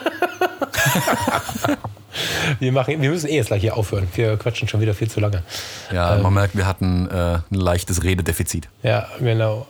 [2.60, 4.08] wir, machen, wir müssen eh jetzt gleich hier aufhören.
[4.16, 5.44] Wir quatschen schon wieder viel zu lange.
[5.92, 8.70] Ja, man merkt, wir hatten äh, ein leichtes Rededefizit.
[8.84, 9.68] Ja, genau.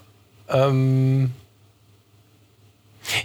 [0.49, 1.31] Ähm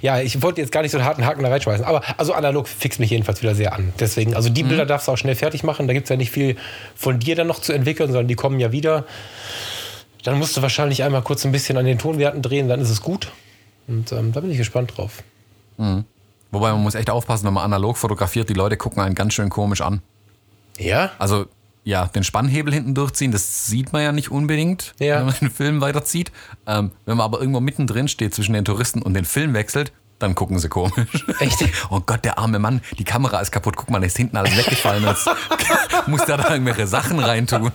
[0.00, 2.68] ja, ich wollte jetzt gar nicht so einen harten Haken da reinschmeißen, aber also analog
[2.68, 3.92] fixt mich jedenfalls wieder sehr an.
[3.98, 5.86] Deswegen, also die Bilder darfst du auch schnell fertig machen.
[5.86, 6.56] Da gibt es ja nicht viel
[6.94, 9.04] von dir dann noch zu entwickeln, sondern die kommen ja wieder.
[10.24, 13.00] Dann musst du wahrscheinlich einmal kurz ein bisschen an den Tonwerten drehen, dann ist es
[13.00, 13.30] gut.
[13.86, 15.22] Und ähm, da bin ich gespannt drauf.
[16.50, 19.48] Wobei man muss echt aufpassen, wenn man analog fotografiert, die Leute gucken einen ganz schön
[19.48, 20.02] komisch an.
[20.78, 21.12] Ja?
[21.18, 21.46] Also
[21.88, 25.20] ja, den Spannhebel hinten durchziehen, das sieht man ja nicht unbedingt, Ja.
[25.20, 26.30] wenn man den Film weiterzieht.
[26.66, 30.34] Ähm, wenn man aber irgendwo mittendrin steht zwischen den Touristen und den Film wechselt, dann
[30.34, 31.24] gucken sie komisch.
[31.40, 31.64] Echt?
[31.90, 33.76] Oh Gott, der arme Mann, die Kamera ist kaputt.
[33.76, 35.02] Guck mal, da ist hinten alles weggefallen.
[35.04, 35.30] Jetzt
[36.06, 37.72] muss der da irgendwelche Sachen reintun.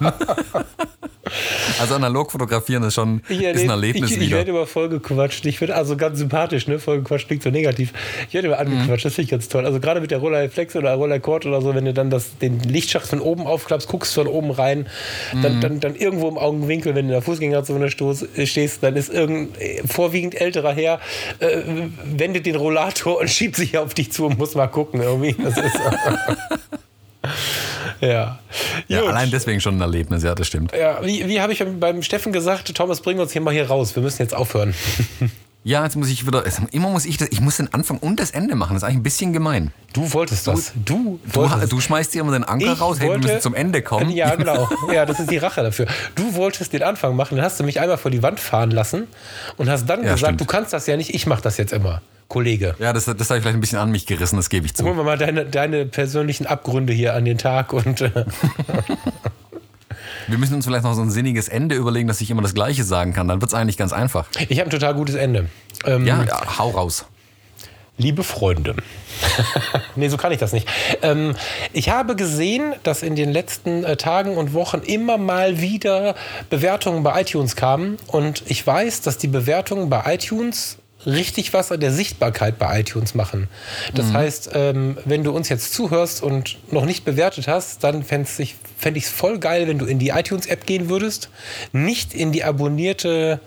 [1.79, 5.45] Also analog fotografieren ist schon ist ein Erlebnis ich, ich werde immer voll gequatscht.
[5.45, 6.79] Ich finde also ganz sympathisch, ne?
[6.79, 7.93] Voll gequatscht klingt so negativ.
[8.27, 8.73] Ich werde immer Mhm.
[8.73, 9.65] angequatscht, das finde ich ganz toll.
[9.65, 12.37] Also gerade mit der Roller Flex oder Roller Cord oder so, wenn du dann das,
[12.39, 14.87] den Lichtschacht von oben aufklappst, guckst von oben rein,
[15.33, 15.41] Mhm.
[15.41, 18.95] dann, dann, dann irgendwo im Augenwinkel, wenn du in der Fußgängerzone stoß, äh, stehst, dann
[18.97, 20.99] ist irgendein äh, vorwiegend älterer Herr,
[21.39, 21.61] äh,
[22.03, 25.35] wendet den Rollator und schiebt sich auf dich zu und muss mal gucken irgendwie.
[25.41, 25.73] Das ist,
[28.01, 28.39] ja.
[28.87, 29.09] ja, Gut.
[29.09, 30.73] allein deswegen schon ein Erlebnis, ja, das stimmt.
[30.77, 33.95] Ja, wie, wie habe ich beim Steffen gesagt, Thomas, bring uns hier mal hier raus.
[33.95, 34.73] Wir müssen jetzt aufhören.
[35.65, 36.43] Ja, jetzt muss ich wieder.
[36.73, 37.29] Immer muss ich das.
[37.31, 38.73] Ich muss den Anfang und das Ende machen.
[38.73, 39.71] Das ist eigentlich ein bisschen gemein.
[39.93, 40.73] Du wolltest das.
[40.75, 43.39] Du, Du, wolltest du schmeißt dir immer den Anker Ich raus, hey, wir wollte- müssen
[43.39, 44.09] zum Ende kommen.
[44.13, 44.67] Ja, genau.
[44.93, 45.85] Ja, das ist die Rache dafür.
[46.15, 49.07] Du wolltest den Anfang machen, dann hast du mich einmal vor die Wand fahren lassen
[49.55, 50.41] und hast dann Ja, gesagt, stimmt.
[50.41, 52.01] du kannst das ja nicht, ich mach das jetzt immer.
[52.27, 52.75] Kollege.
[52.79, 54.83] Ja, das, das habe ich vielleicht ein bisschen an mich gerissen, das gebe ich zu.
[54.83, 58.11] Holen wir mal deine, deine persönlichen Abgründe hier an den Tag und äh,
[60.27, 62.83] Wir müssen uns vielleicht noch so ein sinniges Ende überlegen, dass ich immer das Gleiche
[62.83, 63.27] sagen kann.
[63.27, 64.27] Dann wird es eigentlich ganz einfach.
[64.49, 65.49] ich habe ein total gutes Ende.
[65.85, 67.05] Ähm, Ja, ja, hau raus.
[67.97, 68.75] Liebe Freunde.
[69.95, 70.67] nee, so kann ich das nicht.
[71.03, 71.35] Ähm,
[71.73, 76.15] ich habe gesehen, dass in den letzten äh, Tagen und Wochen immer mal wieder
[76.49, 77.97] Bewertungen bei iTunes kamen.
[78.07, 83.15] Und ich weiß, dass die Bewertungen bei iTunes richtig was an der Sichtbarkeit bei iTunes
[83.15, 83.47] machen.
[83.93, 88.27] Das heißt, ähm, wenn du uns jetzt zuhörst und noch nicht bewertet hast, dann fände
[88.41, 91.29] ich es voll geil, wenn du in die iTunes-App gehen würdest,
[91.71, 93.39] nicht in die abonnierte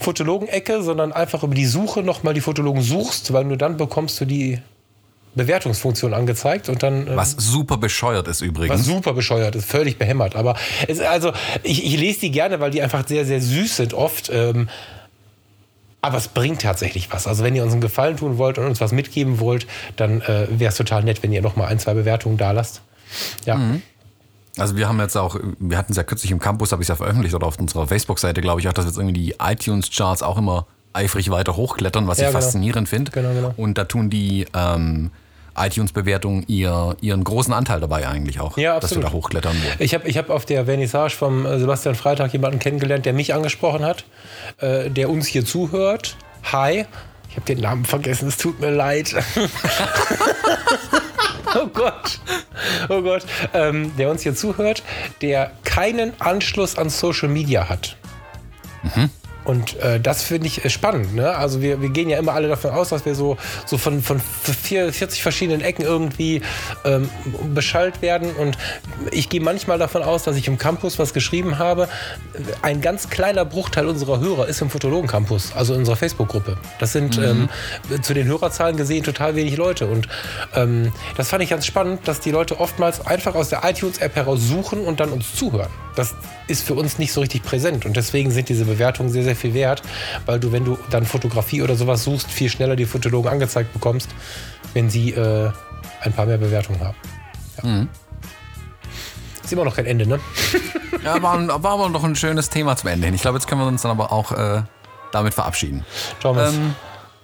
[0.00, 4.24] Fotologen-Ecke, sondern einfach über die Suche nochmal die Fotologen suchst, weil nur dann bekommst du
[4.24, 4.60] die
[5.34, 7.06] Bewertungsfunktion angezeigt und dann.
[7.06, 8.84] ähm, Was super bescheuert ist was übrigens.
[8.84, 10.36] super bescheuert ist, völlig behämmert.
[10.36, 10.56] Aber
[10.88, 11.32] es, also
[11.62, 14.30] ich, ich lese die gerne, weil die einfach sehr, sehr süß sind oft.
[14.32, 14.68] Ähm,
[16.02, 17.26] aber es bringt tatsächlich was.
[17.26, 19.66] Also wenn ihr uns einen Gefallen tun wollt und uns was mitgeben wollt,
[19.96, 22.82] dann äh, wäre es total nett, wenn ihr noch mal ein, zwei Bewertungen da lasst.
[23.46, 23.58] Ja.
[24.58, 26.88] Also wir haben jetzt auch, wir hatten es ja kürzlich im Campus, habe ich es
[26.88, 30.36] ja veröffentlicht oder auf unserer Facebook-Seite, glaube ich, auch, dass jetzt irgendwie die iTunes-Charts auch
[30.36, 32.42] immer eifrig weiter hochklettern, was Ja, ich genau.
[32.44, 33.12] faszinierend finde.
[33.12, 33.54] Genau, genau.
[33.56, 35.10] Und da tun die ähm,
[35.56, 39.56] iTunes-Bewertungen ihr, ihren großen Anteil dabei eigentlich auch, Ja, dass wir da hochklettern.
[39.78, 43.34] Ich habe ich hab auf der Vernissage vom äh, Sebastian Freitag jemanden kennengelernt, der mich
[43.34, 44.04] angesprochen hat,
[44.58, 46.16] äh, der uns hier zuhört.
[46.50, 46.86] Hi.
[47.30, 49.14] Ich habe den Namen vergessen, es tut mir leid.
[51.54, 52.20] oh Gott.
[52.90, 53.24] Oh Gott.
[53.54, 54.82] Ähm, der uns hier zuhört,
[55.22, 57.96] der keinen Anschluss an Social Media hat.
[59.44, 61.14] Und äh, das finde ich äh, spannend.
[61.14, 61.34] Ne?
[61.34, 63.36] Also wir, wir gehen ja immer alle davon aus, dass wir so,
[63.66, 66.42] so von, von vier- 40 verschiedenen Ecken irgendwie
[66.84, 67.08] ähm,
[67.54, 68.30] beschallt werden.
[68.36, 68.56] Und
[69.10, 71.88] ich gehe manchmal davon aus, dass ich im Campus was geschrieben habe.
[72.62, 76.56] Ein ganz kleiner Bruchteil unserer Hörer ist im Fotologen-Campus, also in unserer Facebook-Gruppe.
[76.78, 77.48] Das sind ähm,
[78.02, 79.86] zu den Hörerzahlen gesehen total wenig Leute.
[79.86, 80.08] Und
[80.54, 84.40] ähm, das fand ich ganz spannend, dass die Leute oftmals einfach aus der iTunes-App heraus
[84.40, 85.70] suchen und dann uns zuhören.
[85.94, 86.14] Das
[86.48, 87.84] ist für uns nicht so richtig präsent.
[87.84, 89.82] Und deswegen sind diese Bewertungen sehr, sehr viel wert,
[90.26, 94.08] weil du, wenn du dann Fotografie oder sowas suchst, viel schneller die Fotologen angezeigt bekommst,
[94.74, 95.50] wenn sie äh,
[96.00, 96.96] ein paar mehr Bewertungen haben.
[97.62, 97.86] Ja.
[99.42, 100.20] Ist immer noch kein Ende, ne?
[101.04, 103.14] Ja, war, war aber noch ein schönes Thema zum Ende hin.
[103.14, 104.62] Ich glaube, jetzt können wir uns dann aber auch äh,
[105.10, 105.84] damit verabschieden.
[106.20, 106.54] Thomas.
[106.54, 106.76] Ähm,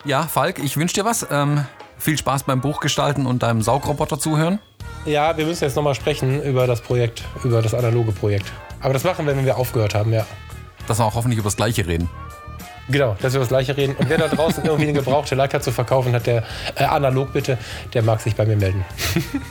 [0.05, 1.24] ja, Falk, ich wünsche dir was.
[1.30, 1.64] Ähm,
[1.97, 4.59] viel Spaß beim Buchgestalten und deinem Saugroboter zuhören.
[5.05, 8.47] ja, wir müssen jetzt nochmal sprechen über das Projekt, über das analoge Projekt.
[8.80, 10.26] Aber das machen wir, wenn wir aufgehört haben, ja.
[10.89, 12.09] Dass wir auch hoffentlich über das Gleiche reden.
[12.89, 13.94] Genau, dass wir das gleiche reden.
[13.97, 16.43] Und wer da draußen irgendwie eine gebrauchte Leica zu verkaufen hat, der
[16.74, 17.59] äh, analog bitte,
[17.93, 18.85] der mag sich bei mir melden.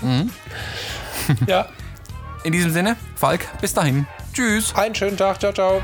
[1.47, 1.68] ja,
[2.43, 4.07] In diesem Sinne, Falk, bis dahin.
[4.34, 4.73] Tschüss.
[4.76, 5.81] einen schönen Tag, ciao, ciao.